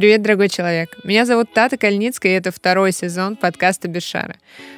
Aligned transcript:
Привет, 0.00 0.22
дорогой 0.22 0.48
человек. 0.48 0.96
Меня 1.04 1.26
зовут 1.26 1.52
Тата 1.52 1.76
Кальницкая, 1.76 2.32
и 2.32 2.36
это 2.36 2.50
второй 2.50 2.90
сезон 2.90 3.36
подкаста 3.36 3.86
«Без 3.86 4.10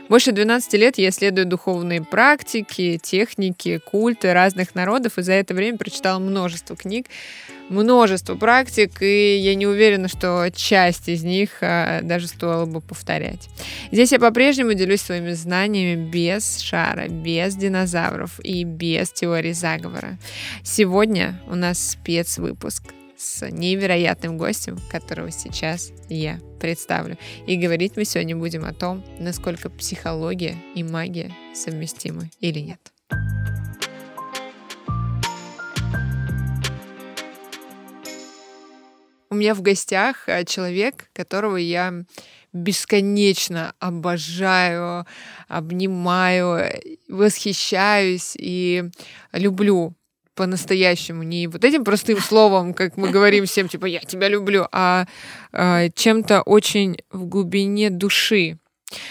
Больше 0.09 0.33
12 0.33 0.73
лет 0.73 0.99
я 0.99 1.11
исследую 1.11 1.47
духовные 1.47 2.03
практики, 2.03 2.99
техники, 3.01 3.79
культы 3.79 4.33
разных 4.33 4.75
народов, 4.75 5.19
и 5.19 5.23
за 5.23 5.35
это 5.35 5.55
время 5.55 5.79
прочитала 5.79 6.19
множество 6.19 6.75
книг, 6.75 7.07
множество 7.69 8.35
практик, 8.35 9.01
и 9.01 9.37
я 9.37 9.55
не 9.55 9.69
уверена, 9.69 10.09
что 10.09 10.51
часть 10.53 11.09
из 11.09 11.23
них 11.23 11.59
а, 11.61 12.01
даже 12.03 12.27
стоило 12.27 12.67
бы 12.67 12.81
повторять. 12.81 13.49
Здесь 13.93 14.11
я 14.11 14.19
по-прежнему 14.19 14.75
делюсь 14.75 15.03
своими 15.03 15.35
знаниями 15.35 16.05
без 16.05 16.59
шара, 16.59 17.07
без 17.07 17.55
динозавров 17.55 18.41
и 18.41 18.65
без 18.65 19.13
теории 19.13 19.53
заговора. 19.53 20.19
Сегодня 20.65 21.41
у 21.47 21.55
нас 21.55 21.93
спецвыпуск– 21.93 22.83
с 23.23 23.49
невероятным 23.49 24.37
гостем, 24.37 24.79
которого 24.91 25.31
сейчас 25.31 25.93
я 26.09 26.41
представлю. 26.61 27.17
И 27.47 27.57
говорить 27.57 27.93
мы 27.97 28.05
сегодня 28.05 28.37
будем 28.37 28.65
о 28.65 28.73
том, 28.73 29.05
насколько 29.21 29.71
психология 29.71 30.57
и 30.75 30.83
магия 30.83 31.33
совместимы 31.55 32.31
или 32.41 32.59
нет. 32.59 32.81
У 39.31 39.35
меня 39.35 39.55
в 39.55 39.63
гостях 39.63 40.29
э, 40.29 40.45
человек, 40.45 41.09
которого 41.15 41.57
я 41.57 42.05
бесконечно 42.53 43.73
обожаю, 43.79 45.07
обнимаю, 45.49 46.71
восхищаюсь 47.09 48.35
и 48.39 48.91
люблю 49.33 49.95
по-настоящему, 50.35 51.23
не 51.23 51.47
вот 51.47 51.65
этим 51.65 51.85
простым 51.85 52.19
словом, 52.19 52.75
как 52.75 52.97
мы 52.97 53.11
говорим 53.11 53.45
всем, 53.47 53.69
типа 53.69 53.87
«я 53.87 54.01
тебя 54.01 54.29
люблю», 54.29 54.67
а, 54.73 55.07
а 55.53 55.89
чем-то 55.91 56.43
очень 56.43 56.99
в 57.11 57.27
глубине 57.27 57.91
души, 57.91 58.59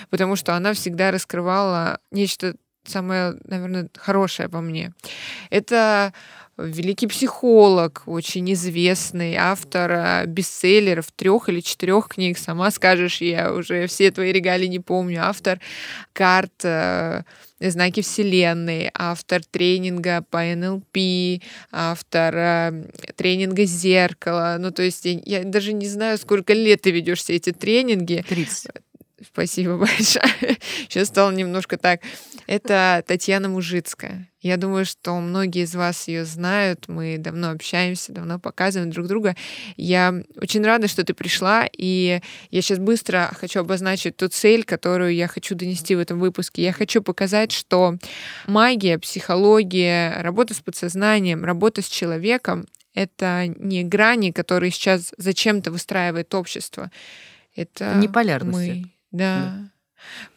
потому 0.09 0.35
что 0.35 0.55
она 0.55 0.73
всегда 0.73 1.11
раскрывала 1.11 1.99
нечто 2.11 2.55
самое, 2.85 3.35
наверное, 3.43 3.89
хорошее 3.95 4.49
по 4.49 4.61
мне. 4.61 4.93
Это 5.49 6.13
великий 6.65 7.07
психолог, 7.07 8.03
очень 8.05 8.51
известный 8.53 9.35
автор 9.35 9.91
э, 9.91 10.25
бестселлеров, 10.25 11.11
трех 11.11 11.49
или 11.49 11.59
четырех 11.59 12.07
книг. 12.07 12.37
Сама 12.37 12.71
скажешь, 12.71 13.21
я 13.21 13.53
уже 13.53 13.87
все 13.87 14.11
твои 14.11 14.31
регалии 14.31 14.67
не 14.67 14.79
помню. 14.79 15.23
Автор 15.23 15.59
карт 16.13 16.63
э, 16.63 17.23
знаки 17.59 18.01
Вселенной, 18.01 18.89
автор 18.93 19.41
тренинга 19.43 20.23
по 20.29 20.43
НЛП, 20.43 21.41
автор 21.71 22.35
э, 22.35 22.83
тренинга 23.15 23.65
зеркала. 23.65 24.57
Ну, 24.59 24.71
то 24.71 24.83
есть 24.83 25.05
я, 25.05 25.19
я 25.25 25.43
даже 25.43 25.73
не 25.73 25.87
знаю, 25.87 26.17
сколько 26.17 26.53
лет 26.53 26.81
ты 26.81 26.91
ведешь 26.91 27.19
все 27.19 27.35
эти 27.35 27.51
тренинги. 27.51 28.23
30. 28.27 28.71
Спасибо 29.25 29.77
большое. 29.77 30.57
Сейчас 30.89 31.09
стало 31.09 31.31
немножко 31.31 31.77
так. 31.77 32.01
Это 32.47 33.03
Татьяна 33.07 33.49
Мужицкая. 33.49 34.27
Я 34.41 34.57
думаю, 34.57 34.85
что 34.85 35.13
многие 35.19 35.63
из 35.63 35.75
вас 35.75 36.07
ее 36.07 36.25
знают. 36.25 36.87
Мы 36.87 37.17
давно 37.17 37.51
общаемся, 37.51 38.11
давно 38.11 38.39
показываем 38.39 38.91
друг 38.91 39.07
друга. 39.07 39.35
Я 39.77 40.23
очень 40.35 40.63
рада, 40.63 40.87
что 40.87 41.03
ты 41.03 41.13
пришла. 41.13 41.69
И 41.71 42.21
я 42.49 42.61
сейчас 42.61 42.79
быстро 42.79 43.31
хочу 43.39 43.59
обозначить 43.59 44.17
ту 44.17 44.27
цель, 44.29 44.63
которую 44.63 45.13
я 45.13 45.27
хочу 45.27 45.53
донести 45.55 45.95
в 45.95 45.99
этом 45.99 46.19
выпуске. 46.19 46.63
Я 46.63 46.73
хочу 46.73 47.03
показать, 47.03 47.51
что 47.51 47.97
магия, 48.47 48.97
психология, 48.97 50.21
работа 50.21 50.53
с 50.53 50.59
подсознанием, 50.59 51.45
работа 51.45 51.81
с 51.81 51.87
человеком— 51.87 52.65
это 52.93 53.47
не 53.47 53.83
грани, 53.83 54.31
которые 54.31 54.71
сейчас 54.71 55.13
зачем-то 55.17 55.71
выстраивает 55.71 56.33
общество. 56.33 56.91
Это 57.55 57.95
не 57.95 58.07
полярности. 58.07 58.81
мы 58.83 58.91
да. 59.11 59.70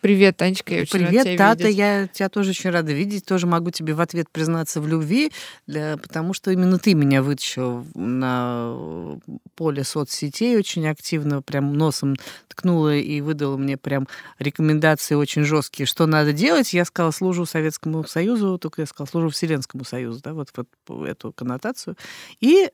Привет, 0.00 0.36
Танечка, 0.36 0.74
я 0.74 0.82
очень 0.82 0.92
Привет, 0.92 1.12
рада 1.14 1.22
тебя 1.24 1.38
Тата, 1.38 1.62
видеть. 1.64 1.78
я 1.78 2.06
тебя 2.08 2.28
тоже 2.28 2.50
очень 2.50 2.70
рада 2.70 2.92
видеть. 2.92 3.24
Тоже 3.24 3.46
могу 3.46 3.70
тебе 3.70 3.94
в 3.94 4.00
ответ 4.00 4.28
признаться 4.30 4.80
в 4.80 4.88
любви, 4.88 5.32
для, 5.66 5.96
потому 5.96 6.34
что 6.34 6.50
именно 6.50 6.78
ты 6.78 6.94
меня 6.94 7.22
вытащил 7.22 7.86
на 7.94 9.18
поле 9.54 9.84
соцсетей 9.84 10.56
очень 10.56 10.86
активно, 10.86 11.42
прям 11.42 11.72
носом 11.74 12.16
ткнула 12.48 12.94
и 12.96 13.20
выдала 13.20 13.56
мне 13.56 13.76
прям 13.76 14.08
рекомендации 14.38 15.14
очень 15.14 15.44
жесткие, 15.44 15.86
что 15.86 16.06
надо 16.06 16.32
делать. 16.32 16.72
Я 16.72 16.84
сказала, 16.84 17.10
служу 17.10 17.46
Советскому 17.46 18.04
Союзу, 18.04 18.58
только 18.58 18.82
я 18.82 18.86
сказала, 18.86 19.08
служу 19.08 19.30
Вселенскому 19.30 19.84
Союзу, 19.84 20.20
да, 20.22 20.34
вот, 20.34 20.50
вот 20.54 21.06
эту 21.06 21.32
коннотацию. 21.32 21.96
И 22.40 22.68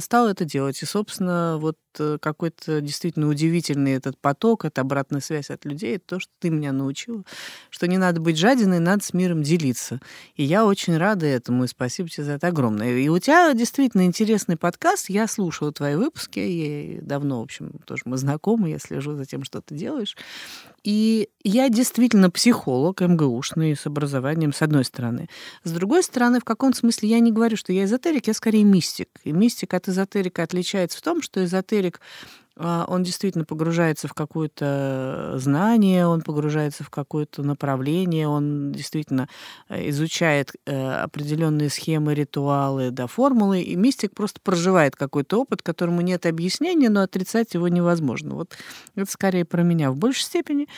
стал 0.00 0.28
это 0.28 0.44
делать. 0.44 0.82
И, 0.82 0.86
собственно, 0.86 1.58
вот 1.58 1.76
э, 1.98 2.18
какой-то 2.20 2.80
действительно 2.80 3.28
удивительный 3.28 3.92
этот 3.92 4.18
поток, 4.18 4.64
это 4.64 4.80
обратная 4.80 5.20
связь 5.20 5.50
от 5.50 5.64
людей, 5.64 5.96
это 5.96 6.04
то, 6.06 6.20
что 6.20 6.32
ты 6.40 6.50
меня 6.50 6.72
научила, 6.72 7.22
что 7.70 7.86
не 7.86 7.98
надо 7.98 8.20
быть 8.20 8.36
жадиной, 8.36 8.80
надо 8.80 9.04
с 9.04 9.12
миром 9.12 9.42
делиться. 9.42 10.00
И 10.34 10.42
я 10.42 10.64
очень 10.66 10.96
рада 10.96 11.26
этому, 11.26 11.64
и 11.64 11.68
спасибо 11.68 12.08
тебе 12.08 12.24
за 12.24 12.32
это 12.32 12.48
огромное. 12.48 12.96
И 12.98 13.08
у 13.08 13.18
тебя 13.18 13.52
действительно 13.54 14.06
интересный 14.06 14.56
подкаст, 14.56 15.08
я 15.08 15.26
слушала 15.26 15.72
твои 15.72 15.94
выпуски, 15.94 16.40
я 16.40 17.02
давно, 17.02 17.40
в 17.40 17.44
общем, 17.44 17.72
тоже 17.84 18.02
мы 18.06 18.16
знакомы, 18.16 18.70
я 18.70 18.78
слежу 18.78 19.14
за 19.14 19.24
тем, 19.24 19.44
что 19.44 19.60
ты 19.60 19.74
делаешь. 19.74 20.16
И 20.82 21.28
я 21.44 21.68
действительно 21.68 22.30
психолог 22.30 23.00
МГУшный 23.02 23.76
с 23.76 23.86
образованием, 23.86 24.52
с 24.52 24.62
одной 24.62 24.84
стороны. 24.84 25.28
С 25.62 25.72
другой 25.72 26.02
стороны, 26.02 26.40
в 26.40 26.44
каком 26.44 26.72
смысле 26.72 27.10
я 27.10 27.20
не 27.20 27.32
говорю, 27.32 27.56
что 27.56 27.72
я 27.72 27.84
эзотерик, 27.84 28.26
я 28.26 28.34
скорее 28.34 28.64
мистик. 28.64 29.08
И 29.24 29.32
мистик 29.32 29.59
от 29.74 29.88
эзотерика 29.88 30.42
отличается 30.42 30.98
в 30.98 31.02
том, 31.02 31.22
что 31.22 31.44
эзотерик 31.44 32.00
а, 32.62 32.84
он 32.88 33.02
действительно 33.02 33.46
погружается 33.46 34.06
в 34.06 34.12
какое-то 34.12 35.34
знание, 35.36 36.06
он 36.06 36.20
погружается 36.20 36.84
в 36.84 36.90
какое-то 36.90 37.42
направление, 37.42 38.28
он 38.28 38.72
действительно 38.72 39.30
э, 39.70 39.88
изучает 39.88 40.52
э, 40.66 40.92
определенные 40.92 41.70
схемы, 41.70 42.14
ритуалы, 42.14 42.90
да, 42.90 43.06
формулы, 43.06 43.62
и 43.62 43.76
мистик 43.76 44.12
просто 44.12 44.40
проживает 44.42 44.94
какой-то 44.94 45.40
опыт, 45.40 45.62
которому 45.62 46.02
нет 46.02 46.26
объяснения, 46.26 46.90
но 46.90 47.00
отрицать 47.00 47.54
его 47.54 47.66
невозможно. 47.68 48.34
Вот 48.34 48.54
это 48.94 49.10
скорее 49.10 49.46
про 49.46 49.62
меня 49.62 49.90
в 49.90 49.96
большей 49.96 50.24
степени. 50.24 50.68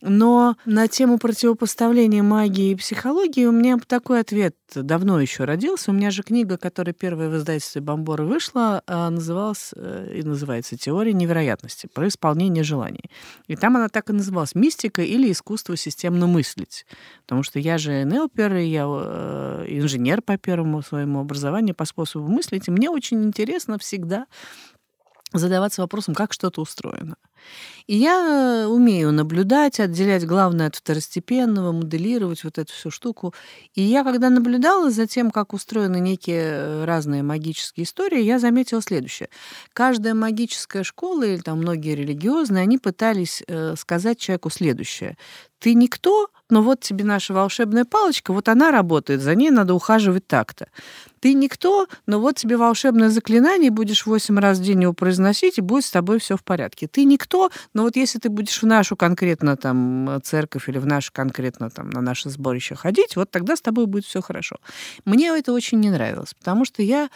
Но 0.00 0.56
на 0.64 0.86
тему 0.86 1.18
противопоставления 1.18 2.22
магии 2.22 2.70
и 2.70 2.76
психологии 2.76 3.46
у 3.46 3.52
меня 3.52 3.78
такой 3.84 4.20
ответ 4.20 4.54
давно 4.74 5.20
еще 5.20 5.44
родился. 5.44 5.90
У 5.90 5.94
меня 5.94 6.10
же 6.10 6.22
книга, 6.22 6.56
которая 6.56 6.92
первая 6.92 7.28
в 7.28 7.36
издательстве 7.36 7.80
Бомбора 7.80 8.22
вышла, 8.22 8.82
а, 8.86 9.10
называлась 9.10 9.72
э, 9.74 10.12
и 10.14 10.22
называется 10.22 10.76
«Теория 10.76 11.12
невероятности. 11.12 11.88
Про 11.92 12.08
исполнение 12.08 12.62
желаний». 12.62 13.10
И 13.48 13.56
там 13.56 13.76
она 13.76 13.88
так 13.88 14.10
и 14.10 14.12
называлась 14.12 14.54
«Мистика 14.54 15.02
или 15.02 15.32
искусство 15.32 15.76
системно 15.76 16.26
мыслить». 16.26 16.86
Потому 17.22 17.42
что 17.42 17.58
я 17.58 17.76
же 17.78 18.04
НЛПер, 18.04 18.56
я 18.56 18.84
э, 18.86 19.64
инженер 19.68 20.22
по 20.22 20.36
первому 20.38 20.82
своему 20.82 21.20
образованию, 21.20 21.74
по 21.74 21.84
способу 21.86 22.28
мыслить. 22.28 22.68
И 22.68 22.70
мне 22.70 22.88
очень 22.90 23.24
интересно 23.24 23.78
всегда 23.78 24.26
задаваться 25.32 25.82
вопросом, 25.82 26.14
как 26.14 26.32
что-то 26.32 26.60
устроено. 26.60 27.16
И 27.86 27.96
я 27.96 28.66
умею 28.68 29.12
наблюдать, 29.12 29.80
отделять 29.80 30.26
главное 30.26 30.66
от 30.66 30.76
второстепенного, 30.76 31.72
моделировать 31.72 32.44
вот 32.44 32.58
эту 32.58 32.72
всю 32.72 32.90
штуку. 32.90 33.34
И 33.74 33.82
я, 33.82 34.04
когда 34.04 34.28
наблюдала 34.28 34.90
за 34.90 35.06
тем, 35.06 35.30
как 35.30 35.54
устроены 35.54 35.98
некие 35.98 36.44
э, 36.44 36.84
разные 36.84 37.22
магические 37.22 37.84
истории, 37.84 38.20
я 38.20 38.38
заметила 38.38 38.82
следующее. 38.82 39.30
Каждая 39.72 40.14
магическая 40.14 40.82
школа 40.82 41.22
или 41.24 41.38
там 41.38 41.58
многие 41.58 41.94
религиозные, 41.94 42.62
они 42.62 42.78
пытались 42.78 43.42
э, 43.46 43.74
сказать 43.78 44.18
человеку 44.18 44.50
следующее. 44.50 45.16
Ты 45.58 45.74
никто, 45.74 46.28
но 46.50 46.62
вот 46.62 46.80
тебе 46.80 47.04
наша 47.04 47.34
волшебная 47.34 47.84
палочка, 47.84 48.32
вот 48.32 48.48
она 48.48 48.70
работает, 48.70 49.20
за 49.20 49.34
ней 49.34 49.50
надо 49.50 49.74
ухаживать 49.74 50.26
так-то. 50.26 50.68
Ты 51.20 51.34
никто, 51.34 51.88
но 52.06 52.20
вот 52.20 52.36
тебе 52.36 52.56
волшебное 52.56 53.08
заклинание, 53.08 53.70
будешь 53.70 54.06
восемь 54.06 54.38
раз 54.38 54.58
в 54.58 54.62
день 54.62 54.82
его 54.82 54.92
произносить, 54.92 55.58
и 55.58 55.60
будет 55.60 55.84
с 55.84 55.90
тобой 55.90 56.20
все 56.20 56.36
в 56.36 56.44
порядке. 56.44 56.86
Ты 56.86 57.04
никто, 57.04 57.50
но 57.74 57.82
вот 57.82 57.96
если 57.96 58.18
ты 58.18 58.28
будешь 58.28 58.62
в 58.62 58.66
нашу 58.66 58.96
конкретно 58.96 59.56
там 59.56 60.20
церковь 60.22 60.68
или 60.68 60.78
в 60.78 60.86
нашу 60.86 61.12
конкретно 61.12 61.70
там 61.70 61.90
на 61.90 62.00
наше 62.00 62.30
сборище 62.30 62.74
ходить, 62.76 63.16
вот 63.16 63.30
тогда 63.30 63.56
с 63.56 63.60
тобой 63.60 63.86
будет 63.86 64.04
все 64.04 64.20
хорошо. 64.20 64.56
Мне 65.04 65.28
это 65.36 65.52
очень 65.52 65.80
не 65.80 65.90
нравилось, 65.90 66.34
потому 66.34 66.64
что 66.64 66.82
я 66.82 67.08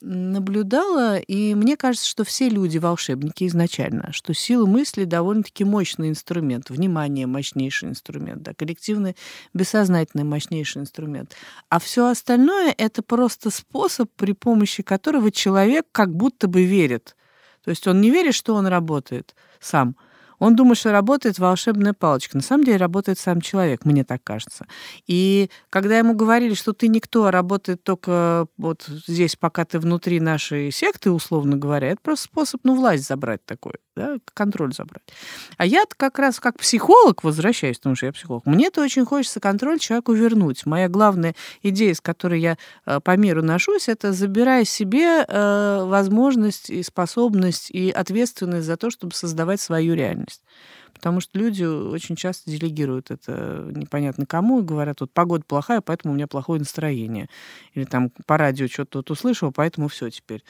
наблюдала, 0.00 1.18
и 1.18 1.54
мне 1.54 1.76
кажется, 1.76 2.08
что 2.08 2.24
все 2.24 2.48
люди 2.48 2.78
волшебники 2.78 3.46
изначально, 3.46 4.12
что 4.12 4.34
сила 4.34 4.66
мысли 4.66 5.04
довольно-таки 5.04 5.64
мощный 5.64 6.08
инструмент, 6.08 6.70
внимание 6.70 7.26
мощнейший 7.26 7.90
инструмент, 7.90 8.42
да, 8.42 8.54
коллективный 8.54 9.16
бессознательный 9.54 10.24
мощнейший 10.24 10.82
инструмент. 10.82 11.34
А 11.68 11.78
все 11.78 12.06
остальное 12.08 12.74
это 12.76 13.02
просто 13.02 13.50
способ, 13.50 14.10
при 14.16 14.32
помощи 14.32 14.82
которого 14.82 15.30
человек 15.30 15.86
как 15.92 16.14
будто 16.14 16.48
бы 16.48 16.64
верит. 16.64 17.16
То 17.64 17.70
есть 17.70 17.86
он 17.86 18.00
не 18.00 18.10
верит, 18.10 18.34
что 18.34 18.54
он 18.54 18.66
работает 18.66 19.34
сам, 19.60 19.96
Он 20.40 20.56
думает, 20.56 20.78
что 20.78 20.90
работает 20.90 21.38
волшебная 21.38 21.92
палочка. 21.92 22.36
На 22.36 22.42
самом 22.42 22.64
деле 22.64 22.78
работает 22.78 23.18
сам 23.18 23.40
человек, 23.40 23.84
мне 23.84 24.04
так 24.04 24.24
кажется. 24.24 24.66
И 25.06 25.50
когда 25.68 25.98
ему 25.98 26.14
говорили, 26.14 26.54
что 26.54 26.72
ты 26.72 26.88
никто, 26.88 27.26
а 27.26 27.30
работает 27.30 27.84
только 27.84 28.46
вот 28.56 28.84
здесь, 29.06 29.36
пока 29.36 29.64
ты 29.64 29.78
внутри 29.78 30.18
нашей 30.18 30.72
секты, 30.72 31.10
условно 31.10 31.56
говоря, 31.56 31.88
это 31.88 32.00
просто 32.02 32.24
способ, 32.24 32.62
ну, 32.64 32.74
власть 32.74 33.06
забрать 33.06 33.44
такой, 33.44 33.74
да, 33.94 34.16
контроль 34.34 34.72
забрать. 34.72 35.02
А 35.58 35.66
я 35.66 35.84
как 35.96 36.18
раз 36.18 36.40
как 36.40 36.58
психолог, 36.58 37.22
возвращаюсь, 37.22 37.76
потому 37.76 37.94
что 37.94 38.06
я 38.06 38.12
психолог, 38.12 38.46
мне 38.46 38.68
это 38.68 38.80
очень 38.82 39.04
хочется 39.04 39.40
контроль 39.40 39.78
человеку 39.78 40.12
вернуть. 40.14 40.64
Моя 40.64 40.88
главная 40.88 41.34
идея, 41.62 41.92
с 41.92 42.00
которой 42.00 42.40
я 42.40 42.56
э, 42.86 43.00
по 43.00 43.16
миру 43.16 43.42
ношусь, 43.42 43.88
это 43.88 44.12
забирая 44.12 44.64
себе 44.64 45.24
э, 45.28 45.84
возможность 45.84 46.70
и 46.70 46.82
способность 46.82 47.70
и 47.70 47.90
ответственность 47.90 48.66
за 48.66 48.78
то, 48.78 48.90
чтобы 48.90 49.14
создавать 49.14 49.60
свою 49.60 49.94
реальность. 49.94 50.29
Потому 50.92 51.20
что 51.20 51.38
люди 51.38 51.64
очень 51.64 52.16
часто 52.16 52.50
делегируют 52.50 53.10
это 53.10 53.70
непонятно 53.74 54.26
кому 54.26 54.60
и 54.60 54.64
говорят, 54.64 55.00
вот 55.00 55.12
погода 55.12 55.44
плохая, 55.46 55.80
поэтому 55.80 56.12
у 56.12 56.16
меня 56.16 56.26
плохое 56.26 56.58
настроение. 56.58 57.28
Или 57.74 57.84
там 57.84 58.10
по 58.26 58.36
радио 58.36 58.66
что-то 58.66 58.98
вот 58.98 59.10
услышал, 59.10 59.52
поэтому 59.52 59.88
все 59.88 60.10
теперь. 60.10 60.44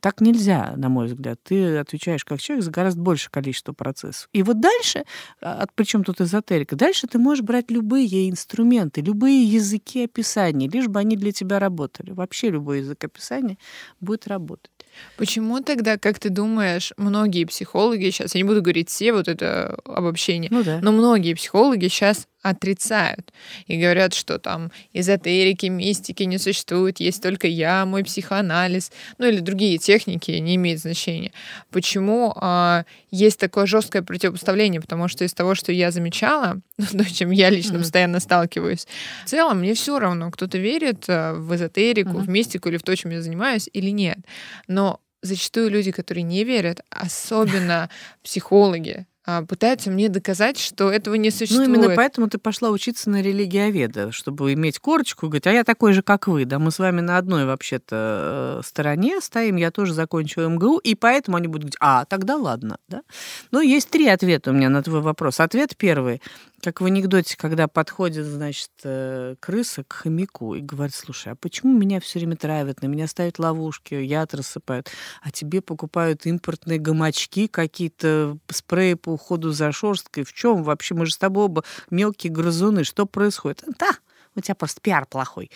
Так 0.00 0.20
нельзя, 0.20 0.74
на 0.76 0.88
мой 0.88 1.06
взгляд. 1.06 1.38
Ты 1.42 1.76
отвечаешь 1.78 2.24
как 2.24 2.40
человек 2.40 2.64
за 2.64 2.70
гораздо 2.70 3.00
большее 3.00 3.30
количество 3.30 3.72
процессов. 3.72 4.28
И 4.32 4.42
вот 4.42 4.60
дальше, 4.60 5.04
а, 5.40 5.66
причем 5.74 6.04
тут 6.04 6.20
эзотерика, 6.20 6.76
дальше 6.76 7.06
ты 7.06 7.18
можешь 7.18 7.44
брать 7.44 7.70
любые 7.70 8.30
инструменты, 8.30 9.00
любые 9.00 9.44
языки 9.44 10.04
описания, 10.04 10.68
лишь 10.68 10.88
бы 10.88 11.00
они 11.00 11.16
для 11.16 11.32
тебя 11.32 11.58
работали. 11.58 12.10
Вообще 12.10 12.50
любой 12.50 12.78
язык 12.78 13.04
описания 13.04 13.58
будет 14.00 14.26
работать. 14.26 14.70
Почему 15.16 15.60
тогда, 15.60 15.98
как 15.98 16.18
ты 16.18 16.30
думаешь, 16.30 16.92
многие 16.96 17.44
психологи 17.44 18.10
сейчас, 18.10 18.34
я 18.34 18.40
не 18.42 18.48
буду 18.48 18.62
говорить 18.62 18.88
все, 18.88 19.12
вот 19.12 19.28
это 19.28 19.78
обобщение, 19.84 20.48
ну, 20.50 20.64
да. 20.64 20.80
но 20.82 20.92
многие 20.92 21.34
психологи 21.34 21.88
сейчас 21.88 22.26
отрицают 22.42 23.32
и 23.66 23.76
говорят, 23.76 24.14
что 24.14 24.38
там 24.38 24.72
эзотерики, 24.92 25.66
мистики 25.66 26.22
не 26.22 26.38
существует, 26.38 27.00
есть 27.00 27.22
только 27.22 27.46
я, 27.46 27.84
мой 27.84 28.04
психоанализ, 28.04 28.92
ну 29.18 29.26
или 29.26 29.40
другие 29.40 29.78
техники, 29.78 30.30
не 30.32 30.56
имеет 30.56 30.80
значения. 30.80 31.32
Почему 31.70 32.32
а, 32.36 32.84
есть 33.10 33.38
такое 33.38 33.66
жесткое 33.66 34.02
противопоставление? 34.02 34.80
Потому 34.80 35.08
что 35.08 35.24
из 35.24 35.34
того, 35.34 35.54
что 35.54 35.72
я 35.72 35.90
замечала, 35.90 36.60
ну, 36.78 36.86
то, 36.86 37.14
чем 37.14 37.30
я 37.30 37.50
лично 37.50 37.76
mm-hmm. 37.76 37.80
постоянно 37.80 38.20
сталкиваюсь, 38.20 38.86
в 39.24 39.28
целом 39.28 39.60
мне 39.60 39.74
все 39.74 39.98
равно, 39.98 40.30
кто-то 40.30 40.58
верит 40.58 41.04
а, 41.08 41.34
в 41.34 41.54
эзотерику, 41.54 42.10
mm-hmm. 42.10 42.22
в 42.22 42.28
мистику 42.28 42.68
или 42.68 42.78
в 42.78 42.82
то, 42.82 42.96
чем 42.96 43.10
я 43.10 43.20
занимаюсь, 43.20 43.68
или 43.72 43.90
нет. 43.90 44.18
Но 44.66 45.00
зачастую 45.22 45.70
люди, 45.70 45.90
которые 45.90 46.22
не 46.22 46.44
верят, 46.44 46.80
особенно 46.90 47.90
психологи, 48.22 49.06
пытаются 49.48 49.90
мне 49.90 50.08
доказать, 50.08 50.58
что 50.58 50.90
этого 50.90 51.14
не 51.14 51.30
существует. 51.30 51.68
Ну, 51.68 51.74
именно 51.74 51.94
поэтому 51.94 52.28
ты 52.28 52.38
пошла 52.38 52.70
учиться 52.70 53.10
на 53.10 53.22
религиоведа, 53.22 54.12
чтобы 54.12 54.52
иметь 54.54 54.78
корочку 54.78 55.26
и 55.26 55.28
говорить, 55.28 55.46
а 55.46 55.52
я 55.52 55.64
такой 55.64 55.92
же, 55.92 56.02
как 56.02 56.26
вы, 56.26 56.44
да, 56.44 56.58
мы 56.58 56.70
с 56.70 56.78
вами 56.78 57.00
на 57.00 57.18
одной 57.18 57.44
вообще-то 57.44 58.60
э, 58.60 58.66
стороне 58.66 59.20
стоим, 59.20 59.56
я 59.56 59.70
тоже 59.70 59.92
закончила 59.92 60.48
МГУ, 60.48 60.78
и 60.78 60.94
поэтому 60.94 61.36
они 61.36 61.48
будут 61.48 61.62
говорить, 61.62 61.76
а, 61.80 62.04
тогда 62.06 62.36
ладно, 62.36 62.78
да. 62.88 63.02
Ну, 63.50 63.60
есть 63.60 63.90
три 63.90 64.06
ответа 64.08 64.50
у 64.50 64.54
меня 64.54 64.68
на 64.70 64.82
твой 64.82 65.00
вопрос. 65.00 65.40
Ответ 65.40 65.76
первый 65.76 66.22
как 66.62 66.80
в 66.80 66.84
анекдоте, 66.84 67.36
когда 67.36 67.68
подходит, 67.68 68.26
значит, 68.26 68.70
э, 68.84 69.36
крыса 69.40 69.84
к 69.84 69.92
хомяку 69.92 70.54
и 70.54 70.60
говорит, 70.60 70.94
слушай, 70.94 71.32
а 71.32 71.36
почему 71.36 71.76
меня 71.76 72.00
все 72.00 72.18
время 72.18 72.36
травят, 72.36 72.82
на 72.82 72.86
меня 72.86 73.06
ставят 73.06 73.38
ловушки, 73.38 73.94
яд 73.94 74.34
рассыпают, 74.34 74.90
а 75.22 75.30
тебе 75.30 75.60
покупают 75.62 76.26
импортные 76.26 76.78
гамачки, 76.78 77.46
какие-то 77.46 78.38
спреи 78.50 78.94
по 78.94 79.10
уходу 79.10 79.52
за 79.52 79.72
шерсткой, 79.72 80.24
в 80.24 80.32
чем 80.32 80.62
вообще? 80.62 80.94
Мы 80.94 81.06
же 81.06 81.12
с 81.12 81.18
тобой 81.18 81.44
оба 81.44 81.64
мелкие 81.90 82.32
грызуны, 82.32 82.84
что 82.84 83.06
происходит? 83.06 83.64
Да, 83.78 83.90
у 84.34 84.40
тебя 84.40 84.54
просто 84.54 84.80
пиар 84.80 85.06
плохой. 85.06 85.50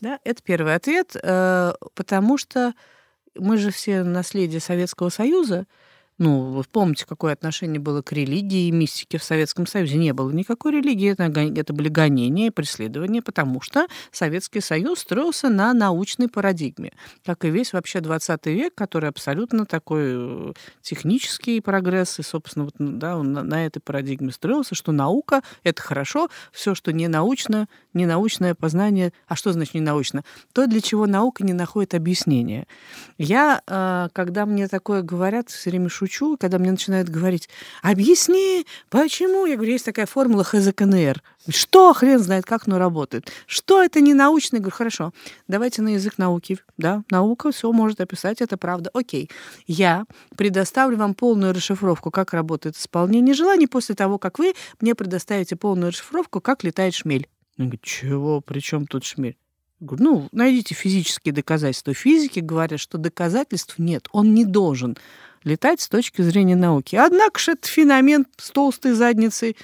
Да, 0.00 0.18
это 0.24 0.42
первый 0.42 0.74
ответ, 0.74 1.16
э, 1.20 1.72
потому 1.94 2.38
что 2.38 2.74
мы 3.34 3.56
же 3.56 3.70
все 3.70 4.02
наследие 4.02 4.60
Советского 4.60 5.08
Союза, 5.08 5.66
ну, 6.20 6.50
вы 6.50 6.64
помните, 6.64 7.06
какое 7.08 7.32
отношение 7.32 7.80
было 7.80 8.02
к 8.02 8.12
религии 8.12 8.68
и 8.68 8.70
мистике 8.70 9.16
в 9.16 9.24
Советском 9.24 9.66
Союзе? 9.66 9.96
Не 9.96 10.12
было 10.12 10.30
никакой 10.30 10.72
религии, 10.72 11.12
это, 11.12 11.24
это 11.24 11.72
были 11.72 11.88
гонения 11.88 12.48
и 12.48 12.50
преследования, 12.50 13.22
потому 13.22 13.62
что 13.62 13.86
Советский 14.12 14.60
Союз 14.60 14.98
строился 14.98 15.48
на 15.48 15.72
научной 15.72 16.28
парадигме, 16.28 16.92
как 17.24 17.46
и 17.46 17.50
весь 17.50 17.72
вообще 17.72 18.00
20 18.00 18.46
век, 18.48 18.74
который 18.74 19.08
абсолютно 19.08 19.64
такой 19.64 20.02
э, 20.04 20.52
технический 20.82 21.62
прогресс, 21.62 22.18
и, 22.18 22.22
собственно, 22.22 22.66
вот, 22.66 22.74
да, 22.78 23.16
он 23.16 23.32
на, 23.32 23.42
на 23.42 23.64
этой 23.64 23.80
парадигме 23.80 24.30
строился, 24.30 24.74
что 24.74 24.92
наука— 24.92 25.40
это 25.64 25.80
хорошо, 25.80 26.28
все, 26.52 26.74
что 26.74 26.92
не 26.92 27.08
научно, 27.08 27.66
не 27.94 28.04
научное 28.04 28.54
познание, 28.54 29.14
а 29.26 29.36
что 29.36 29.54
значит 29.54 29.72
не 29.72 29.80
научно? 29.80 30.22
То, 30.52 30.66
для 30.66 30.82
чего 30.82 31.06
наука 31.06 31.44
не 31.44 31.54
находит 31.54 31.94
объяснения. 31.94 32.66
Я, 33.16 33.62
э, 33.66 34.08
когда 34.12 34.44
мне 34.44 34.68
такое 34.68 35.00
говорят, 35.00 35.48
все 35.48 35.70
время 35.70 35.88
шучу, 35.88 36.09
шучу, 36.10 36.36
когда 36.36 36.58
мне 36.58 36.70
начинают 36.70 37.08
говорить, 37.08 37.48
объясни, 37.82 38.66
почему? 38.88 39.46
Я 39.46 39.56
говорю, 39.56 39.72
есть 39.72 39.84
такая 39.84 40.06
формула 40.06 40.44
ХЗКНР. 40.44 41.22
Что, 41.48 41.94
хрен 41.94 42.18
знает, 42.18 42.44
как 42.44 42.66
оно 42.66 42.78
работает? 42.78 43.30
Что 43.46 43.82
это 43.82 44.00
не 44.00 44.14
научно? 44.14 44.56
Я 44.56 44.60
говорю, 44.60 44.76
хорошо, 44.76 45.12
давайте 45.48 45.82
на 45.82 45.90
язык 45.90 46.18
науки. 46.18 46.58
Да, 46.76 47.02
наука 47.10 47.52
все 47.52 47.72
может 47.72 48.00
описать, 48.00 48.40
это 48.40 48.56
правда. 48.56 48.90
Окей, 48.92 49.30
я 49.66 50.04
предоставлю 50.36 50.96
вам 50.96 51.14
полную 51.14 51.54
расшифровку, 51.54 52.10
как 52.10 52.32
работает 52.32 52.76
исполнение 52.76 53.34
желаний 53.34 53.66
после 53.66 53.94
того, 53.94 54.18
как 54.18 54.38
вы 54.38 54.54
мне 54.80 54.94
предоставите 54.94 55.56
полную 55.56 55.90
расшифровку, 55.90 56.40
как 56.40 56.64
летает 56.64 56.94
шмель. 56.94 57.28
Я 57.56 57.64
говорю, 57.64 57.80
чего? 57.82 58.40
При 58.40 58.60
чем 58.60 58.86
тут 58.86 59.04
шмель? 59.04 59.36
Говорю, 59.80 60.04
ну, 60.04 60.28
найдите 60.32 60.74
физические 60.74 61.32
доказательства. 61.32 61.94
Физики 61.94 62.40
говорят, 62.40 62.80
что 62.80 62.98
доказательств 62.98 63.78
нет, 63.78 64.08
он 64.12 64.34
не 64.34 64.44
должен 64.44 64.96
летать 65.44 65.80
с 65.80 65.88
точки 65.88 66.22
зрения 66.22 66.56
науки. 66.56 66.96
Однако 66.96 67.38
же 67.38 67.52
этот 67.52 67.66
феномен 67.66 68.26
с 68.36 68.50
толстой 68.50 68.92
задницей 68.92 69.56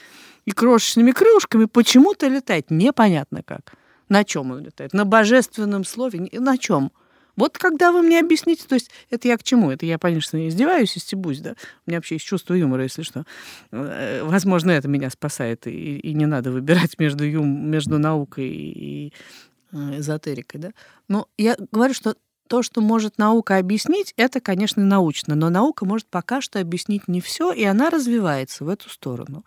и 0.44 0.52
крошечными 0.52 1.12
крылышками 1.12 1.66
почему-то 1.66 2.28
летает 2.28 2.70
непонятно 2.70 3.42
как. 3.42 3.74
На 4.08 4.24
чем 4.24 4.52
он 4.52 4.60
летает? 4.60 4.92
На 4.92 5.04
божественном 5.04 5.84
слове? 5.84 6.28
На 6.32 6.56
чем? 6.58 6.92
Вот 7.36 7.58
когда 7.58 7.92
вы 7.92 8.00
мне 8.00 8.18
объясните, 8.20 8.66
то 8.66 8.74
есть 8.74 8.90
это 9.10 9.28
я 9.28 9.36
к 9.36 9.42
чему? 9.42 9.70
Это 9.70 9.84
я, 9.84 9.98
конечно, 9.98 10.48
издеваюсь 10.48 10.96
и 10.96 11.00
стебусь, 11.00 11.40
да? 11.40 11.54
У 11.86 11.90
меня 11.90 11.98
вообще 11.98 12.14
есть 12.14 12.24
чувство 12.24 12.54
юмора, 12.54 12.84
если 12.84 13.02
что. 13.02 13.26
Э, 13.72 14.22
возможно, 14.24 14.70
это 14.70 14.88
меня 14.88 15.10
спасает, 15.10 15.66
и, 15.66 15.98
и 15.98 16.14
не 16.14 16.24
надо 16.24 16.50
выбирать 16.50 16.98
между, 16.98 17.24
юм, 17.24 17.70
между 17.70 17.98
наукой 17.98 18.48
и, 18.48 19.12
э, 19.72 19.98
эзотерикой, 19.98 20.60
да? 20.60 20.70
Но 21.08 21.28
я 21.36 21.56
говорю, 21.72 21.92
что 21.92 22.16
то, 22.48 22.62
что 22.62 22.80
может 22.80 23.18
наука 23.18 23.58
объяснить, 23.58 24.12
это, 24.16 24.40
конечно, 24.40 24.84
научно, 24.84 25.34
но 25.34 25.50
наука 25.50 25.84
может 25.84 26.06
пока 26.08 26.40
что 26.40 26.60
объяснить 26.60 27.08
не 27.08 27.20
все, 27.20 27.52
и 27.52 27.64
она 27.64 27.90
развивается 27.90 28.64
в 28.64 28.68
эту 28.68 28.88
сторону. 28.88 29.44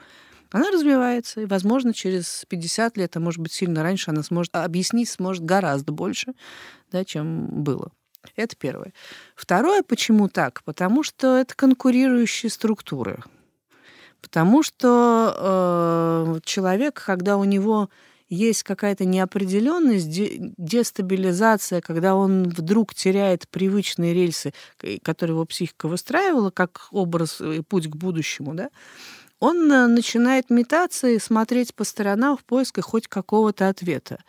Она 0.52 0.72
развивается, 0.72 1.42
и, 1.42 1.46
возможно, 1.46 1.94
через 1.94 2.44
50 2.50 2.98
лет, 2.98 3.16
а 3.16 3.20
может 3.20 3.40
быть, 3.40 3.54
сильно 3.54 3.84
раньше, 3.84 4.12
она 4.12 4.24
сможет 4.24 4.56
объяснить 4.56 5.10
сможет 5.10 5.46
гораздо 5.46 5.92
больше, 5.92 6.34
да, 6.92 7.06
чем 7.06 7.64
было. 7.64 7.92
Это 8.36 8.56
первое. 8.56 8.94
Второе, 9.36 9.84
почему 9.84 10.28
так? 10.28 10.64
Потому 10.64 11.04
что 11.04 11.38
это 11.38 11.56
конкурирующие 11.56 12.50
структуры. 12.50 13.20
Потому 14.22 14.64
что 14.64 16.36
э, 16.36 16.40
человек, 16.44 17.02
когда 17.06 17.38
у 17.38 17.46
него 17.46 17.90
есть 18.30 18.64
какая-то 18.64 19.06
неопределенность, 19.06 20.08
дестабилизация, 20.58 21.82
когда 21.82 22.16
он 22.16 22.50
вдруг 22.50 22.94
теряет 22.94 23.48
привычные 23.50 24.14
рельсы, 24.14 24.54
которые 25.04 25.36
его 25.36 25.46
психика 25.46 25.88
выстраивала, 25.88 26.52
как 26.52 26.88
образ 26.92 27.42
и 27.42 27.62
путь 27.62 27.88
к 27.88 27.96
будущему, 27.96 28.54
да, 28.54 28.70
он 29.40 29.72
э, 29.72 29.88
начинает 29.88 30.50
метаться 30.50 31.08
и 31.08 31.18
смотреть 31.18 31.74
по 31.74 31.86
сторонам 31.86 32.36
в 32.36 32.44
поисках 32.44 32.86
хоть 32.86 33.08
какого-то 33.08 33.70
ответа. 33.70 34.22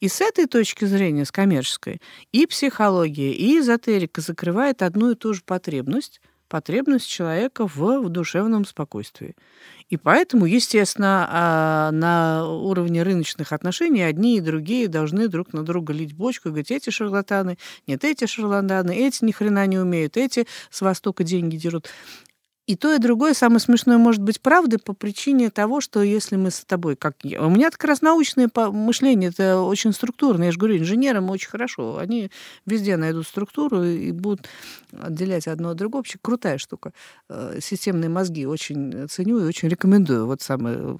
И 0.00 0.08
с 0.08 0.20
этой 0.20 0.46
точки 0.46 0.84
зрения, 0.84 1.24
с 1.24 1.30
коммерческой, 1.30 2.00
и 2.32 2.46
психология, 2.46 3.32
и 3.32 3.60
эзотерика 3.60 4.20
закрывает 4.20 4.82
одну 4.82 5.12
и 5.12 5.14
ту 5.14 5.34
же 5.34 5.42
потребность– 5.44 6.20
потребность 6.48 7.08
человека 7.08 7.66
в, 7.66 8.00
в 8.00 8.08
душевном 8.08 8.64
спокойствии. 8.64 9.34
И 9.88 9.96
поэтому, 9.96 10.46
естественно, 10.46 11.28
а, 11.30 11.90
на 11.92 12.48
уровне 12.48 13.02
рыночных 13.02 13.52
отношений 13.52 14.02
одни 14.02 14.38
и 14.38 14.40
другие 14.40 14.88
должны 14.88 15.28
друг 15.28 15.52
на 15.52 15.64
друга 15.64 15.92
лить 15.92 16.12
бочку 16.12 16.48
и 16.48 16.50
говорить, 16.50 16.70
эти 16.70 16.90
шарлатаны, 16.90 17.56
нет, 17.86 18.04
эти 18.04 18.26
шарлатаны, 18.26 18.96
эти 18.96 19.24
ни 19.24 19.32
хрена 19.32 19.66
не 19.66 19.78
умеют, 19.78 20.16
эти 20.16 20.46
с 20.70 20.80
Востока 20.80 21.22
деньги 21.22 21.56
дерут. 21.56 21.88
И 22.66 22.74
то, 22.74 22.92
и 22.92 22.98
другое 22.98 23.32
самое 23.32 23.60
смешное 23.60 23.96
может 23.96 24.20
быть 24.20 24.40
правдой 24.40 24.80
по 24.80 24.92
причине 24.92 25.50
того, 25.50 25.80
что 25.80 26.02
если 26.02 26.34
мы 26.36 26.50
с 26.50 26.64
тобой, 26.64 26.96
как 26.96 27.16
я, 27.22 27.40
у 27.42 27.48
меня 27.48 27.70
как 27.70 27.84
раз 27.84 28.02
научное 28.02 28.50
мышление, 28.54 29.30
это 29.30 29.60
очень 29.60 29.92
структурное, 29.92 30.46
я 30.46 30.52
же 30.52 30.58
говорю, 30.58 30.78
инженерам 30.78 31.30
очень 31.30 31.48
хорошо, 31.48 31.98
они 31.98 32.30
везде 32.66 32.96
найдут 32.96 33.26
структуру 33.26 33.84
и 33.84 34.10
будут 34.10 34.48
отделять 34.92 35.46
одно 35.46 35.70
от 35.70 35.76
другого. 35.76 36.00
Вообще 36.00 36.18
крутая 36.20 36.58
штука. 36.58 36.92
Э, 37.28 37.58
системные 37.62 38.08
мозги 38.08 38.46
очень 38.46 39.08
ценю 39.08 39.38
и 39.38 39.44
очень 39.44 39.68
рекомендую. 39.68 40.26
Вот 40.26 40.42
самое 40.42 40.98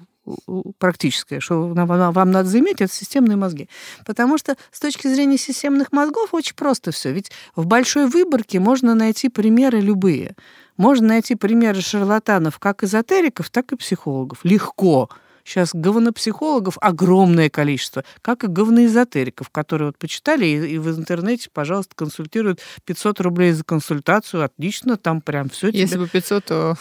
практическое, 0.77 1.39
что 1.39 1.67
вам 1.67 2.31
надо 2.31 2.49
заиметь, 2.49 2.81
это 2.81 2.93
системные 2.93 3.37
мозги. 3.37 3.69
Потому 4.05 4.37
что 4.37 4.55
с 4.71 4.79
точки 4.79 5.07
зрения 5.07 5.37
системных 5.37 5.91
мозгов 5.91 6.33
очень 6.33 6.55
просто 6.55 6.91
все. 6.91 7.11
Ведь 7.11 7.31
в 7.55 7.65
большой 7.65 8.07
выборке 8.07 8.59
можно 8.59 8.95
найти 8.95 9.29
примеры 9.29 9.79
любые. 9.79 10.35
Можно 10.77 11.09
найти 11.09 11.35
примеры 11.35 11.81
шарлатанов 11.81 12.59
как 12.59 12.83
эзотериков, 12.83 13.49
так 13.49 13.71
и 13.71 13.75
психологов. 13.75 14.39
Легко. 14.43 15.09
Сейчас 15.43 15.69
говнопсихологов 15.73 16.77
огромное 16.81 17.49
количество, 17.49 18.03
как 18.21 18.43
и 18.43 18.47
говноэзотериков, 18.47 19.49
которые 19.49 19.87
вот 19.87 19.97
почитали 19.97 20.45
и, 20.45 20.73
и 20.73 20.77
в 20.77 20.89
интернете, 20.89 21.49
пожалуйста, 21.51 21.95
консультируют 21.95 22.59
500 22.83 23.21
рублей 23.21 23.53
за 23.53 23.63
консультацию. 23.63 24.43
Отлично, 24.43 24.97
там 24.97 25.21
прям 25.21 25.49
все. 25.49 25.69
Если 25.69 25.93
тебе... 25.93 26.01
бы 26.01 26.09
500, 26.09 26.45
то 26.45 26.77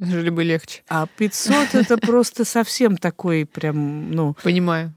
Жили 0.00 0.30
бы 0.30 0.44
легче. 0.44 0.82
А 0.88 1.06
500 1.06 1.74
это 1.74 1.98
просто 1.98 2.44
совсем 2.44 2.96
такой 2.96 3.44
прям, 3.46 4.12
ну... 4.12 4.36
Понимаю. 4.42 4.94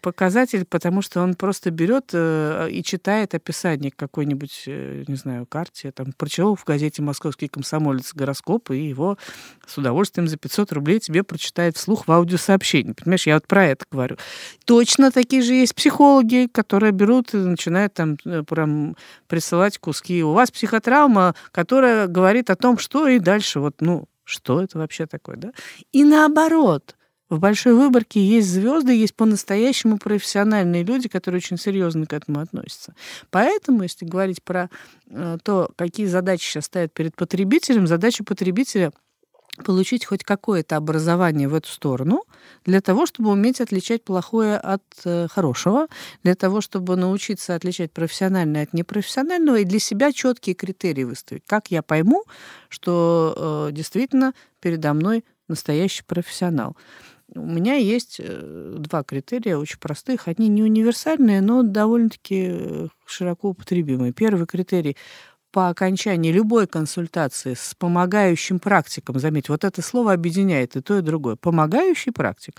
Показатель, 0.00 0.64
потому 0.64 1.00
что 1.00 1.20
он 1.20 1.34
просто 1.34 1.70
берет 1.70 2.10
э, 2.12 2.68
и 2.70 2.82
читает 2.82 3.34
описание 3.34 3.92
какой-нибудь, 3.94 4.64
э, 4.66 5.04
не 5.06 5.14
знаю, 5.14 5.46
карте, 5.46 5.92
там, 5.92 6.12
прочел 6.16 6.56
в 6.56 6.64
газете 6.64 7.02
«Московский 7.02 7.46
комсомолец» 7.46 8.12
гороскоп, 8.14 8.72
и 8.72 8.88
его 8.88 9.16
с 9.64 9.78
удовольствием 9.78 10.26
за 10.26 10.36
500 10.36 10.72
рублей 10.72 10.98
тебе 10.98 11.22
прочитает 11.22 11.76
вслух 11.76 12.08
в 12.08 12.12
аудиосообщении. 12.12 12.92
Понимаешь, 12.92 13.26
я 13.28 13.34
вот 13.34 13.46
про 13.46 13.66
это 13.66 13.84
говорю. 13.90 14.16
Точно 14.64 15.12
такие 15.12 15.42
же 15.42 15.54
есть 15.54 15.74
психологи, 15.76 16.48
которые 16.50 16.90
берут 16.90 17.32
и 17.34 17.36
начинают 17.36 17.94
там 17.94 18.16
э, 18.24 18.42
прям 18.42 18.96
присылать 19.28 19.78
куски. 19.78 20.24
У 20.24 20.32
вас 20.32 20.50
психотравма, 20.50 21.36
которая 21.52 22.08
говорит 22.08 22.50
о 22.50 22.56
том, 22.56 22.78
что 22.78 23.06
и 23.06 23.20
дальше 23.20 23.60
вот, 23.60 23.76
ну, 23.80 24.08
что 24.32 24.60
это 24.62 24.78
вообще 24.78 25.06
такое, 25.06 25.36
да? 25.36 25.52
И 25.92 26.04
наоборот, 26.04 26.96
в 27.28 27.38
большой 27.38 27.74
выборке 27.74 28.20
есть 28.20 28.48
звезды, 28.48 28.92
есть 28.94 29.14
по-настоящему 29.14 29.98
профессиональные 29.98 30.84
люди, 30.84 31.08
которые 31.08 31.38
очень 31.38 31.56
серьезно 31.56 32.06
к 32.06 32.12
этому 32.12 32.40
относятся. 32.40 32.94
Поэтому, 33.30 33.82
если 33.84 34.04
говорить 34.04 34.42
про 34.42 34.68
э, 35.08 35.38
то, 35.42 35.70
какие 35.76 36.06
задачи 36.06 36.44
сейчас 36.44 36.66
стоят 36.66 36.92
перед 36.92 37.16
потребителем, 37.16 37.86
задача 37.86 38.22
потребителя 38.22 38.92
получить 39.64 40.04
хоть 40.04 40.24
какое-то 40.24 40.76
образование 40.76 41.48
в 41.48 41.54
эту 41.54 41.68
сторону, 41.68 42.24
для 42.64 42.80
того, 42.80 43.06
чтобы 43.06 43.30
уметь 43.30 43.60
отличать 43.60 44.02
плохое 44.04 44.56
от 44.56 44.82
э, 45.04 45.28
хорошего, 45.28 45.88
для 46.22 46.34
того, 46.34 46.60
чтобы 46.60 46.96
научиться 46.96 47.54
отличать 47.54 47.92
профессиональное 47.92 48.62
от 48.62 48.72
непрофессионального, 48.72 49.58
и 49.58 49.64
для 49.64 49.78
себя 49.78 50.12
четкие 50.12 50.54
критерии 50.54 51.04
выставить. 51.04 51.42
Как 51.46 51.70
я 51.70 51.82
пойму, 51.82 52.24
что 52.68 53.68
э, 53.68 53.72
действительно 53.72 54.32
передо 54.60 54.94
мной 54.94 55.24
настоящий 55.48 56.02
профессионал. 56.04 56.76
У 57.34 57.46
меня 57.46 57.74
есть 57.74 58.20
э, 58.22 58.76
два 58.78 59.02
критерия 59.02 59.56
очень 59.56 59.78
простых. 59.78 60.28
Они 60.28 60.48
не 60.48 60.62
универсальные, 60.62 61.40
но 61.40 61.62
довольно-таки 61.62 62.48
э, 62.50 62.88
широко 63.06 63.50
употребимые. 63.50 64.12
Первый 64.12 64.46
критерий 64.46 64.96
по 65.52 65.68
окончании 65.68 66.32
любой 66.32 66.66
консультации 66.66 67.54
с 67.54 67.74
помогающим 67.78 68.58
практиком, 68.58 69.18
заметь, 69.20 69.48
вот 69.48 69.64
это 69.64 69.82
слово 69.82 70.14
объединяет 70.14 70.74
и 70.76 70.80
то, 70.80 70.98
и 70.98 71.02
другое, 71.02 71.36
помогающий 71.36 72.10
практик. 72.10 72.54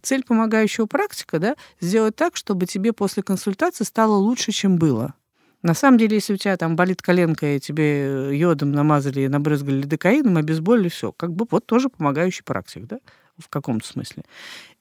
Цель 0.00 0.22
помогающего 0.24 0.86
практика, 0.86 1.38
да, 1.38 1.56
сделать 1.80 2.16
так, 2.16 2.36
чтобы 2.36 2.66
тебе 2.66 2.92
после 2.92 3.22
консультации 3.22 3.84
стало 3.84 4.14
лучше, 4.14 4.52
чем 4.52 4.76
было. 4.78 5.14
На 5.62 5.74
самом 5.74 5.98
деле, 5.98 6.14
если 6.16 6.34
у 6.34 6.36
тебя 6.36 6.56
там 6.56 6.76
болит 6.76 7.02
коленка, 7.02 7.56
и 7.56 7.60
тебе 7.60 8.38
йодом 8.38 8.70
намазали 8.70 9.22
и 9.22 9.28
набрызгали 9.28 9.82
лидокаином, 9.82 10.36
обезболили, 10.36 10.88
все, 10.88 11.10
как 11.10 11.32
бы 11.32 11.46
вот 11.50 11.66
тоже 11.66 11.88
помогающий 11.88 12.44
практик, 12.44 12.84
да, 12.86 13.00
в 13.36 13.48
каком-то 13.48 13.86
смысле. 13.86 14.22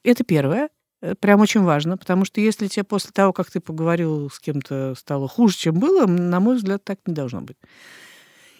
Это 0.04 0.24
первое. 0.24 0.70
Э, 1.06 1.16
прям 1.16 1.40
очень 1.42 1.62
важно, 1.62 1.98
потому 1.98 2.26
что 2.26 2.42
если 2.42 2.68
тебе 2.68 2.84
после 2.84 3.12
того, 3.12 3.32
как 3.32 3.52
ты 3.52 3.60
поговорил 3.60 4.30
с 4.30 4.40
кем-то, 4.40 4.96
стало 4.98 5.28
хуже, 5.28 5.56
чем 5.56 5.76
было, 5.76 6.06
на 6.08 6.40
мой 6.40 6.56
взгляд, 6.56 6.84
так 6.84 7.00
не 7.06 7.14
должно 7.14 7.42
быть. 7.42 7.58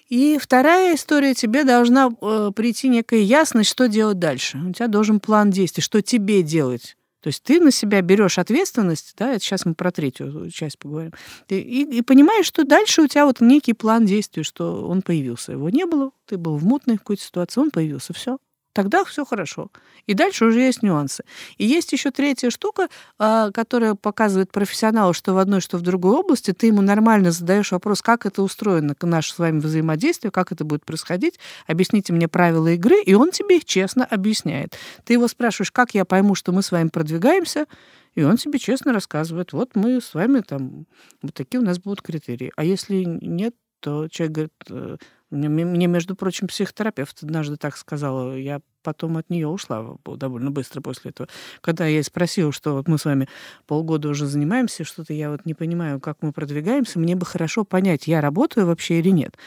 И 0.08 0.38
вторая 0.40 0.96
история, 0.96 1.34
тебе 1.34 1.64
должна 1.64 2.12
э, 2.22 2.52
прийти 2.56 2.90
некая 2.90 3.22
ясность, 3.22 3.70
что 3.70 3.88
делать 3.88 4.20
дальше. 4.20 4.60
У 4.60 4.72
тебя 4.72 4.88
должен 4.88 5.20
план 5.20 5.50
действий, 5.50 5.82
что 5.82 6.02
тебе 6.04 6.44
делать. 6.44 6.96
То 7.22 7.30
есть 7.30 7.42
ты 7.42 7.60
на 7.60 7.72
себя 7.72 8.02
берешь 8.02 8.38
ответственность, 8.38 9.16
да, 9.18 9.32
это 9.32 9.44
сейчас 9.44 9.66
мы 9.66 9.74
про 9.74 9.92
третью 9.92 10.52
часть 10.52 10.78
поговорим, 10.78 11.12
и, 11.50 11.56
и, 11.56 11.98
и 11.98 12.02
понимаешь, 12.04 12.46
что 12.46 12.64
дальше 12.64 13.02
у 13.02 13.08
тебя 13.08 13.26
вот 13.26 13.42
некий 13.42 13.74
план 13.74 14.06
действий, 14.06 14.44
что 14.44 14.88
он 14.88 15.02
появился. 15.02 15.54
Его 15.54 15.72
не 15.72 15.88
было, 15.88 16.12
ты 16.28 16.38
был 16.38 16.58
в 16.58 16.64
мутной 16.64 16.98
какой-то 16.98 17.24
ситуации, 17.24 17.62
он 17.62 17.72
появился, 17.72 18.14
все 18.14 18.38
тогда 18.76 19.06
все 19.06 19.24
хорошо. 19.26 19.72
И 20.06 20.14
дальше 20.14 20.46
уже 20.46 20.60
есть 20.60 20.84
нюансы. 20.84 21.24
И 21.58 21.66
есть 21.66 21.94
еще 21.94 22.12
третья 22.12 22.50
штука, 22.50 22.90
а, 23.18 23.50
которая 23.52 23.96
показывает 23.96 24.52
профессионалу, 24.52 25.14
что 25.14 25.34
в 25.34 25.38
одной, 25.38 25.62
что 25.62 25.78
в 25.78 25.82
другой 25.82 26.18
области, 26.18 26.52
ты 26.52 26.68
ему 26.68 26.82
нормально 26.82 27.32
задаешь 27.32 27.72
вопрос, 27.72 28.02
как 28.02 28.26
это 28.26 28.44
устроено, 28.44 28.94
наше 29.02 29.34
с 29.34 29.40
вами 29.40 29.60
взаимодействие, 29.60 30.30
как 30.30 30.52
это 30.52 30.66
будет 30.66 30.84
происходить, 30.84 31.40
объясните 31.68 32.12
мне 32.12 32.28
правила 32.28 32.68
игры, 32.68 33.02
и 33.02 33.14
он 33.14 33.32
тебе 33.32 33.58
их 33.58 33.66
честно 33.66 34.04
объясняет. 34.04 34.78
Ты 35.06 35.14
его 35.14 35.28
спрашиваешь, 35.30 35.72
как 35.72 35.94
я 35.94 36.04
пойму, 36.04 36.36
что 36.36 36.52
мы 36.52 36.62
с 36.62 36.72
вами 36.72 36.90
продвигаемся, 36.90 37.68
и 38.16 38.24
он 38.24 38.36
тебе 38.36 38.60
честно 38.60 38.92
рассказывает, 38.92 39.54
вот 39.54 39.76
мы 39.76 40.02
с 40.02 40.14
вами 40.14 40.42
там, 40.42 40.86
вот 41.22 41.34
такие 41.34 41.62
у 41.62 41.64
нас 41.64 41.80
будут 41.80 42.02
критерии. 42.02 42.52
А 42.58 42.66
если 42.66 43.04
нет, 43.06 43.56
то 43.80 44.08
человек 44.10 44.34
говорит, 44.34 44.54
э, 44.70 44.98
мне, 45.36 45.88
между 45.88 46.16
прочим, 46.16 46.48
психотерапевт 46.48 47.24
однажды 47.24 47.58
так 47.58 47.78
сказала. 47.78 48.36
Я 48.36 48.62
потом 48.84 49.18
от 49.18 49.30
нее 49.30 49.48
ушла 49.48 49.98
довольно 50.06 50.52
быстро 50.52 50.80
после 50.80 51.10
этого. 51.10 51.28
Когда 51.62 51.88
я 51.88 52.04
спросила, 52.04 52.52
что 52.52 52.74
вот 52.74 52.88
мы 52.88 52.98
с 52.98 53.06
вами 53.06 53.28
полгода 53.66 54.10
уже 54.10 54.28
занимаемся, 54.28 54.84
что-то 54.84 55.14
я 55.14 55.32
вот 55.32 55.46
не 55.46 55.56
понимаю, 55.56 56.00
как 56.00 56.18
мы 56.22 56.32
продвигаемся, 56.32 57.00
мне 57.00 57.16
бы 57.16 57.26
хорошо 57.26 57.66
понять, 57.66 58.08
я 58.08 58.22
работаю 58.22 58.68
вообще 58.68 59.00
или 59.00 59.10
нет. 59.10 59.38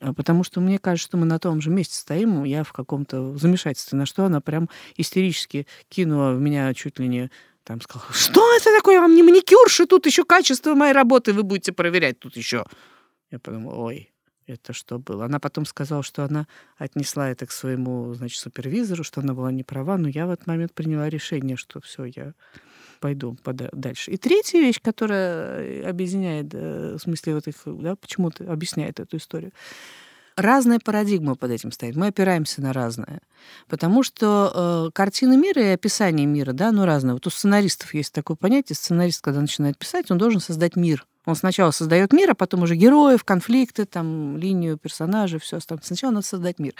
А, 0.00 0.14
потому 0.14 0.42
что 0.42 0.60
мне 0.60 0.78
кажется, 0.78 1.08
что 1.08 1.16
мы 1.18 1.26
на 1.26 1.38
том 1.38 1.60
же 1.60 1.70
месте 1.70 1.96
стоим, 1.96 2.44
я 2.44 2.64
в 2.64 2.72
каком-то 2.72 3.36
замешательстве, 3.36 3.98
на 3.98 4.06
что 4.06 4.24
она 4.24 4.40
прям 4.40 4.68
истерически 4.96 5.66
кинула 5.88 6.32
в 6.32 6.40
меня 6.40 6.72
чуть 6.74 6.98
ли 6.98 7.08
не 7.08 7.30
там 7.64 7.82
сказала, 7.82 8.10
что 8.12 8.56
это 8.56 8.74
такое, 8.74 9.00
вам 9.00 9.14
не 9.14 9.22
маникюрши, 9.22 9.86
тут 9.86 10.06
еще 10.06 10.24
качество 10.24 10.74
моей 10.74 10.94
работы 10.94 11.34
вы 11.34 11.42
будете 11.42 11.72
проверять 11.72 12.18
тут 12.18 12.36
еще. 12.36 12.64
Я 13.30 13.38
подумала, 13.38 13.74
ой, 13.74 14.10
это 14.48 14.72
что 14.72 14.98
было. 14.98 15.26
Она 15.26 15.38
потом 15.38 15.66
сказала, 15.66 16.02
что 16.02 16.24
она 16.24 16.46
отнесла 16.76 17.30
это 17.30 17.46
к 17.46 17.52
своему, 17.52 18.14
значит, 18.14 18.40
супервизору, 18.40 19.04
что 19.04 19.20
она 19.20 19.34
была 19.34 19.52
не 19.52 19.62
права, 19.62 19.96
но 19.98 20.08
я 20.08 20.26
в 20.26 20.30
этот 20.30 20.46
момент 20.46 20.72
приняла 20.72 21.08
решение, 21.08 21.56
что 21.56 21.80
все, 21.80 22.04
я 22.04 22.32
пойду 23.00 23.36
дальше. 23.44 24.10
И 24.10 24.16
третья 24.16 24.58
вещь, 24.58 24.80
которая 24.82 25.88
объединяет, 25.88 26.48
э, 26.52 26.96
в 26.96 26.98
смысле 26.98 27.34
вот 27.34 27.46
их, 27.46 27.56
да, 27.64 27.94
почему-то 27.94 28.50
объясняет 28.50 28.98
эту 28.98 29.18
историю, 29.18 29.52
разная 30.38 30.78
парадигма 30.78 31.34
под 31.34 31.50
этим 31.50 31.72
стоит. 31.72 31.96
Мы 31.96 32.08
опираемся 32.08 32.62
на 32.62 32.72
разное. 32.72 33.20
Потому 33.68 34.02
что 34.02 34.88
э, 34.88 34.90
картина 34.94 35.36
мира 35.36 35.62
и 35.62 35.74
описание 35.74 36.26
мира, 36.26 36.52
да, 36.52 36.72
ну 36.72 36.84
разное. 36.84 37.14
Вот 37.14 37.26
у 37.26 37.30
сценаристов 37.30 37.94
есть 37.94 38.12
такое 38.12 38.36
понятие. 38.36 38.76
Сценарист, 38.76 39.20
когда 39.20 39.40
начинает 39.40 39.78
писать, 39.78 40.10
он 40.10 40.18
должен 40.18 40.40
создать 40.40 40.76
мир. 40.76 41.06
Он 41.28 41.36
сначала 41.36 41.72
создает 41.72 42.14
мир, 42.14 42.30
а 42.30 42.34
потом 42.34 42.62
уже 42.62 42.74
героев, 42.74 43.22
конфликты, 43.22 43.84
там, 43.84 44.38
линию 44.38 44.78
персонажей, 44.78 45.38
все 45.38 45.58
остальное. 45.58 45.84
Сначала 45.84 46.12
надо 46.12 46.26
создать 46.26 46.58
мир. 46.58 46.74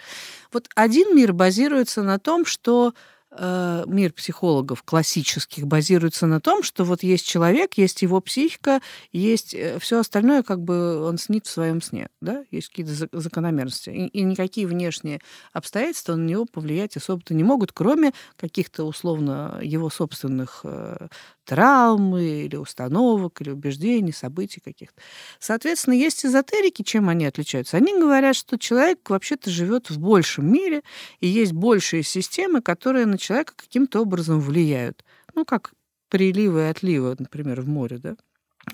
Вот 0.53 0.69
один 0.75 1.15
мир 1.15 1.35
базируется 1.35 2.03
на 2.03 2.19
том, 2.19 2.47
что 2.47 2.95
Э, 3.31 3.85
мир 3.87 4.15
психологов 4.15 4.83
классических 4.83 5.67
базируется 5.67 6.27
на 6.27 6.41
том, 6.41 6.63
что 6.63 6.85
вот 6.85 7.03
есть 7.03 7.27
человек, 7.27 7.75
есть 7.75 8.01
его 8.01 8.23
психика, 8.23 8.81
есть 9.13 9.53
э, 9.53 9.79
все 9.81 10.01
остальное, 10.01 10.43
как 10.43 10.63
бы 10.63 11.05
он 11.05 11.19
снит 11.19 11.47
в 11.47 11.51
своем 11.51 11.83
сне, 11.83 12.09
да, 12.23 12.45
есть 12.51 12.71
какие-то 12.71 13.09
закономерности. 13.13 13.91
И, 13.91 14.07
и 14.07 14.23
никакие 14.23 14.67
внешние 14.67 15.21
обстоятельства 15.53 16.15
на 16.15 16.25
него 16.25 16.47
повлиять 16.47 16.97
особо-то 16.97 17.35
не 17.35 17.45
могут, 17.45 17.73
кроме 17.73 18.13
каких-то 18.37 18.85
условно 18.85 19.61
его 19.63 19.91
собственных 19.91 20.63
э, 20.65 21.09
травмы 21.49 22.45
или 22.45 22.57
установок, 22.57 23.41
или 23.41 23.51
убеждений, 23.51 24.13
событий 24.13 24.61
каких-то. 24.61 25.01
Соответственно, 25.41 25.95
есть 25.95 26.25
эзотерики, 26.27 26.83
чем 26.83 27.09
они 27.09 27.25
отличаются. 27.27 27.79
Они 27.79 27.99
говорят, 27.99 28.37
что 28.37 28.59
человек 28.59 29.09
вообще-то 29.09 29.51
живет 29.51 29.91
в 29.91 29.99
большем 29.99 30.53
мире, 30.53 30.83
и 31.21 31.27
есть 31.27 31.53
большие 31.55 32.03
системы, 32.03 32.61
которые 32.61 33.07
на 33.07 33.17
человека 33.19 33.55
каким-то 33.57 34.03
образом 34.03 34.41
влияют. 34.41 35.05
Ну, 35.35 35.45
как 35.47 35.73
приливы 36.11 36.61
и 36.61 36.65
отливы, 36.71 37.17
например, 37.19 37.63
в 37.63 37.69
море, 37.69 37.99
да? 37.99 38.17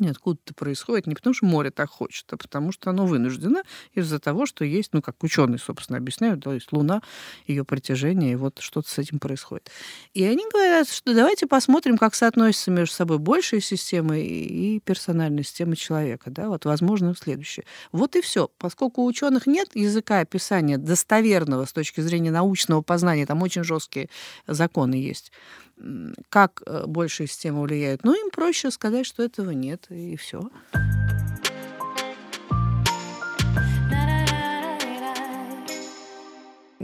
Нет, 0.01 0.13
откуда-то 0.13 0.55
происходит 0.55 1.07
не 1.07 1.15
потому, 1.15 1.35
что 1.35 1.47
море 1.47 1.71
так 1.71 1.91
хочет, 1.91 2.27
а 2.33 2.37
потому 2.37 2.73
что 2.73 2.91
оно 2.91 3.07
вынуждено 3.07 3.63
из-за 3.93 4.19
того, 4.19 4.47
что 4.47 4.65
есть, 4.65 4.91
ну, 4.93 5.03
как 5.03 5.23
ученые, 5.23 5.59
собственно, 5.59 5.99
объясняют, 5.99 6.43
то 6.43 6.53
есть 6.53 6.73
Луна, 6.73 7.03
ее 7.47 7.65
притяжение, 7.65 8.33
и 8.33 8.37
вот 8.37 8.59
что-то 8.61 8.89
с 8.89 8.99
этим 8.99 9.19
происходит. 9.19 9.71
И 10.13 10.25
они 10.25 10.45
говорят, 10.53 10.89
что 10.89 11.15
давайте 11.15 11.47
посмотрим, 11.47 11.99
как 11.99 12.15
соотносятся 12.15 12.71
между 12.71 12.95
собой 12.95 13.19
большие 13.19 13.61
системы 13.61 14.21
и 14.21 14.81
персональные 14.81 15.45
системы 15.45 15.77
человека. 15.77 16.31
Да? 16.31 16.49
Вот, 16.49 16.65
возможно, 16.65 17.15
следующее. 17.15 17.65
Вот 17.93 18.17
и 18.17 18.21
все. 18.21 18.51
Поскольку 18.59 19.03
у 19.03 19.07
ученых 19.07 19.47
нет 19.47 19.69
языка 19.75 20.21
описания 20.21 20.79
достоверного 20.79 21.65
с 21.65 21.73
точки 21.73 22.01
зрения 22.01 22.31
научного 22.31 22.83
познания, 22.83 23.27
там 23.27 23.43
очень 23.43 23.65
жесткие 23.65 24.09
законы 24.47 24.95
есть, 24.95 25.33
как 26.29 26.63
э, 26.67 26.85
большие 26.87 27.27
системы 27.27 27.63
влияют. 27.63 28.05
Ну, 28.05 28.15
им 28.15 28.31
проще 28.31 28.71
сказать, 28.71 29.07
что 29.07 29.23
этого 29.23 29.51
нет, 29.51 29.87
и 29.91 30.17
все. 30.17 30.49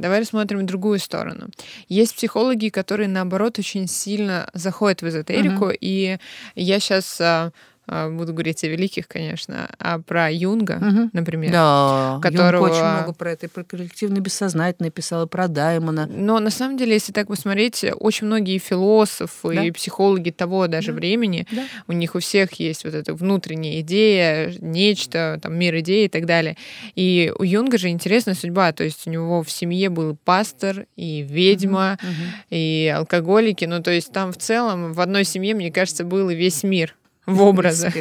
Давай 0.01 0.21
рассмотрим 0.21 0.65
другую 0.65 0.99
сторону. 0.99 1.51
Есть 1.89 2.17
психологи, 2.17 2.71
которые, 2.71 3.07
наоборот, 3.07 3.59
очень 3.59 3.87
сильно 3.87 4.49
заходят 4.55 5.03
в 5.03 5.09
эзотерику, 5.09 5.71
uh-huh. 5.71 5.77
и 5.79 6.19
я 6.55 6.81
сейчас 6.81 7.21
а, 7.21 7.53
буду 7.91 8.33
говорить 8.33 8.63
о 8.65 8.69
великих, 8.69 9.09
конечно, 9.09 9.69
а 9.79 9.99
про 9.99 10.31
Юнга, 10.31 10.77
угу. 10.77 11.11
например. 11.13 11.51
Да, 11.53 12.19
которого... 12.23 12.67
Юнг 12.67 12.77
очень 12.77 12.85
много 12.85 13.13
про 13.13 13.33
это, 13.33 13.47
и 13.47 13.49
про 13.49 13.65
коллективное 13.65 14.21
бессознательное 14.21 14.91
писал, 14.91 15.27
и 15.27 15.29
про 15.29 15.49
Даймона. 15.49 16.07
Но 16.07 16.39
на 16.39 16.51
самом 16.51 16.77
деле, 16.77 16.95
если 16.95 17.13
так 17.13 17.27
посмотреть, 17.27 17.85
очень 17.99 18.27
многие 18.27 18.59
философы 18.59 19.55
да. 19.55 19.65
и 19.65 19.71
психологи 19.73 20.31
того 20.31 20.69
даже 20.69 20.93
да. 20.93 20.95
времени, 20.95 21.47
да. 21.51 21.65
у 21.89 21.93
них 21.93 22.15
у 22.15 22.21
всех 22.21 22.53
есть 22.55 22.85
вот 22.85 22.95
эта 22.95 23.13
внутренняя 23.13 23.81
идея, 23.81 24.55
нечто, 24.61 25.41
там, 25.43 25.59
мир 25.59 25.79
идеи 25.81 26.05
и 26.05 26.09
так 26.09 26.27
далее. 26.27 26.57
И 26.95 27.33
у 27.39 27.43
Юнга 27.43 27.79
же 27.79 27.89
интересная 27.89 28.35
судьба, 28.35 28.73
то 28.73 28.85
есть 28.85 29.07
у 29.07 29.11
него 29.11 29.43
в 29.43 29.51
семье 29.51 29.89
был 29.89 30.17
пастор 30.25 30.87
и 30.97 31.23
ведьма, 31.23 31.99
угу. 32.01 32.11
и 32.51 32.93
алкоголики, 32.95 33.65
ну 33.65 33.83
то 33.83 33.91
есть 33.91 34.13
там 34.13 34.33
в 34.33 34.37
целом 34.37 34.93
в 34.93 35.01
одной 35.01 35.25
семье, 35.25 35.55
мне 35.55 35.73
кажется, 35.73 36.05
был 36.05 36.31
и 36.31 36.35
весь 36.37 36.63
мир 36.63 36.95
в 37.31 37.43
образах. 37.43 37.95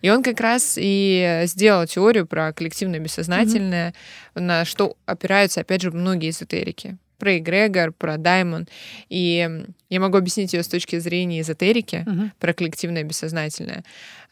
И 0.00 0.10
он 0.10 0.22
как 0.22 0.40
раз 0.40 0.76
и 0.78 1.42
сделал 1.44 1.86
теорию 1.86 2.26
про 2.26 2.52
коллективное 2.52 3.00
бессознательное, 3.00 3.94
mm-hmm. 4.34 4.40
на 4.40 4.64
что 4.64 4.96
опираются, 5.06 5.60
опять 5.60 5.82
же, 5.82 5.90
многие 5.90 6.30
эзотерики. 6.30 6.96
Про 7.18 7.38
эгрегор, 7.38 7.92
про 7.92 8.18
даймон. 8.18 8.68
И 9.08 9.64
я 9.88 10.00
могу 10.00 10.18
объяснить 10.18 10.52
ее 10.52 10.62
с 10.62 10.68
точки 10.68 10.98
зрения 10.98 11.40
эзотерики, 11.40 12.04
uh-huh. 12.06 12.30
про 12.38 12.52
коллективное 12.52 13.04
бессознательное. 13.04 13.84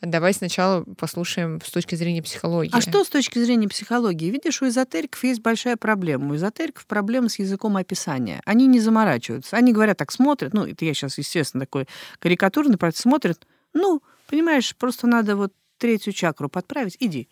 Давай 0.02 0.34
сначала 0.34 0.84
послушаем 0.98 1.60
с 1.64 1.70
точки 1.70 1.94
зрения 1.94 2.22
психологии. 2.22 2.70
А 2.74 2.80
что 2.80 3.04
с 3.04 3.08
точки 3.08 3.38
зрения 3.38 3.68
психологии? 3.68 4.30
Видишь, 4.30 4.60
у 4.60 4.68
эзотериков 4.68 5.24
есть 5.24 5.40
большая 5.40 5.76
проблема. 5.76 6.32
У 6.32 6.36
эзотериков 6.36 6.86
проблема 6.86 7.28
с 7.28 7.38
языком 7.38 7.76
описания. 7.76 8.42
Они 8.44 8.66
не 8.66 8.80
заморачиваются. 8.80 9.56
Они 9.56 9.72
говорят, 9.72 9.96
так 9.96 10.12
смотрят, 10.12 10.52
ну, 10.52 10.66
это 10.66 10.84
я 10.84 10.92
сейчас, 10.92 11.16
естественно, 11.16 11.62
такой 11.62 11.86
карикатурный, 12.18 12.76
смотрят, 12.94 13.46
ну, 13.72 14.02
Понимаешь, 14.28 14.75
просто 14.76 15.07
надо 15.07 15.37
вот 15.37 15.52
третью 15.78 16.12
чакру 16.12 16.49
подправить. 16.49 16.97
Иди. 17.00 17.28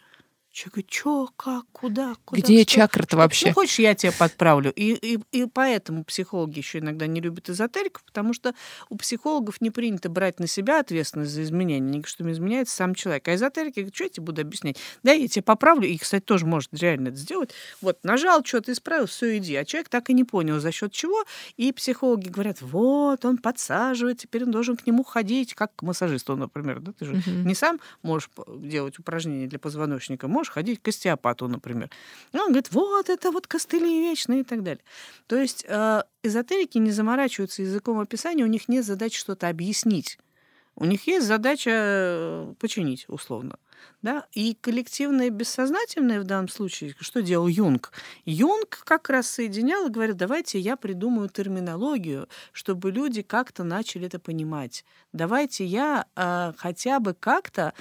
Человек 0.52 0.74
говорит, 0.74 0.92
что, 0.92 1.30
как, 1.34 1.64
куда, 1.72 2.14
куда? 2.26 2.42
Где 2.42 2.66
чакра-то 2.66 3.16
вообще? 3.16 3.48
Ну, 3.48 3.54
хочешь, 3.54 3.78
я 3.78 3.94
тебя 3.94 4.12
подправлю. 4.12 4.70
И, 4.72 4.92
и, 4.92 5.18
и 5.32 5.46
поэтому 5.46 6.04
психологи 6.04 6.58
еще 6.58 6.80
иногда 6.80 7.06
не 7.06 7.22
любят 7.22 7.48
эзотериков, 7.48 8.04
потому 8.04 8.34
что 8.34 8.54
у 8.90 8.98
психологов 8.98 9.62
не 9.62 9.70
принято 9.70 10.10
брать 10.10 10.40
на 10.40 10.46
себя 10.46 10.80
ответственность 10.80 11.32
за 11.32 11.42
изменения. 11.42 11.86
Они 11.86 12.00
говорят, 12.00 12.08
что 12.08 12.30
изменяется 12.30 12.76
сам 12.76 12.94
человек. 12.94 13.26
А 13.28 13.34
эзотерики 13.34 13.76
говорят, 13.76 13.94
что 13.94 14.04
я 14.04 14.10
тебе 14.10 14.26
буду 14.26 14.42
объяснять? 14.42 14.76
Да, 15.02 15.12
я 15.12 15.26
тебя 15.26 15.42
поправлю. 15.42 15.88
И, 15.88 15.96
кстати, 15.96 16.22
тоже 16.22 16.44
может 16.44 16.68
реально 16.74 17.08
это 17.08 17.16
сделать. 17.16 17.52
Вот, 17.80 18.00
нажал, 18.02 18.44
что-то 18.44 18.72
исправил, 18.72 19.06
все, 19.06 19.38
иди. 19.38 19.56
А 19.56 19.64
человек 19.64 19.88
так 19.88 20.10
и 20.10 20.12
не 20.12 20.24
понял, 20.24 20.60
за 20.60 20.70
счет 20.70 20.92
чего. 20.92 21.24
И 21.56 21.72
психологи 21.72 22.28
говорят, 22.28 22.60
вот, 22.60 23.24
он 23.24 23.38
подсаживает, 23.38 24.18
теперь 24.18 24.44
он 24.44 24.50
должен 24.50 24.76
к 24.76 24.86
нему 24.86 25.02
ходить, 25.02 25.54
как 25.54 25.74
к 25.76 25.82
массажисту, 25.82 26.36
например. 26.36 26.80
Да? 26.80 26.92
Ты 26.92 27.06
же 27.06 27.12
угу. 27.12 27.30
не 27.30 27.54
сам 27.54 27.80
можешь 28.02 28.28
делать 28.58 28.98
упражнения 28.98 29.46
для 29.46 29.58
позвоночника, 29.58 30.28
можешь 30.42 30.52
ходить 30.52 30.82
к 30.82 30.88
остеопату, 30.88 31.48
например. 31.48 31.88
И 32.32 32.36
он 32.36 32.48
говорит, 32.48 32.72
вот 32.72 33.08
это 33.08 33.30
вот 33.30 33.46
костыли 33.46 34.10
вечные 34.10 34.40
и 34.40 34.44
так 34.44 34.62
далее. 34.62 34.82
То 35.26 35.36
есть 35.36 35.64
э, 35.68 36.02
эзотерики 36.24 36.78
не 36.78 36.90
заморачиваются 36.90 37.62
языком 37.62 38.00
описания, 38.00 38.44
у 38.44 38.48
них 38.48 38.68
нет 38.68 38.84
задачи 38.84 39.18
что-то 39.18 39.48
объяснить. 39.48 40.18
У 40.74 40.84
них 40.84 41.06
есть 41.06 41.26
задача 41.26 41.70
э, 41.70 42.54
починить, 42.58 43.04
условно. 43.08 43.56
Да? 44.00 44.26
И 44.32 44.56
коллективное 44.60 45.30
бессознательное 45.30 46.20
в 46.20 46.24
данном 46.24 46.48
случае, 46.48 46.94
что 46.98 47.22
делал 47.22 47.46
Юнг? 47.46 47.92
Юнг 48.24 48.82
как 48.84 49.10
раз 49.10 49.28
соединял 49.28 49.86
и 49.86 49.90
говорил, 49.90 50.16
давайте 50.16 50.58
я 50.58 50.76
придумаю 50.76 51.28
терминологию, 51.28 52.28
чтобы 52.52 52.90
люди 52.90 53.22
как-то 53.22 53.64
начали 53.64 54.06
это 54.06 54.18
понимать. 54.18 54.84
Давайте 55.12 55.64
я 55.64 56.06
э, 56.16 56.52
хотя 56.56 57.00
бы 57.00 57.14
как-то 57.14 57.74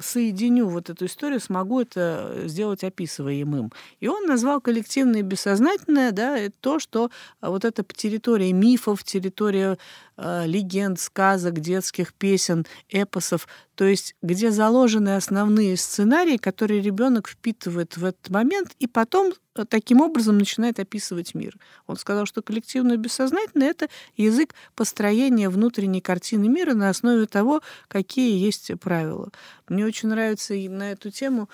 соединю 0.00 0.68
вот 0.68 0.90
эту 0.90 1.06
историю, 1.06 1.40
смогу 1.40 1.80
это 1.80 2.42
сделать 2.46 2.84
описываемым. 2.84 3.72
И 4.00 4.08
он 4.08 4.26
назвал 4.26 4.60
коллективное 4.60 5.22
бессознательное, 5.22 6.12
да, 6.12 6.36
то, 6.60 6.78
что 6.78 7.10
вот 7.40 7.64
эта 7.64 7.82
территория 7.84 8.52
мифов, 8.52 9.04
территория 9.04 9.78
э, 10.16 10.46
легенд, 10.46 11.00
сказок, 11.00 11.60
детских 11.60 12.12
песен, 12.14 12.66
эпосов, 12.88 13.48
то 13.74 13.84
есть 13.84 14.16
где 14.22 14.50
заложены 14.50 15.14
основные 15.14 15.76
сценарии, 15.76 16.36
которые 16.36 16.82
ребенок 16.82 17.28
впитывает 17.28 17.96
в 17.96 18.04
этот 18.04 18.28
момент, 18.28 18.72
и 18.80 18.88
потом 18.88 19.32
э, 19.54 19.64
таким 19.64 20.00
образом 20.00 20.36
начинает 20.36 20.80
описывать 20.80 21.34
мир. 21.34 21.56
Он 21.86 21.96
сказал, 21.96 22.26
что 22.26 22.42
коллективное 22.42 22.96
бессознательное— 22.96 23.68
это 23.70 23.88
язык 24.16 24.54
построения 24.74 25.48
внутренней 25.48 26.00
картины 26.00 26.48
мира 26.48 26.74
на 26.74 26.88
основе 26.88 27.26
того, 27.26 27.62
какие 27.86 28.36
есть 28.44 28.72
правила. 28.80 29.30
Мне 29.68 29.84
очень 29.84 30.08
нравится 30.08 30.54
на 30.54 30.92
эту 30.92 31.10
тему 31.10 31.48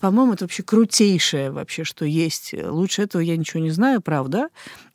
по-моему, 0.00 0.32
это 0.32 0.44
вообще 0.44 0.64
крутейшее 0.64 1.52
вообще, 1.52 1.84
что 1.84 2.04
есть. 2.04 2.52
Лучше 2.52 3.02
этого 3.02 3.22
я 3.22 3.36
ничего 3.36 3.62
не 3.62 3.70
знаю, 3.70 4.00
правда. 4.00 4.48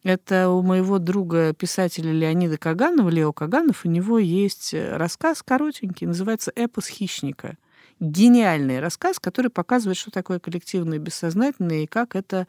Это 0.04 0.50
у 0.50 0.62
моего 0.62 1.00
друга 1.00 1.54
писателя 1.54 2.12
Леонида 2.12 2.58
Каганова, 2.58 3.10
Лео 3.10 3.32
Каганов, 3.32 3.86
у 3.86 3.90
него 3.90 4.20
есть 4.20 4.74
э, 4.74 4.98
рассказ 4.98 5.42
коротенький, 5.42 6.06
называется 6.06 6.52
«Эпос 6.56 6.88
хищника». 6.88 7.58
Гениальный 8.00 8.80
рассказ, 8.80 9.20
который 9.20 9.50
показывает, 9.50 9.98
что 9.98 10.12
такое 10.12 10.40
коллективное 10.40 11.00
бессознательное 11.00 11.84
и 11.84 11.88
как 11.88 12.16
это 12.16 12.46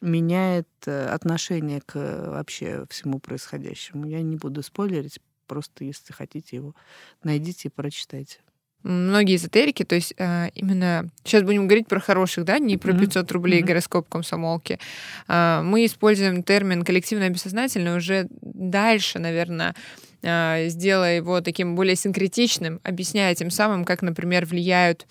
меняет 0.00 0.68
э, 0.84 1.06
отношение 1.06 1.80
к 1.80 1.96
э, 1.96 2.30
вообще 2.30 2.84
всему 2.90 3.18
происходящему. 3.18 4.06
Я 4.06 4.20
не 4.20 4.36
буду 4.36 4.62
спойлерить, 4.62 5.20
просто 5.46 5.84
если 5.84 6.12
хотите 6.12 6.56
его, 6.56 6.74
найдите 7.22 7.68
и 7.68 7.70
прочитайте 7.70 8.40
многие 8.82 9.36
эзотерики, 9.36 9.84
то 9.84 9.94
есть 9.94 10.14
э, 10.18 10.48
именно 10.54 11.08
сейчас 11.24 11.42
будем 11.42 11.66
говорить 11.66 11.88
про 11.88 12.00
хороших, 12.00 12.44
да, 12.44 12.58
не 12.58 12.76
про 12.76 12.92
500 12.92 13.30
рублей 13.32 13.60
mm-hmm. 13.60 13.66
гороскоп 13.66 14.08
комсомолки. 14.08 14.78
Э, 15.28 15.62
мы 15.62 15.86
используем 15.86 16.42
термин 16.42 16.84
коллективное 16.84 17.30
бессознательное 17.30 17.96
уже 17.96 18.26
дальше, 18.40 19.18
наверное, 19.18 19.74
сделая 20.22 21.16
его 21.16 21.40
таким 21.40 21.74
более 21.74 21.96
синкретичным, 21.96 22.80
объясняя 22.84 23.34
тем 23.34 23.50
самым, 23.50 23.84
как, 23.84 24.02
например, 24.02 24.46
влияют 24.46 25.06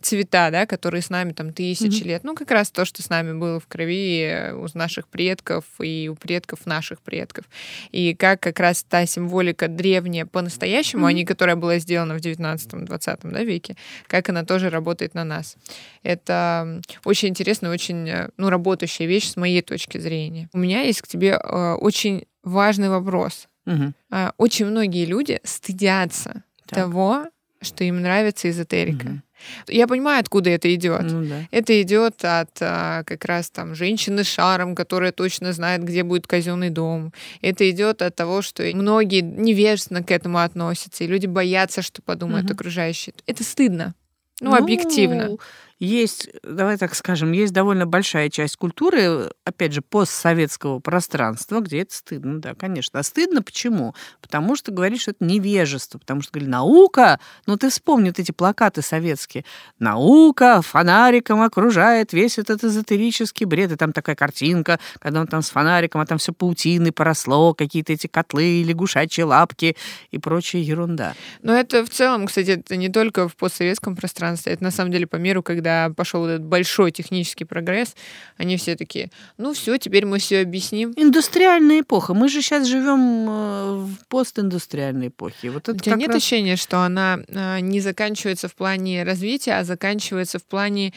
цвета, 0.00 0.50
да, 0.50 0.66
которые 0.66 1.02
с 1.02 1.10
нами 1.10 1.32
там 1.32 1.52
тысячи 1.52 2.02
mm-hmm. 2.02 2.08
лет. 2.08 2.24
Ну, 2.24 2.34
как 2.34 2.50
раз 2.50 2.70
то, 2.70 2.84
что 2.84 3.02
с 3.02 3.10
нами 3.10 3.32
было 3.32 3.60
в 3.60 3.66
крови 3.66 4.22
э, 4.22 4.52
у 4.52 4.66
наших 4.74 5.08
предков 5.08 5.64
и 5.80 6.08
у 6.10 6.14
предков 6.14 6.66
наших 6.66 7.00
предков. 7.00 7.46
И 7.90 8.14
как 8.14 8.40
как 8.40 8.60
раз 8.60 8.82
та 8.82 9.06
символика 9.06 9.68
древняя 9.68 10.26
по-настоящему, 10.26 11.06
mm-hmm. 11.06 11.10
а 11.10 11.12
не 11.12 11.24
которая 11.24 11.56
была 11.56 11.78
сделана 11.78 12.18
в 12.18 12.20
19-20 12.20 13.18
да, 13.22 13.42
веке, 13.42 13.76
как 14.06 14.28
она 14.28 14.44
тоже 14.44 14.70
работает 14.70 15.14
на 15.14 15.24
нас. 15.24 15.56
Это 16.02 16.80
очень 17.04 17.28
интересная, 17.28 17.70
очень, 17.70 18.08
э, 18.08 18.28
ну, 18.36 18.50
работающая 18.50 19.06
вещь 19.06 19.28
с 19.30 19.36
моей 19.36 19.62
точки 19.62 19.98
зрения. 19.98 20.48
У 20.52 20.58
меня 20.58 20.82
есть 20.82 21.02
к 21.02 21.08
тебе 21.08 21.38
э, 21.42 21.72
очень 21.74 22.26
важный 22.42 22.88
вопрос. 22.88 23.48
Угу. 23.66 23.92
Очень 24.38 24.66
многие 24.66 25.04
люди 25.04 25.40
стыдятся 25.44 26.44
так. 26.66 26.78
того, 26.78 27.26
что 27.60 27.84
им 27.84 28.00
нравится 28.00 28.48
эзотерика. 28.48 29.06
Угу. 29.06 29.20
Я 29.68 29.86
понимаю, 29.86 30.20
откуда 30.20 30.50
это 30.50 30.72
идет. 30.74 31.02
Ну, 31.02 31.24
да. 31.24 31.42
Это 31.50 31.80
идет 31.82 32.24
от 32.24 32.50
а, 32.60 33.02
как 33.04 33.24
раз 33.24 33.50
там 33.50 33.74
женщины 33.74 34.24
с 34.24 34.28
шаром, 34.28 34.74
которая 34.74 35.12
точно 35.12 35.52
знает, 35.52 35.84
где 35.84 36.02
будет 36.02 36.26
казенный 36.26 36.70
дом. 36.70 37.12
Это 37.42 37.68
идет 37.70 38.02
от 38.02 38.14
того, 38.14 38.42
что 38.42 38.62
многие 38.74 39.20
невежественно 39.20 40.02
к 40.02 40.10
этому 40.10 40.38
относятся, 40.38 41.04
и 41.04 41.06
люди 41.06 41.26
боятся, 41.26 41.82
что 41.82 42.02
подумают 42.02 42.46
угу. 42.46 42.54
окружающие. 42.54 43.14
Это 43.26 43.44
стыдно. 43.44 43.94
Ну, 44.40 44.50
ну, 44.50 44.56
объективно. 44.56 45.36
Есть, 45.78 46.30
давай 46.42 46.78
так 46.78 46.94
скажем, 46.94 47.32
есть 47.32 47.52
довольно 47.52 47.86
большая 47.86 48.30
часть 48.30 48.56
культуры, 48.56 49.30
опять 49.44 49.72
же, 49.72 49.82
постсоветского 49.82 50.78
пространства, 50.78 51.60
где 51.60 51.82
это 51.82 51.94
стыдно, 51.94 52.40
да, 52.40 52.54
конечно. 52.54 52.98
А 52.98 53.02
стыдно 53.02 53.42
почему? 53.42 53.94
Потому 54.22 54.56
что 54.56 54.72
говоришь, 54.72 55.02
что 55.02 55.10
это 55.10 55.24
невежество, 55.24 55.98
потому 55.98 56.22
что 56.22 56.32
говорили, 56.32 56.50
наука, 56.50 57.20
ну 57.46 57.56
ты 57.56 57.68
вспомни 57.68 58.08
вот 58.08 58.18
эти 58.18 58.32
плакаты 58.32 58.80
советские, 58.80 59.44
наука 59.78 60.62
фонариком 60.62 61.42
окружает 61.42 62.12
весь 62.14 62.38
этот 62.38 62.64
эзотерический 62.64 63.44
бред, 63.44 63.72
и 63.72 63.76
там 63.76 63.92
такая 63.92 64.16
картинка, 64.16 64.80
когда 64.98 65.20
он 65.20 65.26
там 65.26 65.42
с 65.42 65.50
фонариком, 65.50 66.00
а 66.00 66.06
там 66.06 66.16
все 66.16 66.32
паутины 66.32 66.90
поросло, 66.90 67.52
какие-то 67.52 67.92
эти 67.92 68.06
котлы, 68.06 68.62
лягушачьи 68.62 69.22
лапки 69.22 69.76
и 70.10 70.18
прочая 70.18 70.62
ерунда. 70.62 71.14
Но 71.42 71.54
это 71.54 71.84
в 71.84 71.90
целом, 71.90 72.26
кстати, 72.26 72.50
это 72.50 72.76
не 72.76 72.88
только 72.88 73.28
в 73.28 73.36
постсоветском 73.36 73.94
пространстве, 73.94 74.52
это 74.52 74.64
на 74.64 74.70
самом 74.70 74.90
деле 74.90 75.06
по 75.06 75.16
миру, 75.16 75.42
когда 75.42 75.65
когда 75.66 75.90
пошел 75.90 76.24
этот 76.26 76.44
большой 76.44 76.92
технический 76.92 77.44
прогресс, 77.44 77.96
они 78.36 78.56
все 78.56 78.76
такие, 78.76 79.10
ну 79.36 79.52
все, 79.52 79.76
теперь 79.78 80.06
мы 80.06 80.18
все 80.18 80.42
объясним. 80.42 80.92
Индустриальная 80.96 81.80
эпоха. 81.80 82.14
Мы 82.14 82.28
же 82.28 82.40
сейчас 82.40 82.68
живем 82.68 83.26
э, 83.28 83.74
в 83.84 84.06
постиндустриальной 84.08 85.08
эпохе. 85.08 85.50
Вот 85.50 85.68
это 85.68 85.72
У 85.72 85.78
тебя 85.78 85.96
нет 85.96 86.08
раз... 86.08 86.18
ощущения, 86.18 86.54
что 86.54 86.82
она 86.82 87.18
э, 87.26 87.58
не 87.60 87.80
заканчивается 87.80 88.46
в 88.46 88.54
плане 88.54 89.02
развития, 89.02 89.58
а 89.58 89.64
заканчивается 89.64 90.38
в 90.38 90.44
плане 90.44 90.92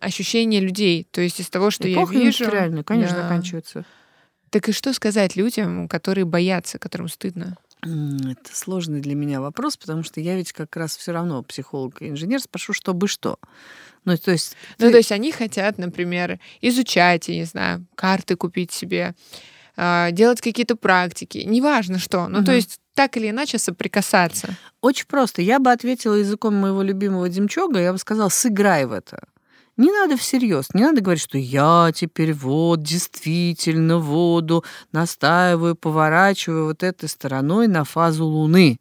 ощущения 0.00 0.58
людей? 0.58 1.06
То 1.12 1.20
есть 1.20 1.38
из 1.38 1.48
того, 1.48 1.70
что 1.70 1.90
эпоха 1.92 2.14
я 2.14 2.20
вижу... 2.20 2.44
индустриальная, 2.44 2.82
конечно, 2.82 3.16
да. 3.16 3.22
заканчивается. 3.22 3.84
Так 4.50 4.68
и 4.68 4.72
что 4.72 4.92
сказать 4.92 5.36
людям, 5.36 5.86
которые 5.86 6.24
боятся, 6.24 6.80
которым 6.80 7.08
стыдно? 7.08 7.56
Это 7.82 8.54
сложный 8.54 9.00
для 9.00 9.14
меня 9.14 9.40
вопрос, 9.40 9.76
потому 9.76 10.02
что 10.02 10.20
я 10.20 10.36
ведь 10.36 10.52
как 10.52 10.76
раз 10.76 10.96
все 10.96 11.12
равно 11.12 11.42
психолог 11.42 12.02
и 12.02 12.08
инженер, 12.08 12.40
спрошу, 12.40 12.72
чтобы 12.72 13.08
что. 13.08 13.38
Ну, 14.04 14.16
то 14.16 14.30
есть... 14.30 14.56
Ну, 14.78 14.86
ты... 14.86 14.92
то 14.92 14.98
есть 14.98 15.12
они 15.12 15.32
хотят, 15.32 15.78
например, 15.78 16.38
изучать, 16.60 17.28
я 17.28 17.36
не 17.36 17.44
знаю, 17.44 17.86
карты 17.94 18.36
купить 18.36 18.72
себе, 18.72 19.14
а, 19.76 20.10
делать 20.10 20.40
какие-то 20.40 20.76
практики, 20.76 21.38
неважно 21.38 21.98
что. 21.98 22.28
Ну, 22.28 22.38
угу. 22.38 22.46
то 22.46 22.52
есть 22.52 22.80
так 22.94 23.16
или 23.16 23.30
иначе 23.30 23.58
соприкасаться. 23.58 24.56
Очень 24.80 25.06
просто. 25.06 25.42
Я 25.42 25.58
бы 25.58 25.70
ответила 25.70 26.14
языком 26.14 26.54
моего 26.54 26.82
любимого 26.82 27.28
Демчога, 27.28 27.80
я 27.80 27.92
бы 27.92 27.98
сказала, 27.98 28.28
сыграй 28.28 28.84
в 28.84 28.92
это. 28.92 29.22
Не 29.80 29.92
надо 29.92 30.18
всерьез, 30.18 30.74
не 30.74 30.82
надо 30.82 31.00
говорить, 31.00 31.22
что 31.22 31.38
я 31.38 31.90
теперь 31.94 32.34
вот 32.34 32.82
действительно 32.82 33.96
воду 33.96 34.62
настаиваю, 34.92 35.74
поворачиваю 35.74 36.66
вот 36.66 36.82
этой 36.82 37.08
стороной 37.08 37.66
на 37.66 37.84
фазу 37.84 38.26
Луны. 38.26 38.78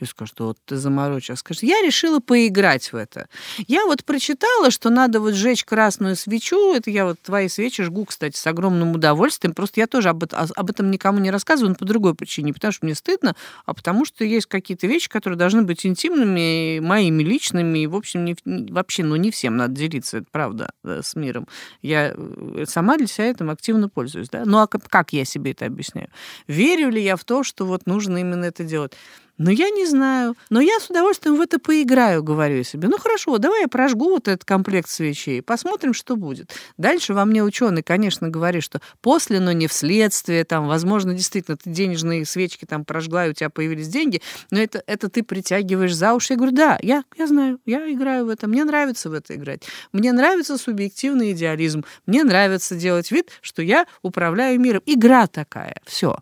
Все 0.00 0.06
скажут, 0.06 0.40
вот 0.40 0.58
ты 0.64 0.76
заморочил. 0.76 1.36
Скажешь, 1.36 1.62
я 1.62 1.82
решила 1.82 2.20
поиграть 2.20 2.90
в 2.90 2.96
это. 2.96 3.28
Я 3.66 3.84
вот 3.84 4.02
прочитала, 4.02 4.70
что 4.70 4.88
надо 4.88 5.20
вот 5.20 5.34
сжечь 5.34 5.62
красную 5.66 6.16
свечу. 6.16 6.72
Это 6.74 6.90
я 6.90 7.04
вот 7.04 7.20
твои 7.20 7.48
свечи 7.48 7.82
жгу, 7.82 8.06
кстати, 8.06 8.34
с 8.34 8.46
огромным 8.46 8.94
удовольствием. 8.94 9.52
Просто 9.52 9.80
я 9.80 9.86
тоже 9.86 10.08
об, 10.08 10.24
об 10.32 10.70
этом 10.70 10.90
никому 10.90 11.18
не 11.18 11.30
рассказываю, 11.30 11.70
но 11.70 11.74
по 11.74 11.84
другой 11.84 12.14
причине. 12.14 12.46
Не 12.46 12.52
потому 12.54 12.72
что 12.72 12.86
мне 12.86 12.94
стыдно, 12.94 13.36
а 13.66 13.74
потому 13.74 14.06
что 14.06 14.24
есть 14.24 14.46
какие-то 14.46 14.86
вещи, 14.86 15.10
которые 15.10 15.36
должны 15.36 15.62
быть 15.62 15.84
интимными, 15.84 16.78
моими 16.80 17.22
личными. 17.22 17.80
И, 17.80 17.86
в 17.86 17.94
общем, 17.94 18.24
не, 18.24 18.36
вообще, 18.46 19.04
ну, 19.04 19.16
не 19.16 19.30
всем 19.30 19.58
надо 19.58 19.74
делиться, 19.74 20.18
это 20.18 20.26
правда, 20.30 20.72
э, 20.82 21.02
с 21.04 21.14
миром. 21.14 21.46
Я 21.82 22.14
э, 22.16 22.64
сама 22.66 22.96
для 22.96 23.06
себя 23.06 23.26
этим 23.26 23.50
активно 23.50 23.90
пользуюсь. 23.90 24.30
Да? 24.30 24.44
Ну, 24.46 24.60
а 24.60 24.66
как 24.66 25.12
я 25.12 25.26
себе 25.26 25.50
это 25.50 25.66
объясняю? 25.66 26.08
Верю 26.46 26.88
ли 26.88 27.02
я 27.02 27.16
в 27.16 27.24
то, 27.24 27.44
что 27.44 27.66
вот 27.66 27.84
нужно 27.84 28.16
именно 28.16 28.46
это 28.46 28.64
делать? 28.64 28.94
Ну, 29.42 29.50
я 29.50 29.70
не 29.70 29.86
знаю. 29.86 30.36
Но 30.50 30.60
я 30.60 30.78
с 30.78 30.90
удовольствием 30.90 31.36
в 31.36 31.40
это 31.40 31.58
поиграю, 31.58 32.22
говорю 32.22 32.56
я 32.56 32.62
себе. 32.62 32.88
Ну, 32.88 32.98
хорошо, 32.98 33.38
давай 33.38 33.62
я 33.62 33.68
прожгу 33.68 34.10
вот 34.10 34.28
этот 34.28 34.44
комплект 34.44 34.90
свечей, 34.90 35.40
посмотрим, 35.40 35.94
что 35.94 36.16
будет. 36.16 36.54
Дальше 36.76 37.14
во 37.14 37.24
мне 37.24 37.42
ученый, 37.42 37.82
конечно, 37.82 38.28
говорит, 38.28 38.62
что 38.62 38.82
после, 39.00 39.40
но 39.40 39.52
не 39.52 39.66
вследствие, 39.66 40.44
там, 40.44 40.68
возможно, 40.68 41.14
действительно, 41.14 41.56
ты 41.56 41.70
денежные 41.70 42.26
свечки 42.26 42.66
там 42.66 42.84
прожгла, 42.84 43.26
и 43.26 43.30
у 43.30 43.32
тебя 43.32 43.48
появились 43.48 43.88
деньги, 43.88 44.20
но 44.50 44.60
это, 44.60 44.82
это 44.86 45.08
ты 45.08 45.22
притягиваешь 45.22 45.94
за 45.94 46.12
уши. 46.12 46.34
Я 46.34 46.36
говорю, 46.36 46.54
да, 46.54 46.78
я, 46.82 47.02
я 47.16 47.26
знаю, 47.26 47.60
я 47.64 47.90
играю 47.90 48.26
в 48.26 48.28
это, 48.28 48.46
мне 48.46 48.62
нравится 48.66 49.08
в 49.08 49.14
это 49.14 49.34
играть. 49.36 49.62
Мне 49.94 50.12
нравится 50.12 50.58
субъективный 50.58 51.32
идеализм, 51.32 51.86
мне 52.04 52.24
нравится 52.24 52.74
делать 52.76 53.10
вид, 53.10 53.30
что 53.40 53.62
я 53.62 53.86
управляю 54.02 54.60
миром. 54.60 54.82
Игра 54.84 55.26
такая, 55.28 55.80
все. 55.86 56.18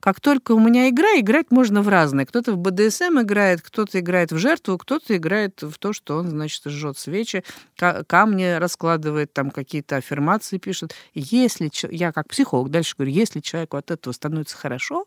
Как 0.00 0.20
только 0.20 0.52
у 0.52 0.58
меня 0.58 0.88
игра, 0.88 1.18
играть 1.18 1.50
можно 1.50 1.82
в 1.82 1.88
разные. 1.88 2.26
Кто-то 2.26 2.52
в 2.52 2.56
БДСМ 2.56 3.20
играет, 3.20 3.60
кто-то 3.60 4.00
играет 4.00 4.32
в 4.32 4.38
жертву, 4.38 4.78
кто-то 4.78 5.16
играет 5.16 5.62
в 5.62 5.78
то, 5.78 5.92
что 5.92 6.16
он, 6.16 6.30
значит, 6.30 6.62
жжет 6.64 6.98
свечи, 6.98 7.44
камни 7.76 8.58
раскладывает, 8.58 9.32
там 9.32 9.50
какие-то 9.50 9.96
аффирмации 9.96 10.58
пишет. 10.58 10.94
Если 11.14 11.70
я 11.90 12.12
как 12.12 12.28
психолог 12.28 12.70
дальше 12.70 12.94
говорю, 12.96 13.12
если 13.12 13.40
человеку 13.40 13.76
от 13.76 13.90
этого 13.90 14.12
становится 14.14 14.56
хорошо, 14.56 15.04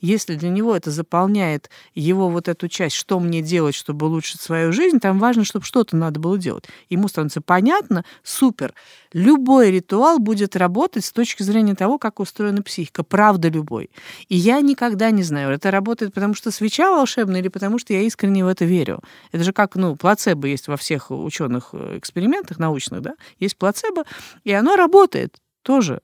если 0.00 0.34
для 0.36 0.48
него 0.48 0.74
это 0.74 0.90
заполняет 0.90 1.68
его 1.94 2.30
вот 2.30 2.48
эту 2.48 2.68
часть, 2.68 2.96
что 2.96 3.20
мне 3.20 3.42
делать, 3.42 3.74
чтобы 3.74 4.06
улучшить 4.06 4.40
свою 4.40 4.72
жизнь, 4.72 5.00
там 5.00 5.18
важно, 5.18 5.44
чтобы 5.44 5.66
что-то 5.66 5.96
надо 5.96 6.18
было 6.18 6.38
делать. 6.38 6.64
Ему 6.88 7.08
становится 7.08 7.42
понятно, 7.42 8.04
супер. 8.22 8.74
Любой 9.12 9.70
ритуал 9.70 10.18
будет 10.18 10.56
работать 10.56 11.04
с 11.04 11.12
точки 11.12 11.42
зрения 11.42 11.74
того, 11.74 11.98
как 11.98 12.20
устроена 12.20 12.62
психика. 12.62 13.02
Правда 13.02 13.48
любой. 13.48 13.90
И 14.30 14.36
я 14.36 14.60
никогда 14.60 15.10
не 15.10 15.24
знаю, 15.24 15.50
это 15.50 15.72
работает 15.72 16.14
потому, 16.14 16.34
что 16.34 16.52
свеча 16.52 16.90
волшебная 16.90 17.40
или 17.40 17.48
потому, 17.48 17.78
что 17.80 17.92
я 17.92 18.02
искренне 18.02 18.44
в 18.44 18.48
это 18.48 18.64
верю. 18.64 19.00
Это 19.32 19.42
же 19.42 19.52
как, 19.52 19.74
ну, 19.74 19.96
плацебо 19.96 20.46
есть 20.46 20.68
во 20.68 20.76
всех 20.76 21.10
ученых 21.10 21.70
э, 21.72 21.98
экспериментах 21.98 22.60
научных, 22.60 23.02
да, 23.02 23.14
есть 23.40 23.58
плацебо, 23.58 24.04
и 24.44 24.52
оно 24.52 24.76
работает 24.76 25.36
тоже. 25.62 26.00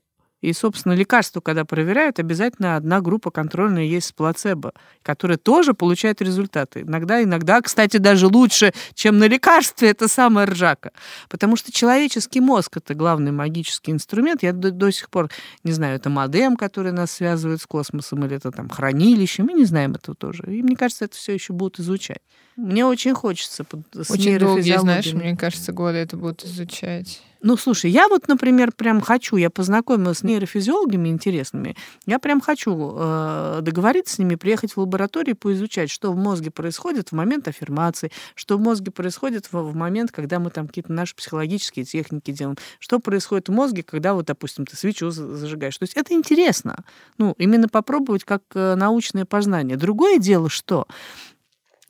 И, 0.47 0.53
собственно, 0.53 0.93
лекарства, 0.93 1.41
когда 1.41 1.65
проверяют, 1.65 2.21
обязательно 2.21 2.77
одна 2.77 3.01
группа 3.01 3.33
контрольная 3.33 3.83
есть 3.83 4.07
с 4.07 4.13
плацебо, 4.13 4.75
которая 5.03 5.39
тоже 5.39 5.75
получает 5.75 6.23
результаты. 6.23 6.83
Иногда, 6.83 7.21
иногда, 7.21 7.61
кстати, 7.61 7.97
даже 7.97 8.29
лучше, 8.29 8.73
чем 8.95 9.19
на 9.19 9.27
лекарстве, 9.27 9.91
это 9.91 10.07
самая 10.07 10.47
ржака. 10.47 10.93
Потому 11.29 11.57
что 11.57 11.73
человеческий 11.73 12.41
мозг— 12.41 12.77
это 12.77 12.95
главный 12.95 13.33
магический 13.33 13.91
инструмент. 13.91 14.45
Я 14.45 14.53
до, 14.53 14.71
до 14.71 14.93
сих 14.93 15.11
пор 15.11 15.31
не 15.65 15.73
знаю, 15.73 15.97
это 15.97 16.11
модем, 16.11 16.57
который 16.57 16.93
нас 16.93 17.11
связывает 17.11 17.61
с 17.61 17.67
космосом, 17.67 18.25
или 18.25 18.37
это 18.37 18.53
там 18.53 18.69
хранилище. 18.69 19.43
Мы 19.43 19.53
не 19.53 19.65
знаем 19.65 19.95
этого 19.95 20.15
тоже. 20.15 20.45
И 20.47 20.63
мне 20.63 20.77
кажется, 20.77 21.07
это 21.07 21.17
все 21.17 21.35
еще 21.35 21.55
будут 21.55 21.81
изучать. 21.81 22.23
Мне 22.55 22.87
очень 22.87 23.15
хочется 23.15 23.67
с 23.93 24.11
Очень 24.13 24.39
долгие, 24.39 24.79
знаешь, 24.79 25.13
мне 25.13 25.37
кажется, 25.37 25.73
годы 25.73 25.99
это 25.99 26.17
будут 26.17 26.45
изучать. 26.45 27.21
Ну, 27.42 27.57
слушай, 27.57 27.90
я 27.90 28.09
вот, 28.09 28.29
например, 28.29 28.72
прям 28.72 29.01
хочу, 29.01 29.37
я 29.37 29.51
познакомилась 29.51 30.18
с 30.18 30.22
нейрофизиологами 30.22 31.09
интересными, 31.09 31.77
я 32.07 32.18
прям 32.18 32.40
хочу 32.40 32.94
э, 32.96 33.59
договориться 33.62 34.16
с 34.16 34.18
ними, 34.18 34.37
приехать 34.37 34.72
в 34.72 34.81
лабораторию, 34.81 35.37
поизучать, 35.37 35.90
что 35.90 36.12
в 36.12 36.16
мозге 36.16 36.51
происходит 36.51 37.11
в 37.11 37.12
момент 37.12 37.49
аффирмации, 37.49 38.11
что 38.35 38.57
в 38.57 38.61
мозге 38.61 38.90
происходит 38.90 39.46
в, 39.53 39.61
в 39.61 39.75
момент, 39.75 40.12
когда 40.12 40.38
мы 40.38 40.51
там 40.51 40.66
какие-то 40.66 40.92
наши 40.92 41.14
психологические 41.14 41.85
техники 41.85 42.31
делаем, 42.31 42.57
что 42.79 42.99
происходит 42.99 43.49
в 43.49 43.53
мозге, 43.53 43.83
когда 43.83 44.14
вот, 44.14 44.27
допустим, 44.27 44.66
ты 44.66 44.77
свечу 44.77 45.11
зажигаешь. 45.11 45.77
То 45.79 45.85
есть 45.85 45.94
это 45.94 46.14
интересно. 46.14 46.85
Ну, 47.18 47.35
именно 47.38 47.68
попробовать 47.68 48.25
как 48.25 48.42
э, 48.55 48.75
научное 48.75 49.25
познание. 49.25 49.77
Другое 49.77 50.18
дело, 50.18 50.49
что 50.49 50.87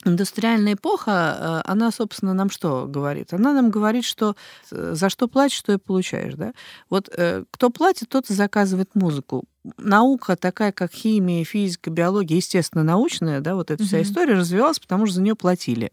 Индустриальная 0.07 0.73
эпоха, 0.73 1.63
э, 1.65 1.69
она, 1.69 1.91
собственно, 1.91 2.33
нам 2.33 2.49
что 2.49 2.85
говорит? 2.87 3.33
Она 3.33 3.53
нам 3.53 3.69
говорит, 3.69 4.05
что 4.05 4.35
э, 4.71 4.93
за 4.95 5.09
что 5.09 5.27
платишь, 5.27 5.61
то 5.61 5.73
и 5.73 5.77
получаешь. 5.77 6.33
Да? 6.35 6.53
Вот 6.89 7.09
э, 7.15 7.43
кто 7.51 7.69
платит, 7.69 8.09
тот 8.09 8.29
и 8.29 8.33
заказывает 8.33 8.95
музыку. 8.95 9.43
Наука 9.77 10.35
такая, 10.35 10.71
как 10.71 10.91
химия, 10.91 11.43
физика, 11.43 11.89
биология, 11.89 12.37
естественно, 12.37 12.83
научная, 12.83 13.41
да, 13.41 13.55
вот 13.55 13.69
эта 13.69 13.83
вся 13.83 14.01
история 14.01 14.35
развивалась, 14.35 14.79
потому 14.79 15.05
что 15.05 15.15
за 15.15 15.21
нее 15.21 15.35
платили. 15.35 15.91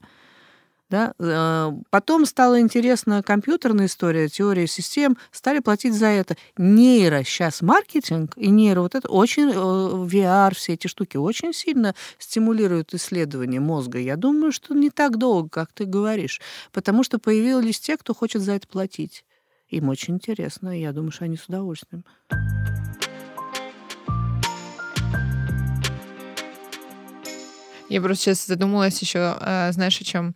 Да? 0.94 1.12
Э, 1.18 1.72
потом 1.90 2.24
стала 2.24 2.60
интересна 2.60 3.20
компьютерная 3.24 3.86
история, 3.86 4.28
теория 4.28 4.68
систем, 4.68 5.16
стали 5.32 5.58
платить 5.58 5.92
за 5.92 6.06
это. 6.06 6.36
Нейро 6.56 7.24
сейчас 7.24 7.62
маркетинг 7.62 8.34
и 8.36 8.48
нейро 8.48 8.82
вот 8.82 8.94
это 8.94 9.08
очень, 9.08 9.50
э, 9.50 9.54
VR, 9.54 10.54
все 10.54 10.74
эти 10.74 10.86
штуки 10.86 11.16
очень 11.16 11.52
сильно 11.52 11.96
стимулируют 12.20 12.94
исследование 12.94 13.58
мозга. 13.58 13.98
Я 13.98 14.14
думаю, 14.14 14.52
что 14.52 14.72
не 14.72 14.88
так 14.88 15.16
долго, 15.18 15.48
как 15.48 15.72
ты 15.72 15.84
говоришь, 15.84 16.40
потому 16.70 17.02
что 17.02 17.18
появились 17.18 17.80
те, 17.80 17.96
кто 17.96 18.14
хочет 18.14 18.42
за 18.42 18.52
это 18.52 18.68
платить. 18.68 19.24
Им 19.70 19.88
очень 19.88 20.14
интересно, 20.14 20.78
и 20.78 20.82
я 20.82 20.92
думаю, 20.92 21.10
что 21.10 21.24
они 21.24 21.36
с 21.36 21.46
удовольствием. 21.46 22.04
Я 27.94 28.00
просто 28.00 28.24
сейчас 28.24 28.46
задумалась 28.46 29.00
еще, 29.00 29.36
а, 29.40 29.70
знаешь, 29.72 30.00
о 30.00 30.04
чем? 30.04 30.34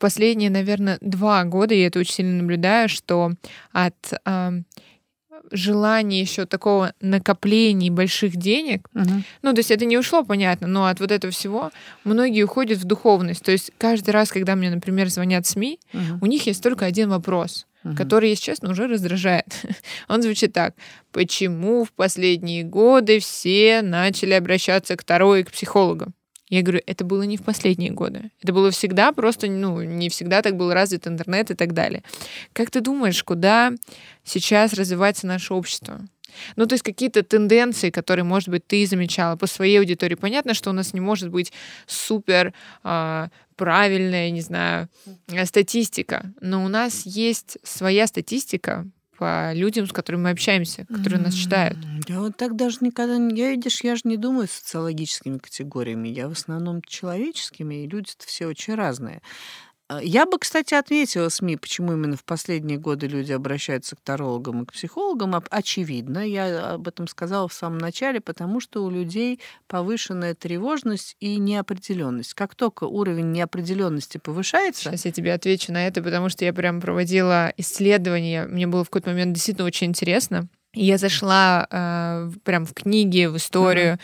Последние, 0.00 0.50
наверное, 0.50 0.98
два 1.00 1.44
года 1.44 1.74
я 1.74 1.86
это 1.86 1.98
очень 2.00 2.14
сильно 2.14 2.42
наблюдаю, 2.42 2.88
что 2.88 3.32
от 3.72 3.94
желание 5.50 6.20
еще 6.20 6.46
такого 6.46 6.94
накопления 7.00 7.90
больших 7.90 8.36
денег. 8.36 8.88
Мгм. 8.94 9.24
Ну, 9.42 9.52
то 9.52 9.58
есть 9.58 9.70
это 9.70 9.84
не 9.84 9.98
ушло, 9.98 10.24
понятно, 10.24 10.66
но 10.66 10.86
от 10.86 11.00
вот 11.00 11.10
этого 11.10 11.32
всего 11.32 11.70
многие 12.04 12.42
уходят 12.42 12.78
в 12.78 12.84
духовность. 12.84 13.42
То 13.44 13.52
есть 13.52 13.70
каждый 13.78 14.10
раз, 14.10 14.30
когда 14.30 14.54
мне, 14.54 14.70
например, 14.70 15.08
звонят 15.10 15.46
СМИ, 15.46 15.78
Мгм. 15.92 16.18
у 16.22 16.26
них 16.26 16.46
есть 16.46 16.62
только 16.62 16.86
один 16.86 17.10
вопрос, 17.10 17.66
Мгм. 17.82 17.96
который, 17.96 18.30
если 18.30 18.44
честно, 18.44 18.70
уже 18.70 18.86
раздражает. 18.86 19.46
Он 20.08 20.22
звучит 20.22 20.52
так. 20.52 20.74
Почему 21.12 21.84
в 21.84 21.92
последние 21.92 22.62
годы 22.64 23.18
все 23.18 23.82
начали 23.82 24.32
обращаться 24.32 24.96
к 24.96 25.04
Таро 25.04 25.36
и 25.36 25.42
к 25.44 25.50
психологам? 25.52 26.14
Я 26.48 26.62
говорю, 26.62 26.82
это 26.86 27.04
было 27.04 27.22
не 27.22 27.36
в 27.36 27.42
последние 27.42 27.90
годы. 27.90 28.30
Это 28.42 28.52
было 28.52 28.70
всегда, 28.70 29.12
просто, 29.12 29.46
ну, 29.46 29.82
не 29.82 30.08
всегда 30.08 30.42
так 30.42 30.56
был 30.56 30.72
развит 30.72 31.06
интернет 31.06 31.50
и 31.50 31.54
так 31.54 31.72
далее. 31.72 32.02
Как 32.52 32.70
ты 32.70 32.80
думаешь, 32.80 33.22
куда 33.24 33.72
сейчас 34.24 34.74
развивается 34.74 35.26
наше 35.26 35.54
общество? 35.54 36.00
Ну, 36.56 36.66
то 36.66 36.74
есть 36.74 36.82
какие-то 36.82 37.22
тенденции, 37.22 37.90
которые, 37.90 38.24
может 38.24 38.48
быть, 38.48 38.66
ты 38.66 38.86
замечала 38.86 39.36
по 39.36 39.46
своей 39.46 39.78
аудитории. 39.78 40.16
Понятно, 40.16 40.54
что 40.54 40.70
у 40.70 40.72
нас 40.72 40.92
не 40.92 41.00
может 41.00 41.30
быть 41.30 41.52
супер 41.86 42.52
а, 42.82 43.28
правильная, 43.56 44.30
не 44.30 44.40
знаю, 44.40 44.88
э, 45.28 45.44
статистика, 45.46 46.32
но 46.40 46.64
у 46.64 46.68
нас 46.68 47.06
есть 47.06 47.58
своя 47.62 48.06
статистика 48.06 48.86
по 49.24 49.54
людям, 49.54 49.86
с 49.86 49.92
которыми 49.92 50.24
мы 50.24 50.30
общаемся, 50.30 50.84
которые 50.84 51.18
нас 51.18 51.32
читают. 51.32 51.78
Я 52.06 52.20
вот 52.20 52.36
так 52.36 52.56
даже 52.56 52.78
никогда 52.82 53.16
не... 53.16 53.34
Я, 53.34 53.52
видишь, 53.52 53.80
я 53.82 53.96
же 53.96 54.02
не 54.04 54.18
думаю 54.18 54.48
социологическими 54.48 55.38
категориями. 55.38 56.08
Я 56.08 56.28
в 56.28 56.32
основном 56.32 56.82
человеческими, 56.82 57.84
и 57.84 57.88
люди-то 57.88 58.26
все 58.26 58.46
очень 58.46 58.74
разные. 58.74 59.22
А, 59.88 60.02
Я 60.02 60.24
бы, 60.26 60.38
кстати, 60.38 60.74
отметила 60.74 61.28
СМИ, 61.28 61.56
почему 61.56 61.92
именно 61.92 62.16
в 62.16 62.24
последние 62.24 62.78
годы 62.78 63.06
люди 63.06 63.32
обращаются 63.32 63.96
к 63.96 64.00
тарологам 64.00 64.62
и 64.62 64.66
к 64.66 64.72
психологам. 64.72 65.34
Очевидно, 65.50 66.26
я 66.26 66.70
об 66.74 66.88
этом 66.88 67.06
сказала 67.06 67.48
в 67.48 67.52
самом 67.52 67.78
начале, 67.78 68.20
потому 68.20 68.60
что 68.60 68.84
у 68.84 68.90
людей 68.90 69.40
повышенная 69.66 70.34
тревожность 70.34 71.16
и 71.20 71.36
неопределенность. 71.36 72.34
Как 72.34 72.54
только 72.54 72.84
уровень 72.84 73.32
неопределенности 73.32 74.18
повышается, 74.18 74.90
Сейчас 74.90 75.04
я 75.04 75.12
тебе 75.12 75.32
отвечу 75.34 75.72
на 75.72 75.86
это, 75.86 76.02
потому 76.02 76.28
что 76.28 76.44
я 76.44 76.52
прям 76.52 76.80
проводила 76.80 77.52
исследование. 77.56 78.46
Мне 78.46 78.66
было 78.66 78.84
в 78.84 78.90
какой-то 78.90 79.10
момент 79.10 79.34
действительно 79.34 79.66
очень 79.66 79.88
интересно. 79.88 80.48
И 80.72 80.84
я 80.84 80.98
зашла 80.98 81.66
э, 81.70 82.30
прям 82.42 82.66
в 82.66 82.74
книги, 82.74 83.26
в 83.26 83.36
историю. 83.36 83.98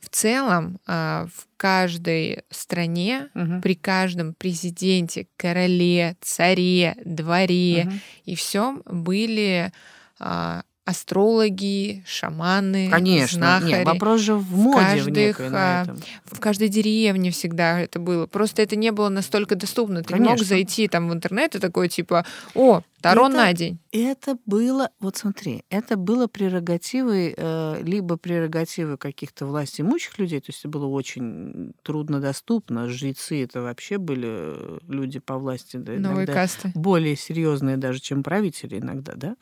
В 0.00 0.08
целом, 0.10 0.78
э, 0.86 1.26
в 1.26 1.46
каждой 1.56 2.44
стране, 2.50 3.28
Мгм. 3.34 3.60
при 3.60 3.74
каждом 3.74 4.34
президенте, 4.34 5.26
короле, 5.36 6.16
царе, 6.20 6.96
дворе 7.04 7.84
Мгм. 7.84 8.00
и 8.24 8.34
всем 8.34 8.82
были 8.86 9.72
а, 10.20 10.62
астрологи, 10.88 12.02
шаманы, 12.06 12.88
конечно, 12.90 13.38
знахари. 13.38 13.72
нет, 13.72 13.86
вопрос 13.86 14.20
же 14.22 14.34
в 14.34 14.56
моде 14.56 14.78
в 14.78 15.04
каждых, 15.04 15.14
некой 15.14 15.50
на 15.50 15.80
а, 15.80 15.82
этом. 15.82 16.00
В 16.24 16.40
каждой 16.40 16.68
деревне 16.68 17.30
всегда 17.30 17.80
это 17.80 17.98
было. 17.98 18.26
Просто 18.26 18.62
это 18.62 18.74
не 18.74 18.90
было 18.90 19.10
настолько 19.10 19.54
доступно. 19.54 20.02
Ты 20.02 20.14
не 20.14 20.20
мог 20.20 20.28
Конечно. 20.30 20.46
зайти 20.46 20.88
там 20.88 21.10
в 21.10 21.12
интернет 21.12 21.54
и 21.54 21.58
такой 21.58 21.88
типа, 21.88 22.24
о, 22.54 22.80
Таро 23.00 23.28
Это- 23.28 23.36
на 23.36 23.52
день. 23.52 23.78
Это 23.92 24.36
было, 24.44 24.90
вот 24.98 25.16
смотри, 25.16 25.62
это 25.70 25.96
было 25.96 26.26
прерогативой, 26.26 27.32
э, 27.36 27.82
либо 27.82 28.16
прерогативой 28.16 28.98
каких-то 28.98 29.46
власть 29.46 29.80
имущих 29.80 30.18
людей, 30.18 30.40
то 30.40 30.48
есть 30.48 30.60
это 30.60 30.68
было 30.68 30.86
очень 30.86 31.74
труднодоступно. 31.82 32.88
Жрецы 32.88 33.44
это 33.44 33.62
вообще 33.62 33.98
были 33.98 34.28
э, 34.28 34.78
люди 34.88 35.20
по 35.20 35.38
власти, 35.38 35.76
да, 35.76 35.92
Новые 35.92 36.26
касты. 36.26 36.72
более 36.74 37.14
серьезные 37.14 37.76
даже, 37.76 38.00
чем 38.00 38.22
правители 38.24 38.78
иногда, 38.80 39.12
да. 39.14 39.36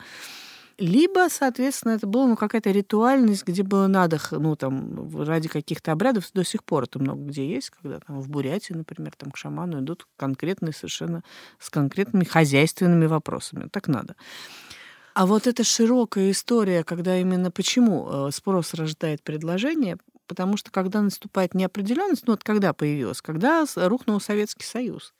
Либо, 0.77 1.27
соответственно, 1.29 1.93
это 1.93 2.05
была 2.05 2.27
ну, 2.27 2.35
какая-то 2.35 2.69
ритуальность, 2.69 3.45
где 3.45 3.63
было 3.63 3.87
надо, 3.87 4.19
ну, 4.31 4.55
там, 4.55 5.09
ради 5.23 5.49
каких-то 5.49 5.91
обрядов, 5.91 6.29
до 6.33 6.43
сих 6.43 6.63
пор 6.63 6.83
это 6.83 6.99
много 6.99 7.23
где 7.23 7.47
есть, 7.47 7.71
когда 7.71 7.99
там 7.99 8.21
в 8.21 8.29
Бурятии, 8.29 8.73
например, 8.73 9.13
там 9.17 9.31
к 9.31 9.37
шаману 9.37 9.79
идут 9.79 10.07
конкретные 10.17 10.73
совершенно 10.73 11.23
с 11.59 11.71
конкретными 11.71 12.25
хозяйственными 12.25 13.07
вопросами. 13.07 13.69
Так 13.71 13.87
надо. 13.87 14.15
А 15.15 15.25
вот 15.25 15.47
эта 15.47 15.63
широкая 15.63 16.29
история, 16.29 16.83
когда 16.83 17.17
именно 17.17 17.49
почему 17.49 18.27
э, 18.27 18.31
спрос 18.31 18.75
рождает 18.75 19.23
предложение, 19.23 19.97
потому 20.27 20.57
что 20.57 20.69
когда 20.69 21.01
наступает 21.01 21.55
неопределенность, 21.55 22.27
ну 22.27 22.33
вот 22.33 22.43
когда 22.43 22.71
появилась, 22.73 23.23
когда 23.23 23.65
рухнул 23.75 24.21
Советский 24.21 24.65
Союз, 24.65 25.15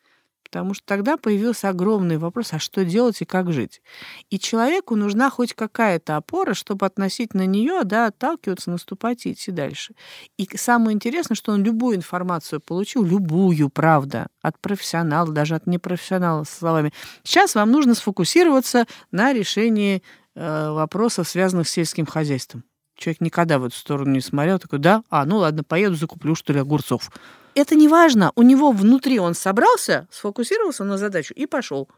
потому 0.49 0.73
что 0.73 0.85
тогда 0.85 1.17
появился 1.17 1.69
огромный 1.69 2.17
вопрос, 2.17 2.53
а 2.53 2.59
что 2.59 2.85
делать 2.85 3.21
и 3.21 3.25
как 3.25 3.51
жить. 3.51 3.81
И 4.29 4.39
человеку 4.39 4.95
нужна 4.95 5.29
хоть 5.29 5.53
какая-то 5.53 6.15
опора, 6.15 6.53
чтобы 6.53 6.85
относительно 6.85 7.45
нее 7.45 7.81
да, 7.83 8.07
отталкиваться, 8.07 8.71
наступать 8.71 9.25
и 9.25 9.33
идти 9.33 9.51
дальше. 9.51 9.93
И 10.37 10.47
самое 10.55 10.95
интересное, 10.95 11.35
что 11.35 11.51
он 11.51 11.63
любую 11.63 11.97
информацию 11.97 12.61
получил, 12.61 13.03
любую, 13.03 13.69
правда, 13.69 14.27
от 14.41 14.59
профессионала, 14.59 15.31
даже 15.31 15.55
от 15.55 15.67
непрофессионала, 15.67 16.43
со 16.43 16.57
словами 16.57 16.93
Сейчас 17.23 17.55
вам 17.55 17.71
нужно 17.71 17.95
сфокусироваться 17.95 18.85
на 19.11 19.33
решении 19.33 20.01
э, 20.35 20.69
вопросов, 20.71 21.27
связанных 21.27 21.67
с 21.67 21.71
сельским 21.71 22.05
хозяйством. 22.05 22.63
Человек 22.95 23.21
никогда 23.21 23.59
в 23.59 23.65
эту 23.65 23.75
сторону 23.75 24.11
не 24.11 24.21
смотрел, 24.21 24.59
такой, 24.59 24.79
да, 24.79 25.03
а, 25.09 25.25
ну 25.25 25.37
ладно, 25.37 25.63
поеду, 25.63 25.95
закуплю, 25.95 26.35
что 26.35 26.53
ли, 26.53 26.59
огурцов. 26.59 27.11
Это 27.57 27.73
не 27.73 27.87
важно, 27.87 28.31
у 28.35 28.43
него 28.43 28.71
внутри 28.71 29.17
он 29.17 29.33
собрался, 29.33 30.07
сфокусировался 30.11 30.83
на 30.83 30.99
задачу 30.99 31.33
и 31.33 31.47
пошел. 31.47 31.89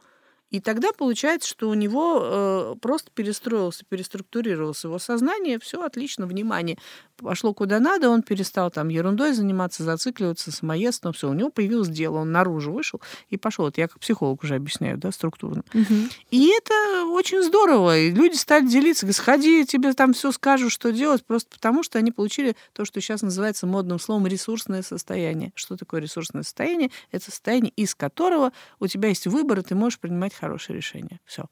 И 0.49 0.59
тогда 0.59 0.91
получается, 0.91 1.47
что 1.47 1.69
у 1.69 1.73
него 1.73 2.21
э, 2.21 2.75
просто 2.81 3.12
перестроился, 3.13 3.83
переструктурировалось 3.88 4.83
его 4.83 4.99
сознание, 4.99 5.59
все 5.59 5.83
отлично, 5.83 6.25
внимание 6.25 6.77
пошло 7.19 7.53
куда 7.53 7.79
надо, 7.79 8.09
он 8.09 8.23
перестал 8.23 8.71
там 8.71 8.89
ерундой 8.89 9.33
заниматься, 9.33 9.83
зацикливаться, 9.83 10.51
самоедством, 10.51 11.13
все, 11.13 11.29
у 11.29 11.33
него 11.33 11.49
появилось 11.49 11.89
дело, 11.89 12.19
он 12.19 12.31
наружу 12.31 12.71
вышел 12.71 13.01
и 13.29 13.38
пошел. 13.38 13.67
Это 13.67 13.81
я 13.81 13.88
как 13.88 13.99
психолог 13.99 14.43
уже 14.43 14.55
объясняю, 14.55 14.97
да, 14.97 15.12
структурно. 15.12 15.63
И 16.31 16.51
это 16.55 17.05
очень 17.07 17.43
здорово. 17.43 17.97
И 17.97 18.12
люди 18.12 18.35
стали 18.35 18.67
делиться, 18.67 19.05
говорят, 19.05 19.17
сходи, 19.17 19.65
тебе 19.65 19.93
там 19.93 20.13
все 20.13 20.31
скажу, 20.31 20.69
что 20.69 20.91
делать, 20.91 21.25
просто 21.25 21.49
потому 21.55 21.83
что 21.83 21.99
они 21.99 22.12
получили 22.12 22.55
то, 22.73 22.85
что 22.85 23.01
сейчас 23.01 23.21
называется 23.21 23.67
модным 23.67 23.99
словом 23.99 24.27
ресурсное 24.27 24.81
состояние. 24.81 25.51
Что 25.55 25.75
такое 25.75 26.01
ресурсное 26.01 26.43
состояние? 26.43 26.91
Это 27.12 27.25
состояние, 27.25 27.73
из 27.75 27.95
которого 27.95 28.51
у 28.79 28.88
тебя 28.88 29.09
есть 29.09 29.27
выбор, 29.27 29.59
и 29.59 29.63
ты 29.63 29.75
можешь 29.75 29.99
принимать 29.99 30.33
хорошие 30.39 30.75
решения. 30.78 31.19
Все. 31.25 31.45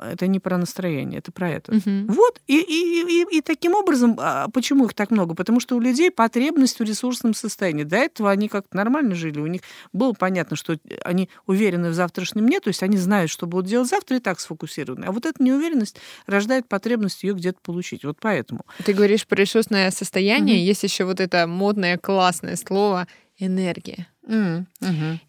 Это 0.00 0.28
не 0.28 0.38
про 0.38 0.56
настроение, 0.58 1.18
это 1.18 1.32
про 1.32 1.50
это. 1.50 1.74
Мгм. 1.74 2.06
Вот, 2.06 2.40
и, 2.46 2.56
и, 2.60 3.24
и, 3.24 3.38
и 3.38 3.40
таким 3.40 3.74
образом, 3.74 4.16
а, 4.20 4.46
почему 4.48 4.84
их 4.84 4.94
так 4.94 5.10
много? 5.10 5.34
Потому 5.34 5.58
что 5.58 5.74
у 5.74 5.80
людей 5.80 6.12
потребность 6.12 6.78
в 6.78 6.84
ресурсном 6.84 7.34
состоянии. 7.34 7.82
До 7.82 7.96
этого 7.96 8.30
они 8.30 8.48
как-то 8.48 8.76
нормально 8.76 9.16
жили, 9.16 9.40
у 9.40 9.48
них 9.48 9.62
было 9.92 10.12
понятно, 10.12 10.54
что 10.56 10.78
они 11.04 11.28
уверены 11.46 11.88
в 11.90 11.94
завтрашнем 11.94 12.46
дне, 12.46 12.60
то 12.60 12.68
есть 12.68 12.84
они 12.84 12.96
знают, 12.96 13.28
что 13.28 13.48
будут 13.48 13.66
делать 13.66 13.88
завтра, 13.88 14.18
и 14.18 14.20
так 14.20 14.38
сфокусированы. 14.38 15.04
А 15.04 15.10
вот 15.10 15.26
эта 15.26 15.42
неуверенность 15.42 15.96
рождает 16.26 16.68
потребность 16.68 17.24
ее 17.24 17.34
где-то 17.34 17.58
получить. 17.60 18.04
Вот 18.04 18.18
поэтому. 18.20 18.60
Ты 18.84 18.92
говоришь 18.92 19.26
про 19.26 19.34
ресурсное 19.40 19.90
состояние, 19.90 20.58
Мгм. 20.58 20.64
есть 20.64 20.84
еще 20.84 21.06
вот 21.06 21.18
это 21.18 21.48
модное 21.48 21.98
классное 21.98 22.54
слово 22.54 23.08
энергия. 23.36 24.06
Мгм. 24.24 24.68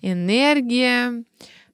Энергия, 0.02 1.24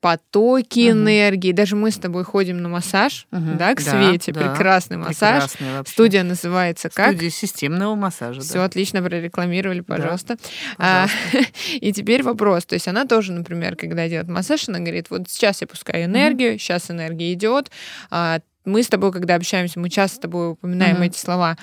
потоки 0.05 0.91
Мгм. 0.91 0.99
энергии. 1.01 1.51
Даже 1.51 1.75
мы 1.75 1.89
с 1.89 1.97
тобой 1.97 2.23
ходим 2.23 2.61
на 2.61 2.69
массаж, 2.69 3.25
Мгм. 3.31 3.57
да, 3.57 3.73
к 3.73 3.83
Да, 3.83 3.89
Свете. 3.89 4.31
да. 4.31 4.51
Прекрасный 4.51 4.97
массаж. 4.97 5.15
Прекрасный 5.45 5.77
вообще. 5.77 5.93
Студия 5.93 6.21
называется 6.23 6.89
как? 6.89 7.13
Студия 7.13 7.31
системного 7.31 7.95
массажа. 7.95 8.41
Все 8.41 8.53
да. 8.59 8.65
отлично 8.65 9.01
прорекламировали, 9.01 9.79
пожалуйста. 9.81 10.37
А, 10.77 11.07
Пожалуйста. 11.31 11.51
и 11.81 11.91
теперь 11.91 12.21
вопрос. 12.21 12.65
То 12.67 12.75
есть 12.75 12.87
она 12.87 13.05
тоже, 13.05 13.31
например, 13.31 13.75
когда 13.75 14.07
делает 14.07 14.29
массаж, 14.29 14.69
она 14.69 14.77
говорит, 14.77 15.07
вот 15.09 15.27
сейчас 15.27 15.61
я 15.61 15.65
пускаю 15.67 16.05
энергию, 16.05 16.59
сейчас 16.59 16.91
энергия 16.91 17.33
идет. 17.33 17.71
А, 18.11 18.41
мы 18.63 18.83
с 18.83 18.87
тобой, 18.87 19.11
когда 19.11 19.33
общаемся, 19.33 19.79
мы 19.79 19.89
часто 19.89 20.17
с 20.17 20.19
тобой 20.19 20.51
упоминаем 20.51 20.97
Мгм. 20.97 21.03
эти 21.05 21.17
слова. 21.17 21.57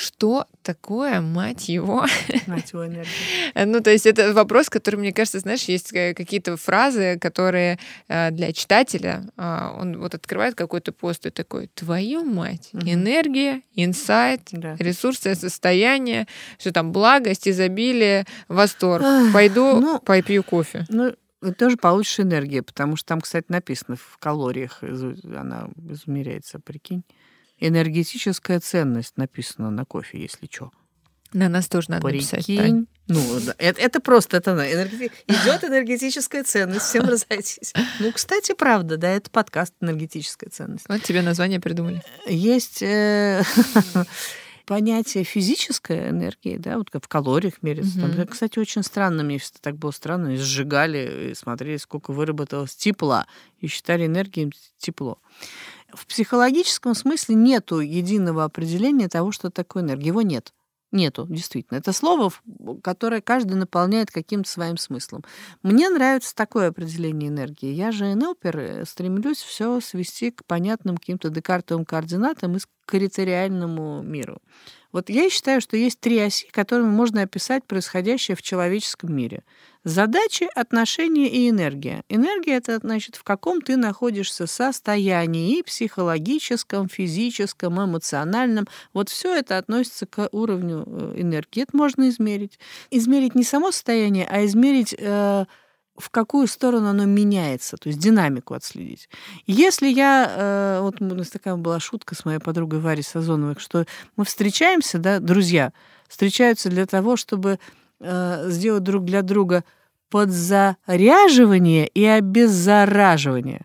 Что 0.00 0.46
такое, 0.62 1.20
мать 1.20 1.68
его? 1.68 2.06
Мать 2.46 2.72
его, 2.72 2.86
энергия. 2.86 3.10
Ну, 3.66 3.80
то 3.82 3.90
есть 3.90 4.06
это 4.06 4.32
вопрос, 4.32 4.70
который, 4.70 4.96
мне 4.96 5.12
кажется, 5.12 5.40
знаешь, 5.40 5.64
есть 5.64 5.92
э, 5.92 6.14
какие-то 6.14 6.56
фразы, 6.56 7.18
которые 7.20 7.78
э, 8.08 8.30
для 8.30 8.52
читателя, 8.52 9.24
а, 9.36 9.76
он 9.78 9.98
вот 9.98 10.14
открывает 10.14 10.54
какой-то 10.54 10.92
пост 10.92 11.26
и 11.26 11.30
такой, 11.30 11.68
твою 11.74 12.24
мать, 12.24 12.70
Мгм. 12.72 12.88
энергия, 12.90 13.62
инсайт, 13.74 14.40
Да. 14.52 14.74
ресурсное 14.78 15.34
состояние, 15.34 16.26
что 16.58 16.72
там 16.72 16.92
благость, 16.92 17.46
изобилие, 17.46 18.24
восторг. 18.48 19.04
Ах, 19.04 19.32
Пойду 19.34 19.80
ну, 19.80 19.98
попью 20.00 20.42
кофе. 20.42 20.86
Ну, 20.88 21.14
тоже 21.58 21.76
получишь 21.76 22.20
энергию, 22.20 22.64
потому 22.64 22.96
что 22.96 23.08
там, 23.08 23.20
кстати, 23.20 23.46
написано 23.48 23.96
в 23.96 24.16
калориях, 24.18 24.82
она 24.82 25.68
измеряется, 25.90 26.58
прикинь. 26.58 27.04
Энергетическая 27.60 28.58
ценность 28.60 29.16
написано 29.16 29.70
на 29.70 29.84
кофе, 29.84 30.18
если 30.20 30.48
что. 30.50 30.70
На 31.32 31.48
нас 31.48 31.68
тоже 31.68 31.90
надо 31.90 32.06
написать. 32.08 32.46
Тань. 32.46 32.56
Прикинь. 32.56 32.88
Ну, 33.06 33.40
да, 33.40 33.54
это, 33.58 33.80
это 33.80 34.00
просто, 34.00 34.36
это 34.38 34.50
энергeti... 34.52 35.10
идет 35.26 35.64
энергетическая 35.64 36.42
ценность, 36.44 36.86
всем 36.86 37.04
разойтись. 37.08 37.72
Ну, 37.98 38.12
кстати, 38.12 38.52
правда, 38.52 38.96
да, 38.96 39.08
это 39.10 39.30
подкаст 39.30 39.74
«Энергетическая 39.80 40.48
ценность». 40.50 40.86
Вот 40.88 41.02
тебе 41.02 41.22
название 41.22 41.60
придумали. 41.60 42.02
Есть 42.26 42.82
э, 42.82 43.42
понятие 44.66 45.24
физической 45.24 46.10
энергии, 46.10 46.56
да, 46.56 46.78
вот 46.78 46.90
как 46.90 47.04
в 47.04 47.08
калориях 47.08 47.54
меряется. 47.62 48.00
Там, 48.00 48.10
Мгм. 48.10 48.26
кстати, 48.28 48.58
очень 48.60 48.84
странно, 48.84 49.24
мне 49.24 49.38
всегда 49.38 49.58
так 49.62 49.76
было 49.76 49.90
странно, 49.90 50.34
и 50.34 50.36
сжигали, 50.36 51.30
и 51.30 51.34
смотрели, 51.34 51.76
сколько 51.76 52.12
выработалось 52.12 52.76
тепла, 52.76 53.26
и 53.58 53.66
считали 53.66 54.06
энергией 54.06 54.52
тепло. 54.78 55.18
В 55.92 56.06
психологическом 56.06 56.94
смысле 56.94 57.34
нету 57.34 57.80
единого 57.80 58.44
определения 58.44 59.08
того, 59.08 59.32
что 59.32 59.50
такое 59.50 59.82
энергия. 59.82 60.08
Его 60.08 60.22
нет. 60.22 60.52
Нету, 60.92 61.26
действительно. 61.28 61.78
Это 61.78 61.92
слово, 61.92 62.32
которое 62.82 63.20
каждый 63.20 63.54
наполняет 63.54 64.10
каким-то 64.10 64.50
своим 64.50 64.76
смыслом. 64.76 65.24
Мне 65.62 65.88
нравится 65.88 66.34
такое 66.34 66.68
определение 66.68 67.28
энергии. 67.28 67.72
Я 67.72 67.92
же 67.92 68.12
НЛПер, 68.16 68.58
э, 68.58 68.84
стремлюсь 68.84 69.38
все 69.38 69.80
свести 69.80 70.32
к 70.32 70.44
понятным 70.46 70.96
каким-то 70.96 71.28
декартовым 71.30 71.84
координатам 71.84 72.56
и 72.56 72.58
к 72.58 72.90
территориальному 72.90 74.02
миру. 74.02 74.38
Вот 74.90 75.08
я 75.10 75.30
считаю, 75.30 75.60
что 75.60 75.76
есть 75.76 76.00
три 76.00 76.18
оси, 76.18 76.48
которыми 76.50 76.90
можно 76.90 77.22
описать 77.22 77.64
происходящее 77.64 78.36
в 78.36 78.42
человеческом 78.42 79.14
мире. 79.14 79.44
Задачи, 79.84 80.46
отношения 80.54 81.28
и 81.28 81.48
энергия. 81.48 82.02
Энергия— 82.10 82.56
это, 82.58 82.78
значит, 82.82 83.16
в 83.16 83.24
каком 83.24 83.62
ты 83.62 83.78
находишься 83.78 84.46
состоянии 84.46 85.62
психологическом, 85.62 86.86
физическом, 86.86 87.82
эмоциональном. 87.82 88.66
Вот 88.92 89.08
все 89.08 89.34
это 89.34 89.56
относится 89.56 90.04
к 90.04 90.28
уровню 90.32 90.84
э, 90.86 91.14
энергии. 91.22 91.62
Это 91.62 91.74
можно 91.74 92.10
измерить. 92.10 92.58
Измерить 92.90 93.34
не 93.34 93.42
само 93.42 93.70
состояние, 93.72 94.26
а 94.30 94.44
измерить 94.44 94.94
э, 94.98 95.46
в 95.96 96.10
какую 96.10 96.46
сторону 96.46 96.88
оно 96.88 97.06
меняется, 97.06 97.78
то 97.78 97.88
есть 97.88 97.98
динамику 97.98 98.52
отследить. 98.52 99.08
Если 99.46 99.88
я, 99.88 100.30
э, 100.30 100.80
вот 100.82 101.00
у 101.00 101.04
нас 101.04 101.28
такая 101.28 101.56
была 101.56 101.80
шутка 101.80 102.14
с 102.14 102.26
моей 102.26 102.38
подругой 102.38 102.80
Варей 102.80 103.02
Сазоновой, 103.02 103.56
что 103.58 103.86
мы 104.16 104.26
встречаемся, 104.26 104.98
да, 104.98 105.20
друзья, 105.20 105.72
встречаются 106.08 106.68
для 106.68 106.86
того, 106.86 107.16
чтобы 107.16 107.58
э, 108.00 108.46
сделать 108.48 108.82
друг 108.82 109.04
для 109.04 109.22
друга 109.22 109.64
подзаряживание 110.10 111.86
и 111.86 112.04
обеззараживание. 112.04 113.62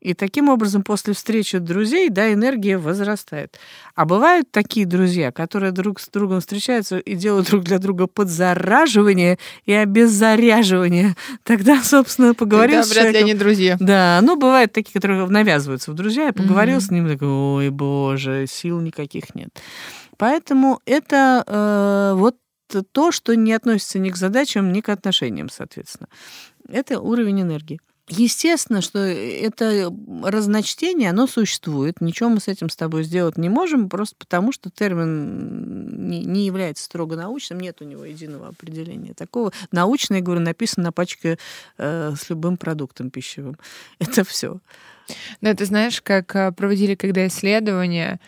И 0.00 0.14
таким 0.14 0.48
образом 0.48 0.82
после 0.82 1.14
встречи 1.14 1.58
друзей, 1.58 2.08
да, 2.08 2.32
энергия 2.32 2.76
возрастает. 2.76 3.56
А 3.94 4.04
бывают 4.04 4.50
такие 4.50 4.84
друзья, 4.84 5.30
которые 5.30 5.70
друг 5.70 6.00
с 6.00 6.08
другом 6.08 6.40
встречаются 6.40 6.98
и 6.98 7.14
делают 7.14 7.46
друг 7.48 7.62
для 7.62 7.78
друга 7.78 8.08
подзараживание 8.08 9.38
и 9.64 9.72
обеззаряживание. 9.72 11.14
Тогда, 11.44 11.80
собственно, 11.84 12.34
поговорил 12.34 12.80
Тогда 12.82 12.94
с 12.94 12.96
вряд 12.96 13.12
ли 13.12 13.18
они 13.20 13.34
друзья. 13.34 13.76
Да, 13.78 14.18
ну, 14.22 14.36
бывают 14.36 14.72
такие, 14.72 14.92
которые 14.92 15.24
навязываются 15.28 15.92
в 15.92 15.94
друзья. 15.94 16.26
Я 16.26 16.32
поговорил 16.32 16.78
Мгм. 16.78 16.84
с 16.84 16.90
ним, 16.90 17.08
такой, 17.08 17.28
ой, 17.28 17.70
боже, 17.70 18.46
сил 18.48 18.80
никаких 18.80 19.36
нет. 19.36 19.50
Поэтому 20.16 20.80
это 20.84 21.44
э, 21.46 22.14
вот 22.16 22.34
то, 22.80 23.12
что 23.12 23.36
не 23.36 23.52
относится 23.52 23.98
ни 23.98 24.08
к 24.08 24.16
задачам, 24.16 24.72
ни 24.72 24.80
к 24.80 24.88
отношениям, 24.88 25.50
соответственно. 25.50 26.08
Это 26.68 26.98
уровень 26.98 27.42
энергии. 27.42 27.80
Естественно, 28.08 28.82
что 28.82 28.98
это 28.98 29.94
разночтение, 30.24 31.10
оно 31.10 31.28
существует. 31.28 32.00
Ничего 32.00 32.30
мы 32.30 32.40
с 32.40 32.48
этим 32.48 32.68
с 32.68 32.76
тобой 32.76 33.04
сделать 33.04 33.38
не 33.38 33.48
можем, 33.48 33.88
просто 33.88 34.16
потому 34.18 34.50
что 34.52 34.70
термин 34.70 36.10
не, 36.10 36.44
является 36.44 36.84
строго 36.84 37.16
научным, 37.16 37.60
нет 37.60 37.80
у 37.80 37.84
него 37.84 38.04
единого 38.04 38.48
определения 38.48 39.14
такого. 39.14 39.52
Научное, 39.70 40.18
я 40.18 40.24
говорю, 40.24 40.40
написано 40.40 40.86
на 40.86 40.92
пачке 40.92 41.38
э, 41.78 42.12
с 42.18 42.28
любым 42.28 42.56
продуктом 42.56 43.10
пищевым. 43.10 43.56
Это 44.00 44.24
все. 44.24 44.58
Да, 45.40 45.54
ты 45.54 45.64
знаешь, 45.64 46.02
как 46.02 46.34
а, 46.34 46.52
проводили 46.52 46.96
когда 46.96 47.26
исследования, 47.26 48.20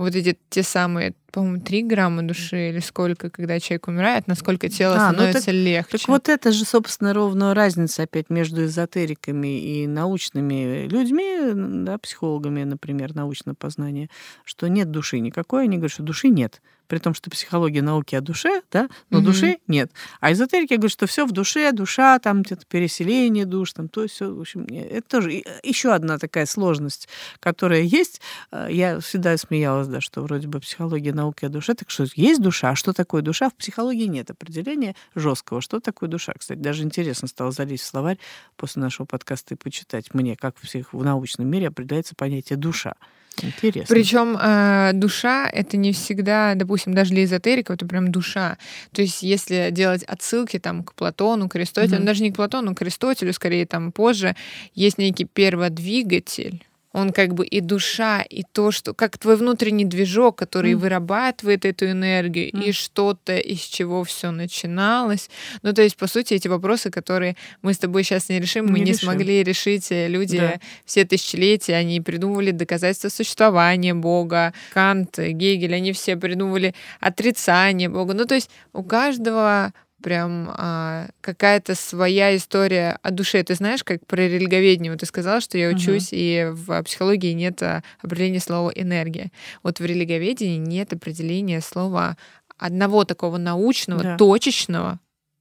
вот 0.00 0.14
эти 0.14 0.38
те 0.48 0.62
самые, 0.62 1.14
по-моему, 1.32 1.60
3 1.60 1.82
грамма 1.82 2.22
души 2.22 2.70
или 2.70 2.80
сколько, 2.80 3.30
когда 3.30 3.60
человек 3.60 3.88
умирает, 3.88 4.26
насколько 4.26 4.68
тело 4.68 4.96
А, 4.96 5.08
ну 5.08 5.14
становится 5.14 5.50
легче. 5.50 5.98
Так 5.98 6.08
вот 6.08 6.28
это 6.28 6.52
же, 6.52 6.64
собственно, 6.64 7.12
ровно 7.12 7.54
разница 7.54 8.02
опять 8.04 8.30
между 8.30 8.64
эзотериками 8.64 9.60
и 9.60 9.86
научными 9.86 10.86
людьми, 10.88 11.52
да, 11.84 11.98
психологами, 11.98 12.64
например, 12.64 13.14
научное 13.14 13.54
познание, 13.54 14.08
что 14.44 14.68
нет 14.68 14.90
души 14.90 15.20
никакой, 15.20 15.64
они 15.64 15.76
говорят, 15.76 15.92
что 15.92 16.02
души 16.02 16.28
нет. 16.28 16.60
При 16.90 16.98
том, 16.98 17.14
что 17.14 17.30
психология 17.30 17.82
науки 17.82 18.16
о 18.16 18.20
душе, 18.20 18.62
да, 18.72 18.88
но 19.10 19.18
Мгм. 19.18 19.26
души 19.26 19.58
нет. 19.68 19.92
А 20.20 20.32
эзотерики 20.32 20.74
говорят, 20.74 20.90
что 20.90 21.06
все 21.06 21.24
в 21.24 21.30
душе, 21.30 21.70
душа, 21.70 22.18
там 22.18 22.42
где-то 22.42 22.66
переселение 22.66 23.46
душ, 23.46 23.72
там 23.72 23.88
то 23.88 24.08
все, 24.08 24.34
в 24.34 24.40
общем, 24.40 24.66
это 24.68 25.08
тоже 25.08 25.42
еще 25.62 25.92
одна 25.94 26.18
такая 26.18 26.46
сложность, 26.46 27.08
которая 27.38 27.82
есть. 27.82 28.20
Э, 28.50 28.66
Я 28.70 28.98
всегда 28.98 29.36
смеялась, 29.36 29.86
да, 29.86 30.00
что 30.00 30.22
вроде 30.22 30.48
бы 30.48 30.58
психология 30.58 31.12
науки 31.12 31.44
о 31.44 31.48
душе, 31.48 31.74
так 31.74 31.90
что 31.90 32.06
есть 32.16 32.42
душа, 32.42 32.70
а 32.70 32.74
что 32.74 32.92
такое 32.92 33.22
душа? 33.22 33.50
В 33.50 33.54
психологии 33.54 34.06
нет 34.06 34.30
определения 34.30 34.96
жесткого, 35.14 35.60
что 35.60 35.78
такое 35.78 36.08
душа. 36.08 36.32
Кстати, 36.36 36.58
даже 36.58 36.82
интересно 36.82 37.28
стало 37.28 37.52
залезть 37.52 37.84
в 37.84 37.86
словарь 37.86 38.18
после 38.56 38.82
нашего 38.82 39.06
подкаста 39.06 39.54
и 39.54 39.56
почитать 39.56 40.12
мне, 40.12 40.34
как 40.34 40.56
в, 40.58 40.62
псих... 40.62 40.92
в 40.92 41.04
научном 41.04 41.46
мире 41.46 41.68
определяется 41.68 42.16
понятие 42.16 42.56
душа. 42.58 42.94
Интересно. 43.42 43.94
Причем 43.94 44.98
душа 44.98 45.48
это 45.48 45.76
не 45.76 45.92
всегда, 45.92 46.54
допустим, 46.54 46.94
даже 46.94 47.10
для 47.10 47.24
эзотериков 47.24 47.76
это 47.76 47.86
прям 47.86 48.12
душа. 48.12 48.58
То 48.92 49.02
есть, 49.02 49.22
если 49.22 49.68
делать 49.70 50.02
отсылки 50.04 50.58
там 50.58 50.84
к 50.84 50.94
Платону, 50.94 51.48
к 51.48 51.56
Аристотелю, 51.56 52.00
ну, 52.00 52.06
даже 52.06 52.22
не 52.22 52.32
к 52.32 52.36
Платону, 52.36 52.74
к 52.74 52.82
Аристотелю, 52.82 53.32
скорее 53.32 53.66
там 53.66 53.92
позже, 53.92 54.36
есть 54.74 54.98
некий 54.98 55.24
перводвигатель. 55.24 56.64
Он 56.92 57.12
как 57.12 57.34
бы 57.34 57.46
и 57.46 57.60
душа, 57.60 58.20
и 58.22 58.42
то, 58.52 58.72
что 58.72 58.94
как 58.94 59.16
твой 59.16 59.36
внутренний 59.36 59.84
движок, 59.84 60.36
который 60.36 60.72
Мгм. 60.74 60.80
вырабатывает 60.82 61.64
эту 61.64 61.88
энергию, 61.90 62.50
и 62.50 62.56
Мгм. 62.56 62.72
что-то, 62.72 63.36
из 63.38 63.60
чего 63.60 64.02
все 64.02 64.32
начиналось. 64.32 65.30
Ну, 65.62 65.72
то 65.72 65.82
есть, 65.82 65.96
по 65.96 66.08
сути, 66.08 66.34
эти 66.34 66.48
вопросы, 66.48 66.90
которые 66.90 67.36
мы 67.62 67.74
с 67.74 67.78
тобой 67.78 68.02
сейчас 68.02 68.28
не 68.28 68.40
решим, 68.40 68.66
мы 68.66 68.78
Не 68.80 68.86
не 68.86 68.90
решим. 68.92 69.04
смогли 69.08 69.44
решить. 69.44 69.92
э, 69.92 70.08
Люди 70.08 70.36
Да. 70.38 70.60
все 70.84 71.04
тысячелетия, 71.04 71.76
они 71.76 72.00
придумывали 72.00 72.50
доказательства 72.50 73.08
существования 73.08 73.94
Бога. 73.94 74.52
Кант, 74.72 75.18
Гегель, 75.18 75.74
они 75.74 75.92
все 75.92 76.16
придумывали 76.16 76.74
отрицание 76.98 77.88
Бога. 77.88 78.14
Ну, 78.14 78.24
то 78.24 78.34
есть 78.34 78.50
у 78.72 78.82
каждого 78.82 79.72
прям 80.02 80.50
а, 80.56 81.08
какая-то 81.20 81.74
своя 81.74 82.36
история 82.36 82.98
о 83.02 83.10
душе. 83.10 83.42
Ты 83.42 83.54
знаешь, 83.54 83.84
как 83.84 84.06
про 84.06 84.20
религоведение? 84.28 84.90
Вот 84.92 85.00
ты 85.00 85.06
сказала, 85.06 85.40
что 85.40 85.58
я 85.58 85.68
учусь, 85.70 86.08
и 86.12 86.48
в 86.52 86.82
психологии 86.82 87.32
нет 87.32 87.62
а, 87.62 87.82
определения 88.02 88.40
слова 88.40 88.70
«энергия». 88.74 89.30
Вот 89.62 89.80
в 89.80 89.84
религоведении 89.84 90.56
нет 90.58 90.92
определения 90.92 91.60
слова 91.60 92.16
одного 92.58 93.04
такого 93.04 93.38
научного, 93.38 94.02
Да. 94.02 94.16
точечного, 94.16 95.00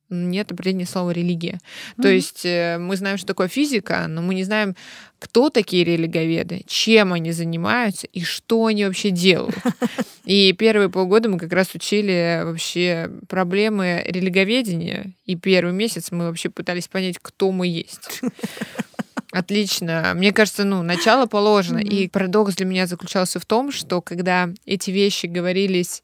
нет 0.09 0.51
определения 0.51 0.85
слова 0.85 1.11
религия. 1.11 1.59
То 1.97 2.07
Мгм. 2.07 2.15
есть 2.15 2.45
э, 2.45 2.77
мы 2.79 2.95
знаем, 2.95 3.17
что 3.17 3.27
такое 3.27 3.47
физика, 3.47 4.05
но 4.07 4.21
мы 4.21 4.35
не 4.35 4.43
знаем, 4.43 4.75
кто 5.19 5.49
такие 5.49 5.83
религоведы, 5.83 6.63
чем 6.67 7.13
они 7.13 7.31
занимаются 7.31 8.07
и 8.07 8.21
что 8.23 8.65
они 8.65 8.85
вообще 8.85 9.09
делают. 9.11 9.55
И 10.25 10.53
первые 10.53 10.89
полгода 10.89 11.27
мы 11.27 11.39
как 11.39 11.51
раз 11.53 11.73
учили 11.73 12.41
вообще 12.43 13.09
проблемы 13.27 14.03
религоведения, 14.05 15.13
и 15.25 15.35
первый 15.35 15.73
месяц 15.73 16.11
мы 16.11 16.27
вообще 16.27 16.49
пытались 16.49 16.87
понять, 16.87 17.17
кто 17.19 17.51
мы 17.51 17.65
есть. 17.65 18.21
Отлично. 19.31 20.13
Мне 20.15 20.31
кажется, 20.31 20.63
ну, 20.63 20.81
начало 20.81 21.25
положено. 21.27 21.77
И 21.79 22.07
парадокс 22.07 22.55
для 22.55 22.65
меня 22.65 22.87
заключался 22.87 23.39
в 23.39 23.45
том, 23.45 23.71
что 23.71 24.01
когда 24.01 24.49
эти 24.65 24.89
вещи 24.91 25.27
говорились 25.27 26.01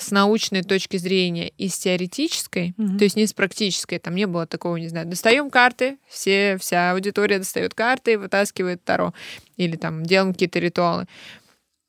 с 0.00 0.10
научной 0.10 0.62
точки 0.62 0.96
зрения 0.96 1.48
и 1.58 1.68
с 1.68 1.78
теоретической, 1.78 2.74
Мгм. 2.76 2.98
то 2.98 3.04
есть 3.04 3.16
не 3.16 3.26
с 3.26 3.32
практической, 3.32 3.98
там 3.98 4.14
не 4.14 4.26
было 4.26 4.46
такого, 4.46 4.76
не 4.76 4.88
знаю, 4.88 5.06
достаем 5.06 5.50
карты, 5.50 5.98
все, 6.08 6.56
вся 6.58 6.92
аудитория 6.92 7.38
достает 7.38 7.74
карты, 7.74 8.18
вытаскивает 8.18 8.82
Таро, 8.84 9.12
или 9.56 9.76
там 9.76 10.04
делаем 10.04 10.32
какие-то 10.32 10.58
ритуалы. 10.58 11.06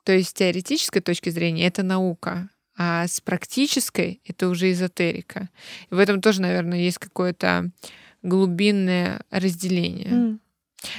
То 0.04 0.14
есть 0.14 0.30
с 0.30 0.34
теоретической 0.34 1.02
точки 1.02 1.30
зрения 1.30 1.68
это 1.68 1.84
наука, 1.84 2.50
а 2.78 3.08
с 3.08 3.22
практической 3.22 4.22
это 4.26 4.48
уже 4.50 4.72
эзотерика. 4.72 5.50
И 5.90 5.94
в 5.96 6.00
этом 6.00 6.22
тоже, 6.22 6.42
наверное, 6.42 6.80
есть 6.80 6.98
какое-то 6.98 7.70
глубинное 8.24 9.22
разделение. 9.30 10.08
М. 10.12 10.42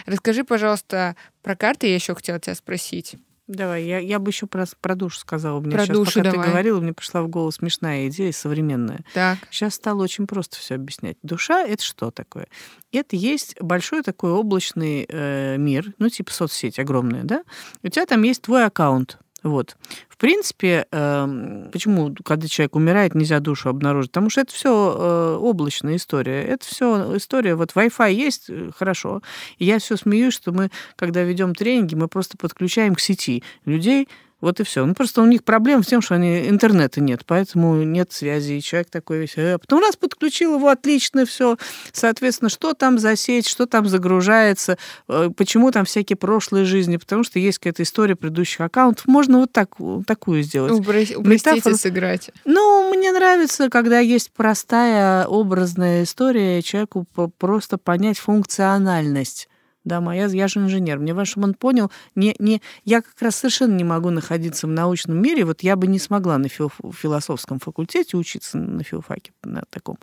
Расскажи, 0.06 0.44
пожалуйста, 0.44 1.16
про 1.42 1.56
карты 1.56 1.88
я 1.88 1.94
еще 1.94 2.14
хотела 2.14 2.38
тебя 2.38 2.54
спросить. 2.54 3.16
Давай, 3.48 3.84
я, 3.84 3.98
я 3.98 4.18
бы 4.18 4.30
еще 4.30 4.46
про, 4.46 4.64
про 4.80 4.94
душу 4.94 5.18
сказала. 5.18 5.60
Мне 5.60 5.72
Про 5.72 5.84
сейчас, 5.84 5.96
душу 5.96 6.20
пока 6.20 6.30
давай. 6.30 6.46
ты 6.46 6.50
говорила, 6.50 6.80
мне 6.80 6.92
пришла 6.92 7.22
в 7.22 7.28
голову 7.28 7.50
смешная 7.50 8.08
идея, 8.08 8.32
современная. 8.32 9.04
Так. 9.14 9.38
Сейчас 9.50 9.74
стало 9.74 10.02
очень 10.04 10.26
просто 10.26 10.56
все 10.58 10.76
объяснять. 10.76 11.16
Душа— 11.22 11.62
это 11.66 11.82
что 11.82 12.10
такое? 12.10 12.46
Это 12.92 13.16
есть 13.16 13.60
большой 13.60 14.02
такой 14.02 14.30
облачный 14.30 15.06
э, 15.08 15.56
мир, 15.58 15.92
ну, 15.98 16.08
типа 16.08 16.32
соцсеть 16.32 16.78
огромная, 16.78 17.24
да? 17.24 17.42
У 17.82 17.88
тебя 17.88 18.06
там 18.06 18.22
есть 18.22 18.42
твой 18.42 18.64
аккаунт 18.64 19.18
Вот. 19.42 19.76
В 20.08 20.16
принципе, 20.16 20.86
э, 20.90 21.68
почему, 21.72 22.14
когда 22.24 22.46
человек 22.46 22.76
умирает, 22.76 23.14
нельзя 23.14 23.40
душу 23.40 23.68
обнаружить? 23.68 24.10
Потому 24.12 24.30
что 24.30 24.42
это 24.42 24.52
все 24.52 24.96
э, 24.96 25.36
облачная 25.40 25.96
история. 25.96 26.42
Это 26.42 26.64
все 26.66 27.16
история. 27.16 27.56
Вот 27.56 27.72
Wi-Fi 27.74 28.12
есть, 28.12 28.44
э, 28.48 28.70
хорошо. 28.76 29.22
И 29.58 29.64
я 29.64 29.78
все 29.78 29.96
смеюсь, 29.96 30.34
что 30.34 30.52
мы, 30.52 30.70
когда 30.96 31.22
ведем 31.22 31.54
тренинги, 31.54 31.94
мы 31.94 32.08
просто 32.08 32.36
подключаем 32.36 32.94
к 32.94 33.00
сети 33.00 33.42
людей, 33.64 34.08
вот 34.42 34.58
и 34.58 34.64
все. 34.64 34.84
Ну, 34.84 34.92
просто 34.92 35.22
у 35.22 35.26
них 35.26 35.44
проблема 35.44 35.82
в 35.82 35.86
том, 35.86 36.02
что 36.02 36.16
они, 36.16 36.48
интернета 36.48 37.00
нет, 37.00 37.22
поэтому 37.24 37.82
нет 37.84 38.12
связи. 38.12 38.54
И 38.54 38.60
человек 38.60 38.90
такой 38.90 39.20
весь... 39.20 39.34
А 39.38 39.56
потом 39.56 39.80
раз 39.80 39.96
подключил 39.96 40.56
его, 40.56 40.68
отлично, 40.68 41.24
все. 41.24 41.56
Соответственно, 41.92 42.48
что 42.48 42.74
там 42.74 42.98
за 42.98 43.14
сеть, 43.14 43.46
что 43.46 43.66
там 43.66 43.86
загружается, 43.86 44.78
э, 45.08 45.30
почему 45.36 45.70
там 45.70 45.84
всякие 45.84 46.16
прошлые 46.16 46.64
жизни, 46.64 46.96
потому 46.96 47.22
что 47.22 47.38
есть 47.38 47.58
какая-то 47.58 47.84
история 47.84 48.16
предыдущих 48.16 48.60
аккаунтов. 48.60 49.06
Можно 49.06 49.38
вот 49.38 49.52
так, 49.52 49.76
такую 50.06 50.42
сделать. 50.42 50.72
Упростите 50.72 51.20
Метафор... 51.20 51.74
сыграть. 51.76 52.30
Ну, 52.44 52.92
мне 52.92 53.12
нравится, 53.12 53.70
когда 53.70 54.00
есть 54.00 54.32
простая 54.32 55.24
образная 55.24 56.02
история, 56.02 56.62
человеку 56.62 57.06
просто 57.38 57.78
понять 57.78 58.18
функциональность 58.18 59.48
да, 59.84 60.00
моя, 60.00 60.26
я 60.26 60.48
же 60.48 60.60
инженер. 60.60 60.98
Мне 60.98 61.24
чтобы 61.24 61.48
он 61.48 61.54
понял, 61.54 61.90
не, 62.14 62.34
не, 62.38 62.62
я 62.84 63.02
как 63.02 63.20
раз 63.20 63.36
совершенно 63.36 63.74
не 63.74 63.84
могу 63.84 64.10
находиться 64.10 64.66
в 64.66 64.70
научном 64.70 65.20
мире. 65.20 65.44
Вот 65.44 65.62
я 65.62 65.76
бы 65.76 65.86
не 65.86 65.98
смогла 65.98 66.38
на 66.38 66.48
философском 66.48 67.58
факультете 67.58 68.16
учиться 68.16 68.58
на 68.58 68.82
филфаке 68.84 69.32
на 69.42 69.62
таком. 69.70 69.98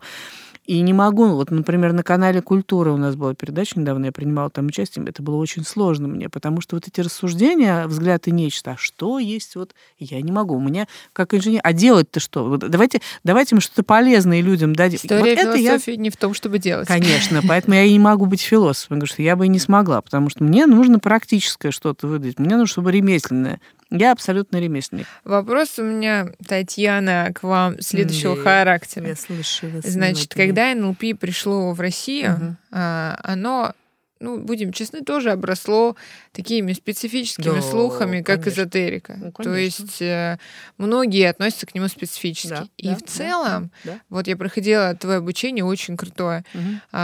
И 0.70 0.82
не 0.82 0.93
могу, 0.93 1.30
вот, 1.30 1.49
например, 1.49 1.93
на 1.93 2.03
канале 2.03 2.43
«Культура» 2.43 2.91
у 2.91 2.97
нас 2.97 3.15
была 3.15 3.34
передача 3.34 3.80
недавно, 3.80 4.05
я 4.05 4.11
принимала 4.11 4.51
там 4.51 4.67
участие, 4.67 5.03
это 5.03 5.24
было 5.24 5.38
очень 5.38 5.65
сложно 5.65 6.07
мне, 6.07 6.30
потому 6.30 6.61
что 6.61 6.76
вот 6.76 6.88
эти 6.88 7.01
рассуждения, 7.01 7.88
взгляд 7.88 8.28
и 8.28 8.32
нечто, 8.32 8.74
а 8.74 8.78
что 8.78 9.17
есть, 9.17 9.55
вот 9.55 9.74
я 9.97 10.22
не 10.22 10.32
могу. 10.32 10.53
У 10.55 10.59
меня 10.59 10.88
как 11.11 11.34
инженер, 11.34 11.61
а 11.63 11.74
делать-то 11.74 12.20
что? 12.20 12.47
Вот 12.47 12.59
давайте, 12.59 13.01
давайте 13.24 13.55
мы 13.55 13.61
что-то 13.61 13.82
полезное 13.82 14.41
людям 14.41 14.76
дадим. 14.76 14.99
История 15.01 15.43
вот 15.43 15.57
философии 15.57 15.93
я... 15.93 15.97
не 15.97 16.11
в 16.11 16.17
том, 16.17 16.36
чтобы 16.36 16.59
делать. 16.59 16.88
Конечно, 16.88 17.41
поэтому 17.47 17.74
я 17.74 17.86
и 17.86 17.91
не 17.91 17.97
могу 17.97 18.28
быть 18.28 18.41
философом, 18.41 18.97
потому 18.97 19.07
что 19.07 19.24
я 19.24 19.36
бы 19.36 19.47
и 19.47 19.49
не 19.49 19.57
смогла, 19.57 20.03
потому 20.03 20.30
что 20.30 20.43
мне 20.43 20.67
нужно 20.67 20.99
практическое 20.99 21.72
что-то 21.72 22.05
выдать, 22.05 22.38
мне 22.38 22.51
нужно, 22.51 22.67
чтобы 22.67 22.91
ремесленное. 22.91 23.59
Я 23.91 24.11
абсолютно 24.11 24.57
ремесленник. 24.57 25.07
Вопрос 25.23 25.79
у 25.79 25.83
меня, 25.83 26.31
Татьяна, 26.47 27.31
к 27.33 27.43
вам 27.43 27.81
следующего 27.81 28.35
да, 28.35 28.43
характера. 28.43 29.07
Я 29.07 29.15
слышу 29.15 29.69
вас. 29.69 29.85
Значит, 29.85 30.33
когда 30.33 30.73
НЛП 30.75 31.19
пришло 31.19 31.71
в 31.73 31.79
Россию, 31.79 32.33
угу. 32.33 32.55
оно 32.71 33.73
ну, 34.19 34.37
будем 34.39 34.73
честны, 34.73 35.01
тоже 35.01 35.31
обросло 35.31 35.95
такими 36.33 36.73
специфическими 36.73 37.55
да, 37.55 37.61
слухами, 37.61 38.21
как 38.21 38.43
конечно. 38.43 38.61
эзотерика. 38.61 39.17
Ну, 39.17 39.31
То 39.31 39.55
есть 39.55 40.01
э, 40.01 40.37
многие 40.77 41.29
относятся 41.29 41.65
к 41.65 41.73
нему 41.73 41.87
специфически. 41.87 42.49
Да, 42.49 42.67
И 42.77 42.89
да, 42.89 42.95
в 42.95 43.03
целом, 43.03 43.71
да, 43.85 43.93
да. 43.93 44.01
вот 44.09 44.27
я 44.27 44.35
проходила 44.35 44.93
твое 44.95 45.19
обучение 45.19 45.63
очень 45.63 45.95
крутое. 45.95 46.43
Угу. 46.53 46.99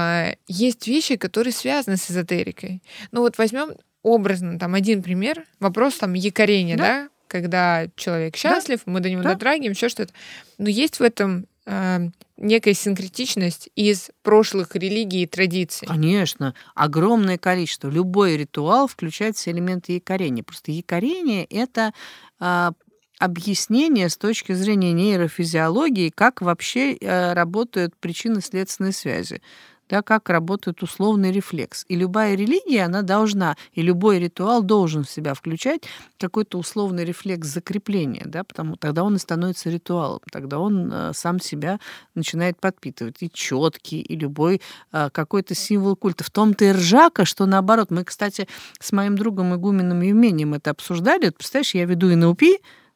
Есть 0.47 0.87
вещи, 0.87 1.15
которые 1.15 1.53
связаны 1.53 1.97
с 1.97 2.11
эзотерикой. 2.11 2.83
Ну 3.11 3.21
вот 3.21 3.37
возьмем 3.37 3.71
образно, 4.05 4.59
там 4.59 4.75
один 4.75 5.01
пример, 5.01 5.45
вопрос 5.59 5.95
там 5.95 6.13
якорения, 6.13 6.77
да, 6.77 6.83
да? 6.83 7.09
когда 7.27 7.87
человек 7.95 8.37
счастлив, 8.37 8.81
да. 8.85 8.91
мы 8.91 8.99
до 8.99 9.09
него 9.09 9.23
да. 9.23 9.33
дотрагиваем, 9.33 9.71
еще 9.71 9.89
что-то. 9.89 10.13
Но 10.59 10.69
есть 10.69 10.99
в 10.99 11.01
этом 11.01 11.47
э, 11.65 12.09
некая 12.37 12.75
синкретичность 12.75 13.69
из 13.75 14.11
прошлых 14.21 14.75
религий 14.75 15.23
и 15.23 15.25
традиций. 15.25 15.87
Конечно, 15.87 16.53
огромное 16.75 17.39
количество. 17.39 17.89
Любой 17.89 18.37
ритуал 18.37 18.87
включает 18.87 19.37
все 19.37 19.49
элементы 19.49 19.93
якорения. 19.93 20.43
Просто 20.43 20.71
якорение— 20.71 21.45
это 21.49 21.91
э, 22.39 22.71
объяснение 23.17 24.09
с 24.09 24.17
точки 24.17 24.51
зрения 24.51 24.93
нейрофизиологии, 24.93 26.11
как 26.13 26.41
вообще 26.41 26.93
э, 26.93 27.33
работают 27.33 27.95
причинно-следственные 27.99 28.93
связи 28.93 29.41
да, 29.89 30.01
как 30.01 30.29
работает 30.29 30.81
условный 30.83 31.31
рефлекс. 31.31 31.85
И 31.87 31.95
любая 31.95 32.35
религия, 32.35 32.83
она 32.83 33.01
должна, 33.01 33.55
и 33.73 33.81
любой 33.81 34.19
ритуал 34.19 34.63
должен 34.63 35.03
в 35.03 35.09
себя 35.09 35.33
включать 35.33 35.83
какой-то 36.19 36.57
условный 36.57 37.05
рефлекс 37.05 37.47
закрепления, 37.47 38.23
да, 38.25 38.43
потому 38.43 38.75
тогда 38.75 39.03
он 39.03 39.15
и 39.15 39.19
становится 39.19 39.69
ритуалом, 39.69 40.21
тогда 40.31 40.59
он 40.59 40.91
э, 40.91 41.11
сам 41.13 41.39
себя 41.39 41.79
начинает 42.15 42.59
подпитывать. 42.59 43.17
И 43.21 43.29
четкий, 43.31 44.01
и 44.01 44.15
любой 44.15 44.61
э, 44.91 45.09
какой-то 45.11 45.55
символ 45.55 45.95
культа. 45.95 46.23
В 46.23 46.31
том-то 46.31 46.65
и 46.65 46.71
ржака, 46.71 47.25
что 47.25 47.45
наоборот. 47.45 47.91
Мы, 47.91 48.03
кстати, 48.03 48.47
с 48.79 48.91
моим 48.91 49.17
другом 49.17 49.55
Игуменом 49.55 50.01
Евмением 50.01 50.53
это 50.53 50.71
обсуждали. 50.71 51.25
Вот, 51.25 51.37
представляешь, 51.37 51.75
я 51.75 51.85
веду 51.85 52.07
НЛП, 52.15 52.43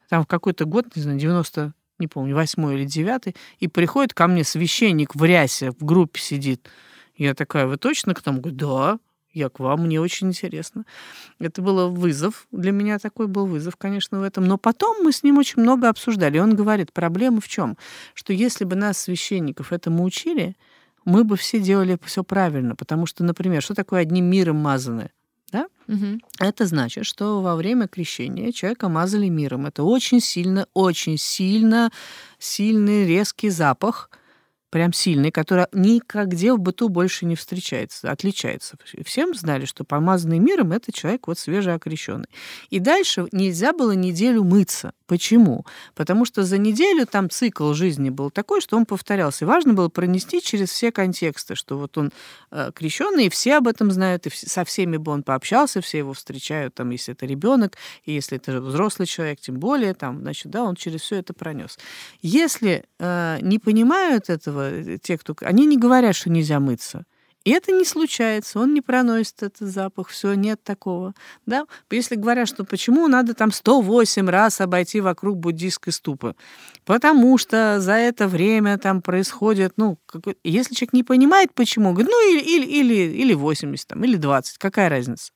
там 0.10 0.24
в 0.24 0.28
какой-то 0.28 0.66
год, 0.66 0.96
не 0.96 1.02
знаю, 1.02 1.20
90 1.20 1.74
не 2.00 2.08
помню, 2.08 2.36
восьмой 2.36 2.76
или 2.76 2.86
девятый, 2.86 3.36
и 3.60 3.68
приходит 3.68 4.14
ко 4.14 4.28
мне 4.28 4.44
священник 4.44 5.16
в 5.16 5.24
рясе, 5.24 5.72
в 5.72 5.84
группе 5.84 6.20
сидит. 6.20 6.70
Я 7.16 7.34
такая, 7.34 7.68
вы 7.68 7.78
точно 7.78 8.14
к 8.14 8.22
тому? 8.22 8.40
Говорю, 8.40 8.58
да, 8.58 9.00
я 9.34 9.50
к 9.50 9.60
вам, 9.60 9.84
мне 9.86 10.02
очень 10.02 10.28
интересно. 10.30 10.86
Это 11.40 11.62
был 11.62 11.92
вызов, 11.92 12.48
для 12.52 12.72
меня 12.72 12.98
такой 12.98 13.28
был 13.28 13.46
вызов, 13.46 13.76
конечно, 13.76 14.20
в 14.20 14.24
этом. 14.24 14.46
Но 14.46 14.58
потом 14.58 15.04
мы 15.04 15.12
с 15.12 15.24
ним 15.24 15.38
очень 15.38 15.62
много 15.62 15.90
обсуждали. 15.90 16.40
Он 16.40 16.56
говорит, 16.56 16.94
проблема 16.94 17.42
в 17.42 17.48
чем? 17.48 17.78
Что 18.14 18.34
если 18.34 18.66
бы 18.66 18.76
нас, 18.76 18.98
священников, 18.98 19.72
этому 19.72 20.04
учили, 20.04 20.56
мы 21.06 21.24
бы 21.24 21.38
все 21.38 21.60
делали 21.60 21.98
все 22.04 22.24
правильно. 22.24 22.76
Потому 22.76 23.06
что, 23.06 23.24
например, 23.24 23.62
что 23.62 23.76
такое 23.76 24.02
одним 24.02 24.26
миром 24.26 24.58
мазаны? 24.58 25.12
Да? 25.52 25.68
Угу. 25.88 26.20
Это 26.40 26.66
значит, 26.66 27.06
что 27.06 27.42
во 27.42 27.56
время 27.56 27.88
крещения 27.88 28.52
человека 28.52 28.90
мазали 28.90 29.28
миром. 29.28 29.66
Это 29.66 29.84
очень 29.84 30.22
сильно, 30.22 30.68
очень 30.74 31.18
сильно, 31.18 31.92
сильный 32.38 33.08
резкий 33.08 33.50
запах, 33.50 34.10
прям 34.70 34.94
сильный, 34.94 35.32
который 35.32 35.66
никогде 35.74 36.54
в 36.54 36.60
быту 36.60 36.90
больше 36.90 37.26
не 37.26 37.36
встречается, 37.36 38.12
отличается. 38.12 38.78
Всем 39.04 39.34
знали, 39.34 39.66
что 39.66 39.84
помазанный 39.84 40.40
миром— 40.40 40.72
это 40.74 40.92
человек 40.92 41.28
вот 41.28 41.40
свежеокрещенный. 41.40 42.30
И 42.70 42.80
дальше 42.80 43.28
нельзя 43.32 43.74
было 43.74 43.94
неделю 43.94 44.44
мыться. 44.44 44.94
Почему? 45.10 45.66
Потому 45.96 46.24
что 46.24 46.44
за 46.44 46.60
неделю 46.60 47.08
там 47.08 47.32
цикл 47.32 47.74
жизни 47.74 48.12
был 48.12 48.30
такой, 48.30 48.62
что 48.62 48.78
он 48.78 48.86
повторялся. 48.86 49.44
И 49.44 49.48
важно 49.48 49.74
было 49.74 49.90
пронести 49.90 50.40
через 50.40 50.70
все 50.70 50.92
контексты, 50.92 51.56
что 51.56 51.80
вот 51.80 51.98
он 51.98 52.12
э, 52.52 52.70
крещенный, 52.76 53.26
и 53.26 53.30
все 53.30 53.58
об 53.58 53.68
этом 53.68 53.90
знают, 53.90 54.28
и 54.28 54.30
со 54.30 54.64
всеми 54.64 54.98
бы 54.98 55.12
он 55.12 55.24
пообщался, 55.24 55.82
все 55.82 55.98
его 55.98 56.14
встречают, 56.14 56.76
там, 56.76 56.92
если 56.92 57.16
это 57.16 57.26
ребенок, 57.26 57.76
и 58.06 58.14
если 58.14 58.38
это 58.38 58.62
взрослый 58.62 59.08
человек, 59.08 59.40
тем 59.40 59.56
более, 59.56 59.96
там, 59.96 60.22
значит, 60.22 60.52
да, 60.52 60.62
он 60.62 60.76
через 60.76 61.02
все 61.02 61.16
это 61.16 61.34
пронес. 61.34 61.80
Если 62.22 62.84
э, 63.00 63.40
не 63.42 63.58
понимают 63.58 64.30
этого, 64.30 64.70
э, 64.70 65.00
те, 65.02 65.18
кто... 65.18 65.36
Они 65.42 65.66
не 65.66 65.80
говорят, 65.80 66.16
что 66.16 66.30
нельзя 66.30 66.60
мыться. 66.60 67.08
И 67.46 67.52
это 67.52 67.72
не 67.72 67.86
случается, 67.86 68.60
он 68.60 68.74
не 68.74 68.82
проносит 68.82 69.44
этот 69.44 69.70
запах, 69.70 70.10
все, 70.10 70.34
нет 70.34 70.62
такого. 70.62 71.14
Да? 71.46 71.66
Если 71.90 72.16
говорят, 72.16 72.50
что 72.50 72.66
почему 72.66 73.08
надо 73.08 73.34
там 73.34 73.52
108 73.52 74.30
раз 74.30 74.60
обойти 74.60 75.00
вокруг 75.00 75.38
буддийской 75.38 75.94
ступы, 75.94 76.36
потому 76.84 77.38
что 77.38 77.80
за 77.80 77.94
это 77.94 78.28
время 78.28 78.78
там 78.78 79.02
происходит, 79.02 79.74
ну, 79.78 79.98
какой... 80.06 80.38
если 80.44 80.76
человек 80.76 80.94
не 80.94 81.04
понимает, 81.04 81.54
почему, 81.54 81.94
говорит, 81.94 82.12
ну, 82.12 82.32
или, 82.32 82.42
или, 82.42 82.66
или, 82.66 83.18
или 83.18 83.34
80, 83.34 83.88
там, 83.88 84.04
или 84.04 84.18
20, 84.18 84.58
какая 84.58 84.90
разница. 84.90 85.32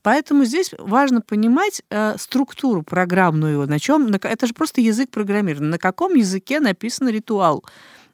Поэтому 0.00 0.44
здесь 0.44 0.70
важно 0.78 1.20
понимать 1.20 1.82
э, 1.90 2.16
структуру 2.18 2.82
программную, 2.82 3.68
на 3.68 3.78
чем, 3.78 4.06
на... 4.06 4.16
это 4.16 4.46
же 4.46 4.54
просто 4.54 4.80
язык 4.80 5.10
программирования, 5.10 5.70
на 5.70 5.78
каком 5.78 6.14
языке 6.14 6.60
написан 6.60 7.08
ритуал. 7.08 7.62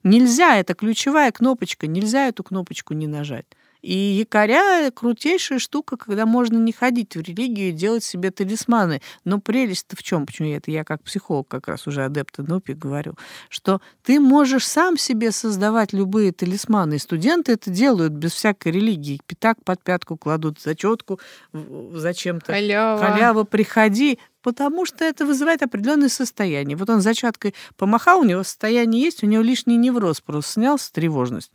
Нельзя, 0.09 0.57
это 0.57 0.73
ключевая 0.73 1.31
кнопочка, 1.33 1.87
нельзя 1.87 2.29
эту 2.29 2.43
кнопочку 2.43 2.95
не 2.95 3.07
нажать. 3.07 3.45
И 3.83 3.95
якоря— 3.95 4.91
крутейшая 4.95 5.59
штука, 5.59 5.97
когда 5.97 6.27
можно 6.27 6.59
не 6.59 6.73
ходить 6.73 7.15
в 7.15 7.21
религию 7.21 7.69
и 7.69 7.73
делать 7.73 8.05
себе 8.05 8.31
талисманы. 8.31 9.01
Но 9.25 9.39
прелесть-то 9.41 9.97
в 9.97 10.03
чем? 10.03 10.27
Почему 10.27 10.49
это 10.49 10.71
я 10.71 10.85
как 10.85 11.03
психолог 11.03 11.49
как 11.49 11.69
раз 11.69 11.87
уже 11.87 12.05
адепт 12.05 12.39
НОПИ 12.39 12.73
говорю, 12.73 13.15
что 13.49 13.81
ты 14.03 14.21
можешь 14.21 14.67
сам 14.67 14.97
себе 14.97 15.33
создавать 15.33 15.93
любые 15.93 16.33
талисманы. 16.33 16.95
И 16.95 16.99
студенты 16.99 17.53
это 17.53 17.71
делают 17.71 18.13
без 18.13 18.33
всякой 18.33 18.73
религии. 18.73 19.21
Пятак 19.27 19.63
под 19.65 19.83
пятку 19.83 20.17
кладут, 20.17 20.61
зачетку 20.61 21.21
зачем-то. 21.53 22.53
Халява. 22.53 22.99
Халява, 22.99 23.45
приходи 23.45 24.19
потому 24.41 24.87
что 24.87 25.05
это 25.05 25.27
вызывает 25.27 25.63
определенное 25.63 26.09
состояние. 26.09 26.77
Вот 26.77 26.89
он 26.89 27.03
зачаткой 27.03 27.55
помахал, 27.77 28.21
у 28.21 28.25
него 28.25 28.45
состояние 28.45 29.03
есть, 29.03 29.23
у 29.23 29.27
него 29.27 29.43
лишний 29.43 29.77
невроз 29.77 30.23
просто 30.23 30.53
снялся, 30.53 30.91
тревожность. 30.91 31.53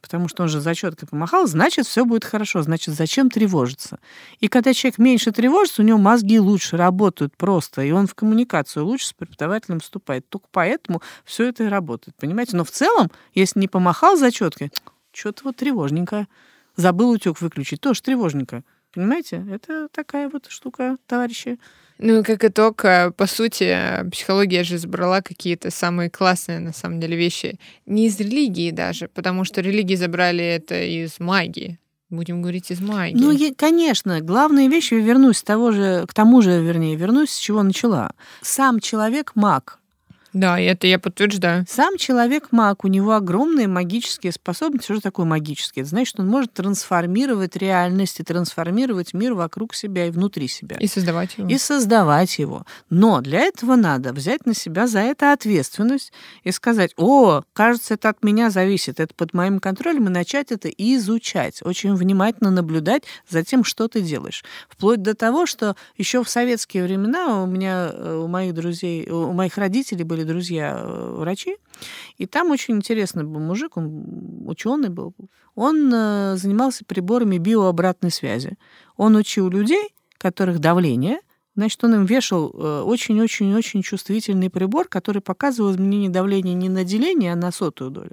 Потому 0.00 0.28
что 0.28 0.44
он 0.44 0.48
же 0.48 0.60
зачеткой 0.60 1.08
помахал, 1.08 1.46
значит, 1.46 1.86
все 1.86 2.04
будет 2.04 2.24
хорошо. 2.24 2.62
Значит, 2.62 2.94
зачем 2.94 3.30
тревожиться? 3.30 3.98
И 4.38 4.48
когда 4.48 4.72
человек 4.72 4.98
меньше 4.98 5.32
тревожится, 5.32 5.82
у 5.82 5.84
него 5.84 5.98
мозги 5.98 6.38
лучше 6.38 6.76
работают 6.76 7.36
просто, 7.36 7.82
и 7.82 7.90
он 7.90 8.06
в 8.06 8.14
коммуникацию 8.14 8.86
лучше 8.86 9.08
с 9.08 9.12
преподавателем 9.12 9.80
вступает. 9.80 10.28
Только 10.28 10.46
поэтому 10.52 11.02
все 11.24 11.48
это 11.48 11.64
и 11.64 11.68
работает. 11.68 12.16
Понимаете? 12.16 12.56
Но 12.56 12.64
в 12.64 12.70
целом, 12.70 13.10
если 13.34 13.58
не 13.58 13.68
помахал 13.68 14.16
зачеткой, 14.16 14.70
что-то 15.12 15.44
вот 15.44 15.56
тревожненько. 15.56 16.26
Забыл 16.76 17.10
утюг 17.10 17.40
выключить, 17.40 17.80
тоже 17.80 18.00
тревожненько. 18.02 18.62
Понимаете? 18.94 19.44
Это 19.50 19.88
такая 19.88 20.28
вот 20.28 20.46
штука, 20.48 20.96
товарищи. 21.06 21.58
Ну, 21.98 22.22
как 22.22 22.44
итог, 22.44 22.84
э, 22.84 23.10
по 23.10 23.26
сути, 23.26 23.76
психология 24.10 24.62
же 24.62 24.78
забрала 24.78 25.20
какие-то 25.20 25.70
самые 25.70 26.10
классные, 26.10 26.60
на 26.60 26.72
самом 26.72 27.00
деле, 27.00 27.16
вещи. 27.16 27.58
Не 27.86 28.06
из 28.06 28.18
религии 28.20 28.70
даже, 28.70 29.08
потому 29.08 29.44
что 29.44 29.60
религии 29.60 29.96
забрали 29.96 30.44
это 30.44 30.80
из 30.80 31.18
магии. 31.18 31.78
Будем 32.10 32.40
говорить 32.40 32.70
из 32.70 32.80
магии. 32.80 33.18
Ну, 33.18 33.30
я, 33.30 33.52
конечно, 33.54 34.20
главные 34.20 34.68
вещи, 34.68 34.94
вернусь 34.94 35.38
с 35.38 35.42
того 35.42 35.72
же, 35.72 36.06
к 36.06 36.14
тому 36.14 36.40
же, 36.40 36.62
вернее, 36.62 36.96
вернусь, 36.96 37.30
с 37.30 37.38
чего 37.38 37.62
начала. 37.62 38.12
Сам 38.40 38.80
человек 38.80 39.32
маг, 39.34 39.77
да, 40.32 40.60
это 40.60 40.86
я 40.86 40.98
подтверждаю. 40.98 41.64
Сам 41.68 41.96
человек 41.96 42.48
маг, 42.50 42.84
у 42.84 42.88
него 42.88 43.12
огромные 43.12 43.66
магические 43.66 44.32
способности. 44.32 44.84
Что 44.84 44.94
же 44.96 45.00
такое 45.00 45.24
магические? 45.26 45.82
Это 45.82 45.90
значит, 45.90 46.20
он 46.20 46.28
может 46.28 46.52
трансформировать 46.52 47.56
реальность 47.56 48.20
и 48.20 48.24
трансформировать 48.24 49.14
мир 49.14 49.34
вокруг 49.34 49.74
себя 49.74 50.06
и 50.06 50.10
внутри 50.10 50.48
себя. 50.48 50.76
И 50.78 50.86
создавать 50.86 51.38
его. 51.38 51.48
И 51.48 51.58
создавать 51.58 52.38
его. 52.38 52.64
Но 52.90 53.20
для 53.20 53.40
этого 53.40 53.76
надо 53.76 54.12
взять 54.12 54.44
на 54.44 54.54
себя 54.54 54.86
за 54.86 55.00
это 55.00 55.32
ответственность 55.32 56.12
и 56.44 56.52
сказать, 56.52 56.92
о, 56.96 57.42
кажется, 57.54 57.94
это 57.94 58.10
от 58.10 58.22
меня 58.22 58.50
зависит, 58.50 59.00
это 59.00 59.14
под 59.14 59.32
моим 59.32 59.60
контролем, 59.60 60.06
и 60.06 60.10
начать 60.10 60.52
это 60.52 60.68
изучать, 60.68 61.60
очень 61.62 61.94
внимательно 61.94 62.50
наблюдать 62.50 63.04
за 63.28 63.42
тем, 63.42 63.64
что 63.64 63.88
ты 63.88 64.02
делаешь. 64.02 64.44
Вплоть 64.68 65.02
до 65.02 65.14
того, 65.14 65.46
что 65.46 65.74
еще 65.96 66.22
в 66.22 66.28
советские 66.28 66.84
времена 66.84 67.42
у 67.42 67.46
меня, 67.46 67.90
э, 67.92 68.20
у 68.22 68.28
моих 68.28 68.54
друзей, 68.54 69.08
у 69.08 69.32
моих 69.32 69.56
родителей 69.56 70.04
были 70.04 70.17
были 70.18 70.24
друзья 70.24 70.80
э, 70.82 71.34
и 72.16 72.26
там 72.26 72.50
очень 72.50 72.76
интересный 72.76 73.24
был 73.24 73.40
мужик, 73.40 73.76
он 73.76 74.44
ученый 74.46 74.88
был. 74.88 75.14
Он 75.54 75.92
э, 75.92 76.36
занимался 76.36 76.84
приборами 76.84 77.38
биообратной 77.38 78.10
связи. 78.10 78.56
Он 78.96 79.16
учил 79.16 79.48
людей, 79.48 79.94
которых 80.18 80.58
давление, 80.58 81.20
значит, 81.54 81.82
он 81.84 81.94
им 81.94 82.04
вешал 82.04 82.50
э, 82.52 82.82
очень-очень-очень 82.82 83.82
чувствительный 83.82 84.50
прибор, 84.50 84.88
который 84.88 85.22
показывал 85.22 85.72
изменение 85.72 86.10
давления 86.10 86.54
не 86.54 86.68
на 86.68 86.84
деление, 86.84 87.32
а 87.32 87.36
на 87.36 87.52
сотую 87.52 87.90
долю. 87.90 88.12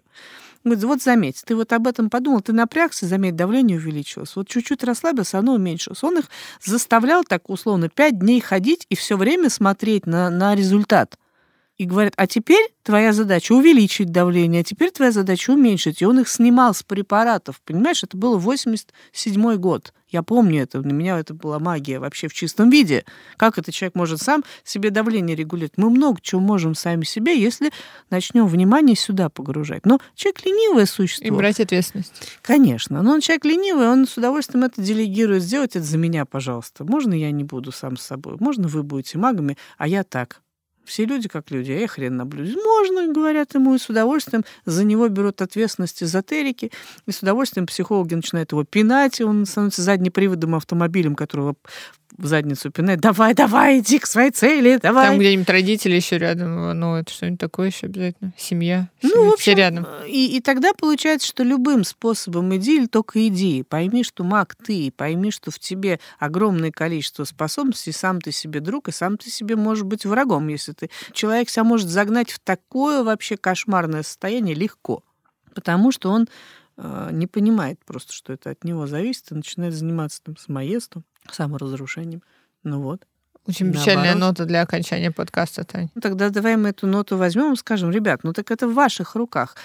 Говорит, 0.63 0.83
вот 0.83 1.01
заметь, 1.01 1.43
ты 1.45 1.55
вот 1.55 1.71
об 1.73 1.85
этом 1.85 2.09
подумал, 2.09 2.41
ты 2.41 2.51
напрягся, 2.51 3.05
заметь, 3.05 3.35
давление 3.35 3.77
увеличилось. 3.77 4.35
Вот 4.35 4.47
чуть-чуть 4.47 4.83
расслабился, 4.83 5.37
оно 5.37 5.53
уменьшилось. 5.53 6.03
Он 6.03 6.17
их 6.19 6.25
заставлял 6.59 7.23
так 7.23 7.51
условно 7.51 7.87
пять 7.87 8.17
дней 8.17 8.41
ходить 8.41 8.87
и 8.89 8.95
все 8.95 9.15
время 9.15 9.51
смотреть 9.51 10.07
на, 10.07 10.31
на 10.31 10.55
результат 10.55 11.19
и 11.77 11.85
говорят, 11.85 12.13
а 12.15 12.25
теперь 12.25 12.73
твоя 12.83 13.11
задача 13.11 13.51
увеличить 13.53 14.11
давление, 14.11 14.61
а 14.61 14.63
теперь 14.63 14.91
твоя 14.91 15.11
задача 15.11 15.51
уменьшить. 15.51 16.01
И 16.01 16.05
он 16.05 16.19
их 16.19 16.29
снимал 16.29 16.73
с 16.73 16.83
препаратов. 16.83 17.59
Понимаешь, 17.65 18.03
это 18.03 18.15
было 18.15 18.37
87 18.37 19.55
год. 19.55 19.93
Я 20.07 20.23
помню 20.23 20.61
это, 20.61 20.79
для 20.79 20.93
меня 20.93 21.19
это 21.19 21.33
была 21.33 21.59
магия 21.59 21.99
вообще 21.99 22.29
в 22.29 22.33
чистом 22.33 22.69
виде. 22.69 23.03
Как 23.35 23.57
этот 23.57 23.73
человек 23.73 23.95
может 23.95 24.21
сам 24.21 24.43
себе 24.63 24.89
давление 24.89 25.35
регулировать? 25.35 25.73
Мы 25.77 25.89
много 25.89 26.19
чего 26.21 26.39
можем 26.39 26.75
сами 26.75 27.03
себе, 27.03 27.37
если 27.37 27.71
начнем 28.09 28.47
внимание 28.47 28.95
сюда 28.95 29.29
погружать. 29.29 29.85
Но 29.85 29.99
человек 30.13 30.45
ленивое 30.45 30.85
существо. 30.85 31.27
И 31.27 31.31
брать 31.31 31.59
ответственность. 31.59 32.13
Конечно. 32.41 33.01
Но 33.01 33.13
он 33.13 33.19
человек 33.19 33.43
ленивый, 33.43 33.89
он 33.89 34.07
с 34.07 34.15
удовольствием 34.15 34.63
это 34.63 34.81
делегирует. 34.81 35.43
Сделать 35.43 35.75
это 35.75 35.83
за 35.83 35.97
меня, 35.97 36.25
пожалуйста. 36.25 36.85
Можно 36.85 37.13
я 37.13 37.31
не 37.31 37.43
буду 37.43 37.73
сам 37.73 37.97
с 37.97 38.03
собой? 38.03 38.37
Можно 38.39 38.69
вы 38.69 38.83
будете 38.83 39.17
магами, 39.17 39.57
а 39.77 39.87
я 39.87 40.03
так. 40.05 40.41
Все 40.85 41.05
люди 41.05 41.27
как 41.27 41.51
люди, 41.51 41.71
а 41.71 41.79
я 41.79 41.87
хрен 41.87 42.17
наблюдаю. 42.17 42.57
Можно, 42.63 43.11
говорят 43.11 43.55
ему, 43.55 43.75
и 43.75 43.79
с 43.79 43.89
удовольствием 43.89 44.43
за 44.65 44.83
него 44.83 45.07
берут 45.07 45.41
ответственность 45.41 46.03
эзотерики, 46.03 46.71
и 47.05 47.11
с 47.11 47.21
удовольствием 47.21 47.65
психологи 47.65 48.13
начинают 48.13 48.51
его 48.51 48.63
пинать, 48.63 49.19
и 49.19 49.23
он 49.23 49.45
становится 49.45 49.81
заднеприводным 49.81 50.55
автомобилем, 50.55 51.15
которого 51.15 51.55
в 52.17 52.25
задницу 52.27 52.71
пинать. 52.71 52.99
Давай, 52.99 53.33
давай, 53.33 53.79
иди 53.79 53.99
к 53.99 54.05
своей 54.05 54.31
цели, 54.31 54.79
давай. 54.81 55.07
Там 55.07 55.19
где-нибудь 55.19 55.49
родители 55.49 55.95
еще 55.95 56.17
рядом, 56.17 56.79
ну, 56.79 56.95
это 56.95 57.11
что-нибудь 57.11 57.39
такое 57.39 57.67
еще 57.67 57.87
обязательно. 57.87 58.33
Семья. 58.37 58.89
Ну, 59.01 59.25
в 59.25 59.33
общем, 59.33 59.41
все 59.41 59.53
рядом. 59.53 59.87
И, 60.07 60.37
и 60.37 60.41
тогда 60.41 60.73
получается, 60.73 61.27
что 61.27 61.43
любым 61.43 61.83
способом 61.83 62.55
иди 62.55 62.77
или 62.77 62.85
только 62.87 63.27
иди. 63.27 63.63
Пойми, 63.63 64.03
что 64.03 64.23
маг 64.23 64.55
ты, 64.55 64.91
пойми, 64.95 65.31
что 65.31 65.51
в 65.51 65.59
тебе 65.59 65.99
огромное 66.19 66.71
количество 66.71 67.23
способностей, 67.23 67.91
сам 67.91 68.21
ты 68.21 68.31
себе 68.31 68.59
друг, 68.59 68.87
и 68.87 68.91
сам 68.91 69.17
ты 69.17 69.29
себе 69.29 69.55
можешь 69.55 69.83
быть 69.83 70.05
врагом, 70.05 70.47
если 70.47 70.73
ты... 70.73 70.89
Человек 71.11 71.49
себя 71.49 71.63
может 71.63 71.89
загнать 71.89 72.31
в 72.31 72.39
такое 72.39 73.03
вообще 73.03 73.37
кошмарное 73.37 74.03
состояние 74.03 74.55
легко, 74.55 75.03
потому 75.53 75.91
что 75.91 76.09
он 76.09 76.27
э, 76.77 77.09
не 77.11 77.27
понимает 77.27 77.79
просто, 77.85 78.13
что 78.13 78.33
это 78.33 78.51
от 78.51 78.63
него 78.63 78.87
зависит, 78.87 79.31
и 79.31 79.35
начинает 79.35 79.73
заниматься 79.73 80.21
там 80.23 80.37
самоедством 80.37 81.03
саморазрушением. 81.31 82.21
Ну 82.63 82.81
вот. 82.81 83.05
Очень 83.47 83.71
печальная 83.71 84.15
нота 84.15 84.45
для 84.45 84.61
окончания 84.61 85.11
подкаста, 85.11 85.63
Тань. 85.63 85.89
Ну, 85.93 86.01
тогда 86.01 86.29
давай 86.29 86.57
мы 86.57 86.69
эту 86.69 86.87
ноту 86.87 87.15
возьмем 87.15 87.53
и 87.53 87.55
скажем, 87.55 87.91
ребят, 87.91 88.23
ну 88.23 88.33
так 88.33 88.49
это 88.49 88.67
в 88.67 88.73
ваших 88.73 89.15
руках. 89.15 89.55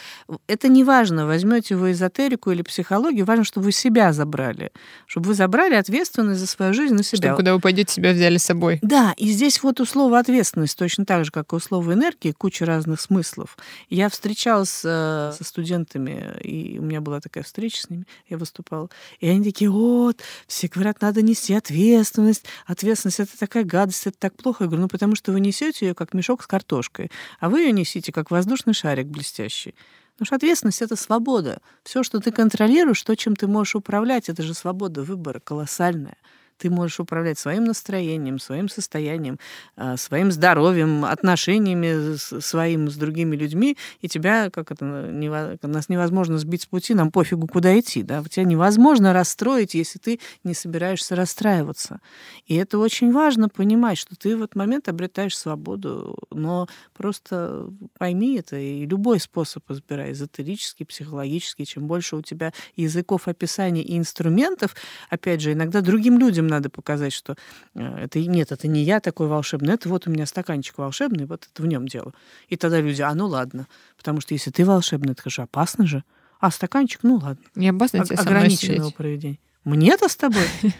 Это 0.47 0.69
не 0.69 0.85
важно, 0.85 1.27
возьмете 1.27 1.77
вы 1.77 1.93
эзотерику 1.93 2.51
или 2.51 2.61
психологию, 2.61 3.25
важно, 3.25 3.45
чтобы 3.45 3.67
вы 3.67 3.73
себя 3.73 4.13
забрали, 4.13 4.71
чтобы 5.07 5.29
вы 5.29 5.35
забрали 5.35 5.75
ответственность 5.75 6.41
за 6.41 6.47
свою 6.47 6.75
жизнь 6.75 6.95
на 6.95 7.03
себя. 7.03 7.29
Чтобы 7.29 7.37
куда 7.37 7.55
вы 7.55 7.61
пойдете, 7.61 7.95
себя 7.95 8.13
взяли 8.13 8.37
с 8.37 8.45
собой. 8.45 8.79
Да, 8.83 9.15
и 9.17 9.29
здесь 9.31 9.63
вот 9.63 9.81
у 9.81 9.87
слова 9.87 10.19
ответственность 10.19 10.77
точно 10.77 11.07
так 11.07 11.25
же, 11.25 11.31
как 11.31 11.53
и 11.53 11.57
у 11.57 11.59
слова 11.59 11.95
энергии, 11.95 12.33
куча 12.33 12.67
разных 12.67 13.01
смыслов. 13.01 13.57
Я 13.89 14.11
встречалась 14.11 14.83
э, 14.85 15.33
со 15.37 15.45
студентами, 15.45 16.39
и 16.43 16.79
у 16.79 16.83
меня 16.83 17.01
была 17.01 17.21
такая 17.21 17.45
встреча 17.45 17.81
с 17.81 17.89
ними, 17.89 18.05
я 18.29 18.37
выступала, 18.37 18.91
и 19.21 19.29
они 19.29 19.43
такие, 19.43 19.71
вот, 19.71 20.21
все 20.47 20.69
говорят, 20.69 21.01
надо 21.01 21.23
нести 21.23 21.55
ответственность, 21.55 22.45
ответственность 22.67 23.21
это 23.21 23.39
такая 23.39 23.65
гадость, 23.71 24.07
это 24.07 24.19
так 24.19 24.37
плохо. 24.37 24.65
Я 24.65 24.69
говорю, 24.69 24.83
ну 24.83 24.89
потому 24.89 25.15
что 25.15 25.33
вы 25.33 25.41
несете 25.41 25.87
ее 25.87 25.95
как 25.95 26.15
мешок 26.15 26.43
с 26.43 26.47
картошкой, 26.47 27.11
а 27.39 27.49
вы 27.49 27.61
ее 27.61 27.73
несите 27.73 28.13
как 28.13 28.31
воздушный 28.31 28.75
шарик 28.75 29.07
блестящий. 29.07 29.75
Потому 30.13 30.27
что 30.27 30.37
ответственность— 30.37 30.83
это 30.83 30.97
свобода. 30.97 31.63
Все, 31.83 32.03
что 32.03 32.21
ты 32.21 32.31
контролируешь, 32.31 33.03
то, 33.03 33.17
чем 33.17 33.37
ты 33.37 33.47
можешь 33.47 33.77
управлять, 33.77 34.29
это 34.29 34.43
же 34.43 34.53
свобода 34.53 35.03
выбора 35.03 35.41
колоссальная 35.41 36.19
ты 36.61 36.71
можешь 36.71 37.01
управлять 37.01 37.39
своим 37.39 37.65
настроением, 37.65 38.39
своим 38.39 38.69
состоянием, 38.69 39.39
а, 39.77 39.97
своим 39.97 40.31
здоровьем, 40.31 41.05
отношениями 41.05 42.17
своим 42.41 42.91
с 42.91 42.97
другими 42.97 43.35
людьми, 43.35 43.77
и 44.03 44.09
тебя, 44.09 44.51
как 44.51 44.71
это, 44.71 44.85
нас 44.85 45.89
невозможно 45.89 46.39
сбить 46.39 46.63
с 46.63 46.67
пути, 46.67 46.95
нам 46.95 47.11
пофигу, 47.11 47.47
куда 47.47 47.79
идти, 47.79 48.03
да, 48.03 48.23
тебя 48.25 48.45
невозможно 48.45 49.13
расстроить, 49.13 49.75
если 49.75 49.99
ты 49.99 50.21
не 50.45 50.55
собираешься 50.55 51.17
расстраиваться. 51.17 52.01
И 52.47 52.55
это 52.55 52.79
очень 52.79 53.13
важно 53.13 53.49
понимать, 53.49 53.97
что 53.97 54.15
ты 54.15 54.37
в 54.37 54.43
этот 54.43 54.55
момент 54.55 54.89
обретаешь 54.89 55.37
свободу, 55.37 56.19
но 56.31 56.69
просто 56.93 57.69
пойми 57.99 58.37
это, 58.37 58.57
и 58.57 58.85
любой 58.85 59.19
способ 59.19 59.69
избирай, 59.71 60.13
эзотерический, 60.13 60.85
психологический, 60.85 61.65
чем 61.65 61.87
больше 61.87 62.17
у 62.17 62.23
тебя 62.23 62.53
языков 62.77 63.29
описания 63.29 63.83
и 63.83 63.97
инструментов, 63.97 64.77
опять 65.09 65.41
же, 65.41 65.53
иногда 65.53 65.81
другим 65.81 66.19
людям 66.19 66.50
надо 66.51 66.71
показать, 66.71 67.13
что 67.13 67.37
э, 67.75 68.05
это 68.05 68.21
нет, 68.21 68.53
это 68.53 68.69
не 68.69 68.83
я 68.83 69.01
такой 69.01 69.29
волшебный, 69.29 69.75
это 69.75 69.89
вот 69.89 70.07
у 70.07 70.11
меня 70.11 70.27
стаканчик 70.27 70.77
волшебный, 70.79 71.25
вот 71.25 71.49
это 71.51 71.63
в 71.63 71.67
нем 71.67 71.89
дело. 71.89 72.13
И 72.49 72.57
тогда 72.57 72.81
люди, 72.81 73.03
а 73.03 73.15
ну 73.15 73.27
ладно, 73.27 73.67
потому 73.97 74.21
что 74.21 74.35
если 74.35 74.51
ты 74.51 74.65
волшебный, 74.65 75.13
это 75.13 75.29
же 75.31 75.43
опасно 75.43 75.87
же. 75.87 76.05
А 76.41 76.51
стаканчик, 76.51 77.01
ну 77.03 77.17
ладно. 77.17 77.45
Не 77.55 77.69
опасно 77.69 78.05
тебе 78.05 78.17
Ограниченного 78.17 78.91
проведения. 78.91 79.39
Мне-то 79.65 80.09
с 80.09 80.17
тобой? 80.17 80.45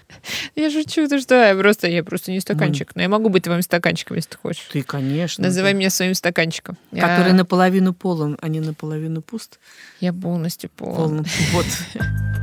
Я 0.55 0.71
шучу, 0.71 1.07
ты 1.07 1.21
что? 1.21 1.35
Я 1.35 1.55
просто, 1.55 1.87
я 1.87 2.03
просто 2.03 2.33
не 2.33 2.41
стаканчик. 2.41 2.97
Но 2.97 3.03
я 3.03 3.09
могу 3.11 3.29
быть 3.29 3.45
твоим 3.45 3.61
стаканчиком, 3.61 4.17
если 4.17 4.31
ты 4.31 4.39
хочешь. 4.39 4.69
Ты, 4.73 4.83
конечно. 4.83 5.45
Называй 5.45 5.75
меня 5.75 5.91
своим 5.91 6.15
стаканчиком. 6.15 6.79
Который 6.91 7.33
наполовину 7.35 7.93
полон, 7.93 8.39
а 8.41 8.49
не 8.49 8.61
наполовину 8.61 9.21
пуст. 9.21 9.61
Я 10.01 10.15
полностью 10.15 10.71
полон. 10.71 11.25
Полон. 11.25 11.27
Вот. 11.53 11.67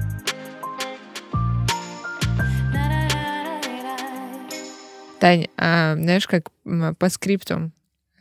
Тань, 5.20 5.48
а, 5.58 5.96
знаешь, 5.96 6.28
как 6.28 6.52
по 6.98 7.10
скрипту, 7.10 7.72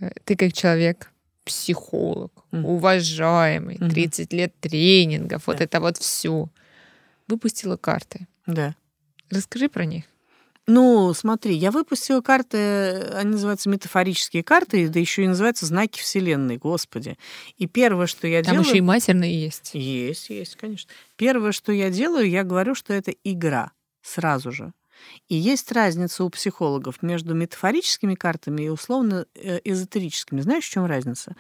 э, 0.01 0.11
ты 0.25 0.37
как 0.37 0.53
человек, 0.53 1.13
психолог, 1.45 2.33
mm. 2.51 2.63
уважаемый, 2.63 3.79
30 3.79 4.33
mm-hmm. 4.33 4.37
лет 4.37 4.55
тренингов, 4.61 5.45
да. 5.47 5.53
вот 5.53 5.61
это 5.61 5.81
вот 5.81 5.97
все, 5.97 6.49
выпустила 7.29 7.77
карты. 7.77 8.27
Да. 8.47 8.75
Расскажи 9.31 9.69
про 9.69 9.85
них. 9.85 10.05
Ну, 10.69 11.15
смотри, 11.15 11.55
я 11.55 11.71
выпустила 11.71 12.21
карты, 12.21 12.59
они 13.15 13.33
называются 13.33 13.69
метафорические 13.69 14.43
карты, 14.43 14.89
да 14.89 14.99
еще 14.99 15.23
и 15.23 15.29
называются 15.29 15.65
знаки 15.65 16.01
Вселенной, 16.01 16.57
Господи. 16.57 17.17
И 17.57 17.69
первое, 17.69 18.09
что 18.09 18.27
я 18.27 18.43
Там 18.43 18.55
делаю... 18.55 18.65
Там 18.65 18.71
еще 18.71 18.79
и 18.79 18.81
матерные 18.81 19.41
есть. 19.41 19.71
Есть, 19.75 20.29
есть, 20.31 20.57
конечно. 20.57 20.91
Первое, 21.15 21.53
что 21.53 21.71
я 21.71 21.91
делаю, 21.91 22.29
я 22.29 22.43
говорю, 22.43 22.75
что 22.75 22.93
это 22.93 23.13
игра 23.23 23.71
сразу 24.03 24.51
же. 24.51 24.73
И 25.29 25.37
есть 25.37 25.73
разница 25.73 26.25
у 26.25 26.31
психологов 26.31 27.03
между 27.03 27.35
метафорическими 27.35 28.15
картами 28.15 28.63
и 28.63 28.69
условно 28.69 29.27
э. 29.35 29.61
Знаешь, 30.43 30.65
в 30.65 30.71
чем 30.71 30.87
разница? 30.87 31.37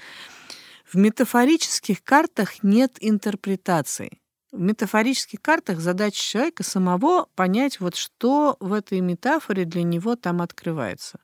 В 0.84 0.96
метафорических 0.96 2.02
картах 2.02 2.62
нет 2.62 2.96
интерпретаций. 3.00 4.20
В 4.52 4.61
метафорических 4.61 5.42
картах 5.42 5.80
задача 5.80 6.22
человека 6.22 6.62
самого 6.62 7.28
понять, 7.34 7.80
вот 7.80 7.96
что 7.96 8.57
в 8.61 8.72
этой 8.72 9.00
метафоре 9.00 9.64
для 9.64 9.82
него 9.82 10.16
там 10.16 10.40
открывается. 10.40 11.18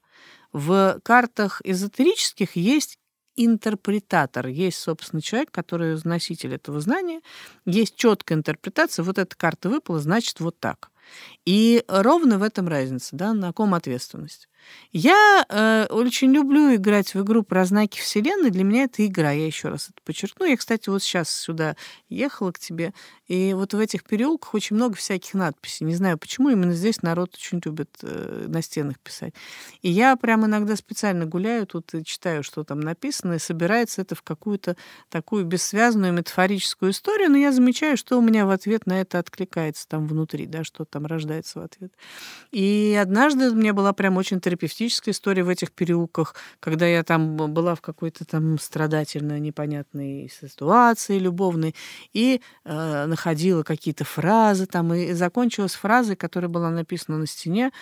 В 0.53 1.01
картах 1.03 1.63
эзотерических 1.65 2.57
есть 2.57 2.99
интерпретатор. 3.37 4.49
Есть, 4.49 4.79
собственно, 4.79 5.23
человек, 5.23 5.51
который 5.51 5.99
носитель 6.05 6.55
этого 6.55 6.81
знания. 6.81 7.23
Есть 7.65 7.97
четкая 7.97 8.37
интерпретация. 8.37 9.05
Вот 9.05 9.19
эта 9.19 9.35
карта 9.35 9.71
выпала, 9.71 10.01
значит, 10.01 10.41
вот 10.41 10.59
так. 10.61 10.91
И 11.45 11.85
ровно 11.89 12.39
в 12.39 12.43
этом 12.43 12.69
разница, 12.69 13.17
да, 13.17 13.35
на 13.35 13.53
ком 13.53 13.75
ответственность. 13.75 14.49
Я 14.93 15.45
э, 15.49 15.87
очень 15.91 16.33
люблю 16.33 16.75
играть 16.75 17.15
в 17.15 17.23
игру 17.23 17.43
про 17.43 17.65
знаки 17.65 17.99
Вселенной. 17.99 18.51
Для 18.51 18.65
меня 18.65 18.85
это 18.85 19.05
игра, 19.07 19.33
я 19.33 19.47
еще 19.47 19.69
раз 19.69 19.89
это 19.89 20.01
подчеркну. 20.05 20.47
Я, 20.47 20.57
кстати, 20.57 20.89
вот 20.91 21.03
сейчас 21.03 21.31
сюда 21.31 21.77
ехала 22.09 22.53
к 22.53 22.59
тебе, 22.59 22.93
и 23.27 23.55
вот 23.55 23.73
в 23.73 23.79
этих 23.79 24.05
переулках 24.05 24.53
очень 24.53 24.77
много 24.77 24.95
всяких 24.95 25.33
надписей. 25.33 25.87
Не 25.87 25.95
знаю, 25.95 26.19
почему 26.19 26.51
именно 26.51 26.75
здесь 26.75 27.01
народ 27.01 27.35
очень 27.35 27.63
любит 27.65 27.89
э, 28.03 28.45
на 28.49 28.61
стенах 28.61 28.99
писать. 28.99 29.33
И 29.81 29.91
я 29.91 30.17
прям 30.17 30.45
иногда 30.45 30.77
специально 30.77 31.25
гуляю 31.25 31.67
тут 31.67 31.95
и 31.95 32.05
читаю, 32.05 32.43
что 32.43 32.63
там 32.63 32.81
написано, 32.81 33.35
и 33.35 33.39
собирается 33.39 34.03
это 34.03 34.15
в 34.15 34.23
какую-то 34.23 34.77
такую 35.09 35.47
бессвязную 35.47 36.13
метафорическую 36.13 36.91
историю, 36.93 37.31
но 37.31 37.39
я 37.39 37.53
замечаю, 37.53 37.97
что 37.97 38.19
у 38.19 38.21
меня 38.21 38.45
в 38.45 38.51
ответ 38.51 38.87
на 38.87 39.01
это 39.01 39.19
откликается 39.19 39.89
там 39.89 40.07
внутри, 40.07 40.45
да, 40.47 40.63
что 40.63 40.85
там 40.85 41.07
рождается 41.07 41.61
в 41.61 41.63
ответ. 41.63 41.93
И 42.51 42.99
однажды 43.01 43.51
у 43.51 43.55
меня 43.55 43.73
была 43.73 43.95
прям 43.95 44.19
очень 44.19 44.41
терапевтическая 44.53 45.13
история 45.13 45.45
в 45.45 45.49
этих 45.49 45.73
переулках, 45.73 46.35
когда 46.61 46.87
я 46.87 47.03
там 47.03 47.37
была 47.37 47.75
в 47.75 47.81
какой-то 47.81 48.25
там 48.25 48.59
страдательной, 48.59 49.41
непонятной 49.41 50.31
ситуации 50.31 51.19
любовной, 51.19 51.75
и 52.13 52.43
э, 52.65 53.07
находила 53.07 53.63
какие-то 53.63 54.05
фразы 54.05 54.67
там, 54.67 54.93
и 54.93 55.13
закончилась 55.13 55.75
фразой, 55.75 56.17
которая 56.17 56.51
была 56.51 56.71
написана 56.71 57.19
на 57.19 57.27
стене, 57.27 57.73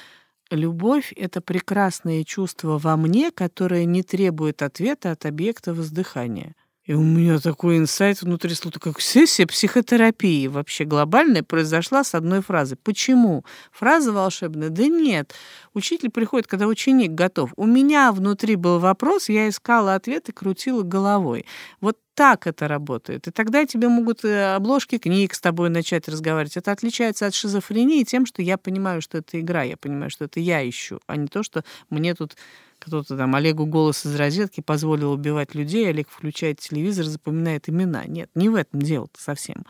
Любовь— 0.53 1.13
это 1.17 1.41
прекрасное 1.41 2.25
чувство 2.25 2.77
во 2.77 2.97
мне, 2.97 3.31
которое 3.31 3.85
не 3.85 4.03
требует 4.03 4.63
ответа 4.63 5.13
от 5.13 5.25
объекта 5.25 5.73
воздыхания. 5.73 6.57
И 6.91 6.93
у 6.93 7.03
меня 7.03 7.39
такой 7.39 7.79
инсайт 7.79 8.21
внутри 8.21 8.53
слуха, 8.53 8.81
как 8.81 9.01
сессия 9.01 9.47
психотерапии 9.47 10.49
вообще 10.49 10.83
глобальная 10.83 11.45
произошла 11.45 12.03
с 12.03 12.17
одной 12.17 12.43
фразы. 12.43 12.75
Почему? 12.75 13.45
Фраза 13.71 14.11
волшебная? 14.11 14.71
Да 14.71 14.89
нет. 14.89 15.33
Учитель 15.73 16.11
приходит, 16.11 16.49
когда 16.49 16.67
ученик 16.67 17.13
готов. 17.13 17.53
У 17.55 17.65
меня 17.65 18.11
внутри 18.11 18.57
был 18.57 18.81
вопрос, 18.81 19.29
я 19.29 19.49
искала 19.49 19.95
ответ 19.95 20.31
и 20.31 20.33
крутила 20.33 20.83
головой. 20.83 21.47
Вот 21.81 21.97
так 22.15 22.49
это 22.49 22.67
работает. 22.67 23.29
И 23.29 23.31
тогда 23.31 23.65
тебе 23.67 23.87
могут 23.87 24.25
э, 24.25 24.57
обложки 24.57 24.99
книг 24.99 25.35
с 25.35 25.41
тобой 25.41 25.71
начать 25.71 26.09
разговаривать. 26.09 26.57
Это 26.57 26.73
отличается 26.73 27.25
от 27.25 27.35
шизофрении 27.35 28.03
тем, 28.03 28.27
что 28.27 28.43
я 28.43 28.59
понимаю, 28.59 29.01
что 29.01 29.19
это 29.19 29.41
игра, 29.41 29.63
я 29.63 29.77
понимаю, 29.77 30.11
что 30.11 30.25
это 30.25 30.41
я 30.41 30.69
ищу, 30.69 30.99
а 31.07 31.17
не 31.17 31.29
то, 31.29 31.45
что 31.45 31.63
мне 31.89 32.17
тут 32.17 32.37
кто-то 32.81 33.17
там 33.17 33.35
Олегу 33.35 33.67
голос 33.67 34.05
из 34.07 34.15
розетки 34.17 34.61
позволил 34.61 35.13
убивать 35.13 35.55
людей, 35.55 35.89
Олег 35.89 36.09
включает 36.09 36.61
телевизор, 36.61 37.05
запоминает 37.05 37.69
имена. 37.69 38.05
Нет, 38.07 38.31
не 38.35 38.49
в 38.49 38.55
этом 38.55 38.81
дело-то 38.81 39.21
совсем. 39.21 39.65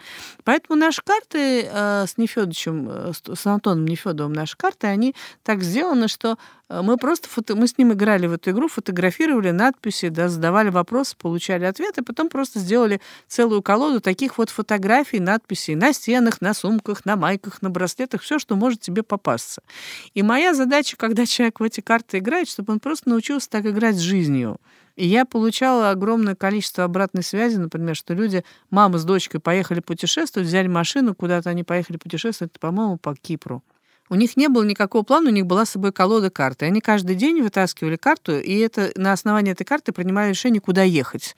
Поэтому 0.44 0.78
наши 0.78 1.02
карты 1.02 1.68
э, 1.70 2.06
с 2.06 2.16
Нефедовичем, 2.16 2.88
э, 2.88 3.12
с 3.12 3.46
Антоном 3.46 3.84
Нефедовым, 3.84 4.32
наши 4.32 4.56
карты, 4.56 4.86
они 4.86 5.14
так 5.42 5.62
сделаны, 5.62 6.08
что 6.08 6.38
мы 6.70 6.96
просто 6.96 7.28
фото... 7.28 7.56
мы 7.56 7.66
с 7.66 7.76
ним 7.78 7.92
играли 7.92 8.28
в 8.28 8.32
эту 8.34 8.50
игру, 8.50 8.68
фотографировали 8.68 9.50
надписи, 9.50 10.08
да, 10.08 10.28
задавали 10.28 10.68
вопросы, 10.68 11.16
получали 11.16 11.64
ответы, 11.64 12.02
потом 12.02 12.28
просто 12.28 12.60
сделали 12.60 13.00
целую 13.26 13.60
колоду 13.62 14.00
таких 14.00 14.38
вот 14.38 14.50
фотографий, 14.50 15.18
надписей 15.18 15.74
на 15.74 15.92
стенах, 15.92 16.40
на 16.40 16.54
сумках, 16.54 17.04
на 17.04 17.16
майках, 17.16 17.60
на 17.60 17.70
браслетах, 17.70 18.22
все, 18.22 18.38
что 18.38 18.54
может 18.54 18.80
тебе 18.80 19.02
попасться. 19.02 19.62
И 20.14 20.22
моя 20.22 20.54
задача, 20.54 20.96
когда 20.96 21.26
человек 21.26 21.58
в 21.58 21.64
эти 21.64 21.80
карты 21.80 22.18
играет, 22.18 22.48
чтобы 22.48 22.72
он 22.72 22.78
просто 22.78 23.00
просто 23.00 23.10
научился 23.10 23.48
так 23.48 23.66
играть 23.66 23.96
с 23.96 24.00
жизнью. 24.00 24.58
И 24.96 25.06
я 25.06 25.24
получала 25.24 25.90
огромное 25.90 26.34
количество 26.34 26.84
обратной 26.84 27.22
связи, 27.22 27.56
например, 27.56 27.96
что 27.96 28.14
люди, 28.14 28.44
мама 28.70 28.98
с 28.98 29.04
дочкой 29.04 29.40
поехали 29.40 29.80
путешествовать, 29.80 30.48
взяли 30.48 30.68
машину, 30.68 31.14
куда-то 31.14 31.50
они 31.50 31.64
поехали 31.64 31.96
путешествовать, 31.96 32.52
по-моему, 32.58 32.98
по 32.98 33.14
Кипру. 33.14 33.62
У 34.10 34.16
них 34.16 34.36
не 34.36 34.48
было 34.48 34.64
никакого 34.64 35.04
плана, 35.04 35.30
у 35.30 35.32
них 35.32 35.46
была 35.46 35.64
с 35.64 35.70
собой 35.70 35.92
колода 35.92 36.30
карты. 36.30 36.66
Они 36.66 36.80
каждый 36.80 37.14
день 37.14 37.40
вытаскивали 37.40 37.96
карту, 37.96 38.38
и 38.38 38.58
это, 38.58 38.90
на 38.96 39.12
основании 39.12 39.52
этой 39.52 39.64
карты 39.64 39.92
принимали 39.92 40.30
решение, 40.30 40.60
куда 40.60 40.82
ехать. 40.82 41.36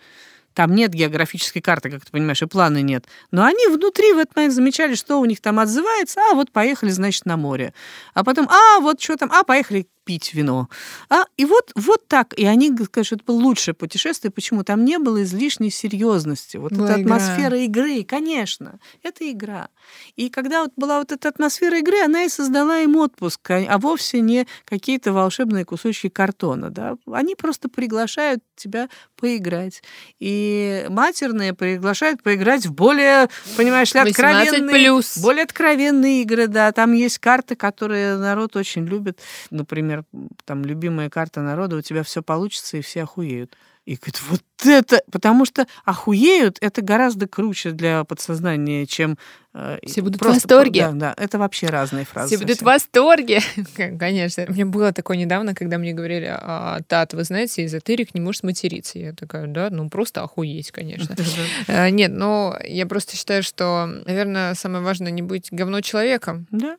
Там 0.54 0.74
нет 0.74 0.92
географической 0.92 1.62
карты, 1.62 1.90
как 1.90 2.04
ты 2.04 2.10
понимаешь, 2.10 2.42
и 2.42 2.46
плана 2.46 2.82
нет. 2.82 3.06
Но 3.30 3.44
они 3.44 3.66
внутри 3.68 4.12
в 4.12 4.18
этот 4.18 4.36
момент 4.36 4.54
замечали, 4.54 4.94
что 4.94 5.20
у 5.20 5.24
них 5.24 5.40
там 5.40 5.58
отзывается. 5.58 6.20
А, 6.30 6.34
вот 6.34 6.50
поехали, 6.50 6.90
значит, 6.90 7.26
на 7.26 7.36
море. 7.36 7.74
А 8.14 8.24
потом, 8.24 8.48
а, 8.48 8.80
вот 8.80 9.00
что 9.00 9.16
там, 9.16 9.30
а, 9.32 9.44
поехали 9.44 9.86
пить 10.04 10.34
вино. 10.34 10.68
А, 11.08 11.24
и 11.36 11.44
вот, 11.44 11.72
вот 11.74 12.06
так. 12.08 12.34
И 12.34 12.44
они 12.44 12.70
говорят, 12.70 13.06
что 13.06 13.16
это 13.16 13.24
было 13.24 13.36
лучшее 13.36 13.74
путешествие. 13.74 14.30
Почему? 14.30 14.64
Там 14.64 14.84
не 14.84 14.98
было 14.98 15.22
излишней 15.22 15.70
серьезности. 15.70 16.56
Вот 16.56 16.72
была 16.72 16.92
эта 16.92 17.02
игра. 17.02 17.16
атмосфера 17.16 17.58
игры, 17.58 18.04
конечно, 18.04 18.78
это 19.02 19.30
игра. 19.30 19.68
И 20.16 20.28
когда 20.28 20.62
вот 20.62 20.72
была 20.76 20.98
вот 20.98 21.12
эта 21.12 21.28
атмосфера 21.28 21.78
игры, 21.78 22.02
она 22.04 22.24
и 22.24 22.28
создала 22.28 22.78
им 22.80 22.96
отпуск, 22.96 23.50
а, 23.50 23.64
а 23.68 23.78
вовсе 23.78 24.20
не 24.20 24.46
какие-то 24.64 25.12
волшебные 25.12 25.64
кусочки 25.64 26.08
картона. 26.08 26.70
Да? 26.70 26.96
Они 27.10 27.34
просто 27.34 27.68
приглашают 27.68 28.42
тебя 28.56 28.88
поиграть. 29.16 29.82
И 30.18 30.86
матерные 30.88 31.54
приглашают 31.54 32.22
поиграть 32.22 32.66
в 32.66 32.72
более, 32.72 33.28
понимаешь 33.56 33.94
ли, 33.94 34.00
откровенные, 34.00 35.02
более 35.22 35.44
откровенные 35.44 36.22
игры. 36.22 36.46
Да, 36.46 36.72
там 36.72 36.92
есть 36.92 37.18
карты, 37.18 37.56
которые 37.56 38.16
народ 38.16 38.56
очень 38.56 38.84
любит. 38.86 39.20
Например, 39.50 39.91
например, 39.96 40.04
там 40.44 40.64
любимая 40.64 41.10
карта 41.10 41.40
народа, 41.40 41.76
у 41.76 41.82
тебя 41.82 42.02
все 42.02 42.22
получится, 42.22 42.76
и 42.76 42.80
все 42.80 43.02
охуеют. 43.02 43.56
И 43.84 43.96
говорит, 43.96 44.22
вот 44.28 44.42
это, 44.64 45.02
потому 45.10 45.44
что 45.44 45.66
охуеют, 45.84 46.56
это 46.60 46.82
гораздо 46.82 47.26
круче 47.26 47.72
для 47.72 48.04
подсознания, 48.04 48.86
чем 48.86 49.18
э, 49.54 49.78
все 49.84 50.02
будут 50.02 50.20
просто, 50.20 50.38
в 50.38 50.42
восторге. 50.44 50.82
Да, 50.82 50.92
да, 50.92 51.14
это 51.16 51.36
вообще 51.40 51.66
разные 51.66 52.04
фразы. 52.04 52.36
Все 52.36 52.44
будут 52.44 52.58
в 52.60 52.62
восторге. 52.62 53.40
Конечно. 53.76 54.44
Мне 54.48 54.64
было 54.64 54.92
такое 54.92 55.16
недавно, 55.16 55.56
когда 55.56 55.78
мне 55.78 55.92
говорили, 55.92 56.28
а, 56.30 56.78
Тат, 56.86 57.12
вы 57.12 57.24
знаете, 57.24 57.64
эзотерик 57.64 58.14
не 58.14 58.20
может 58.20 58.44
материться. 58.44 59.00
Я 59.00 59.14
такая, 59.14 59.48
да, 59.48 59.68
ну 59.68 59.90
просто 59.90 60.22
охуеть, 60.22 60.70
конечно. 60.70 61.16
Э, 61.66 61.90
нет, 61.90 62.12
но 62.12 62.56
я 62.64 62.86
просто 62.86 63.16
считаю, 63.16 63.42
что, 63.42 63.86
наверное, 63.86 64.54
самое 64.54 64.84
важное 64.84 65.10
не 65.10 65.22
быть 65.22 65.48
говно 65.50 65.80
человеком. 65.80 66.46
Да. 66.50 66.76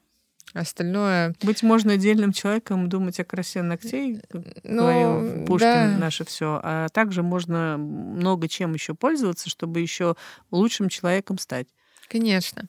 Остальное... 0.54 1.34
Быть 1.42 1.64
можно 1.64 1.94
отдельным 1.94 2.32
человеком, 2.32 2.88
думать 2.88 3.20
о 3.20 3.24
красе 3.24 3.64
ногтей, 3.64 4.22
ну, 4.64 4.84
говорил 4.84 5.46
Пушкин, 5.46 5.68
да. 5.68 5.98
наше 5.98 6.26
все. 6.26 6.60
А 6.64 6.90
также 6.90 7.24
можно 7.24 7.78
много 7.78 8.48
чем 8.48 8.74
еще 8.74 8.94
пользоваться, 8.94 9.50
чтобы 9.50 9.80
еще 9.80 10.16
лучшим 10.52 10.90
человеком 10.90 11.40
стать. 11.40 11.68
Конечно. 12.08 12.66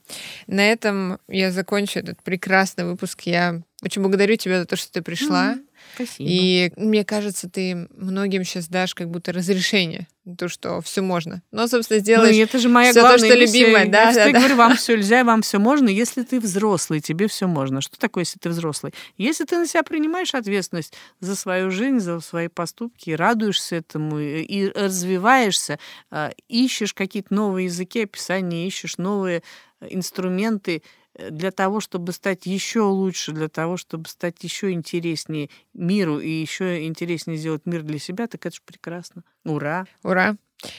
На 0.47 0.67
этом 0.67 1.19
я 1.29 1.51
закончу 1.51 1.99
этот 1.99 2.23
прекрасный 2.23 2.85
выпуск. 2.85 3.23
Я 3.23 3.61
очень 3.83 4.01
благодарю 4.01 4.37
тебя 4.37 4.61
за 4.61 4.67
то, 4.67 4.77
что 4.77 4.91
ты 4.91 5.03
пришла. 5.03 5.55
Mm-hmm. 5.55 5.67
Спасибо. 5.95 6.29
И 6.29 6.73
мне 6.77 7.05
кажется, 7.05 7.49
ты 7.49 7.89
многим 7.91 8.45
сейчас 8.45 8.69
дашь 8.69 8.95
как 8.95 9.11
будто 9.11 9.33
разрешение, 9.33 10.09
то, 10.39 10.49
что 10.49 10.81
все 10.81 11.03
можно. 11.03 11.43
Но, 11.53 11.67
собственно, 11.69 12.01
сделаешь 12.01 12.35
ну, 12.37 12.43
это 12.43 12.59
же 12.59 12.69
моя 12.69 12.93
все 12.93 13.03
то, 13.03 13.19
что 13.19 13.35
любимое. 13.35 13.87
Да, 13.89 14.11
я 14.11 14.15
да, 14.15 14.33
да. 14.33 14.39
говорю, 14.39 14.57
вам 14.57 14.77
все 14.77 14.97
нельзя, 14.97 15.23
вам 15.25 15.43
все 15.43 15.59
можно, 15.59 15.89
если 15.89 16.23
ты 16.23 16.41
взрослый, 16.41 17.01
тебе 17.01 17.29
все 17.29 17.47
можно. 17.47 17.81
Что 17.81 17.99
такое, 17.99 18.23
если 18.23 18.39
ты 18.39 18.49
взрослый? 18.49 18.95
Если 19.19 19.45
ты 19.45 19.59
на 19.59 19.67
себя 19.67 19.83
принимаешь 19.83 20.35
ответственность 20.35 20.95
за 21.21 21.37
свою 21.37 21.71
жизнь, 21.71 22.01
за 22.01 22.21
свои 22.21 22.49
поступки, 22.49 23.11
радуешься 23.11 23.77
этому 23.77 24.19
и 24.19 24.69
развиваешься, 24.69 25.79
а, 26.11 26.33
ищешь 26.49 26.95
какие-то 26.95 27.35
новые 27.35 27.67
языки 27.67 28.03
описания, 28.03 28.67
ищешь 28.67 28.97
новые 28.97 29.43
инструменты, 29.81 30.77
Э, 30.77 31.04
для 31.31 31.51
того, 31.51 31.81
чтобы 31.81 32.13
стать 32.13 32.47
еще 32.47 32.81
лучше, 32.81 33.33
для 33.33 33.49
того, 33.49 33.77
чтобы 33.77 34.09
стать 34.09 34.43
еще 34.43 34.73
интереснее 34.73 35.51
миру 35.73 36.19
и 36.19 36.29
еще 36.29 36.87
интереснее 36.87 37.37
сделать 37.37 37.63
мир 37.67 37.83
для 37.83 37.99
себя, 37.99 38.27
так 38.27 38.45
это 38.47 38.57
же 38.57 38.63
прекрасно. 38.65 39.23
Ура! 39.45 39.87
Ура! 40.03 40.37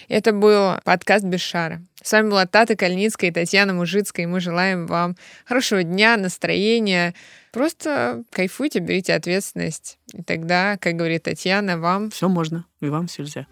Это 0.07 0.31
был 0.31 0.79
подкаст 0.83 1.25
«Без 1.25 1.41
шара». 1.41 1.81
С 2.01 2.11
вами 2.11 2.29
была 2.29 2.45
Тата 2.45 2.75
Кальницкая 2.75 3.29
и 3.29 3.33
Татьяна 3.33 3.73
Мужицкая, 3.73 4.25
и 4.25 4.29
мы 4.29 4.39
желаем 4.39 4.87
вам 4.87 5.15
хорошего 5.45 5.83
дня, 5.83 6.17
настроения. 6.17 7.13
Просто 7.51 8.23
кайфуйте, 8.31 8.79
берите 8.79 9.13
ответственность. 9.13 9.99
И 10.13 10.23
тогда, 10.23 10.77
как 10.77 10.95
говорит 10.95 11.23
Татьяна, 11.23 11.77
вам... 11.77 12.09
Все 12.09 12.29
можно, 12.29 12.65
и 12.81 12.87
вам 12.87 13.07
все 13.07 13.23
нельзя. 13.23 13.47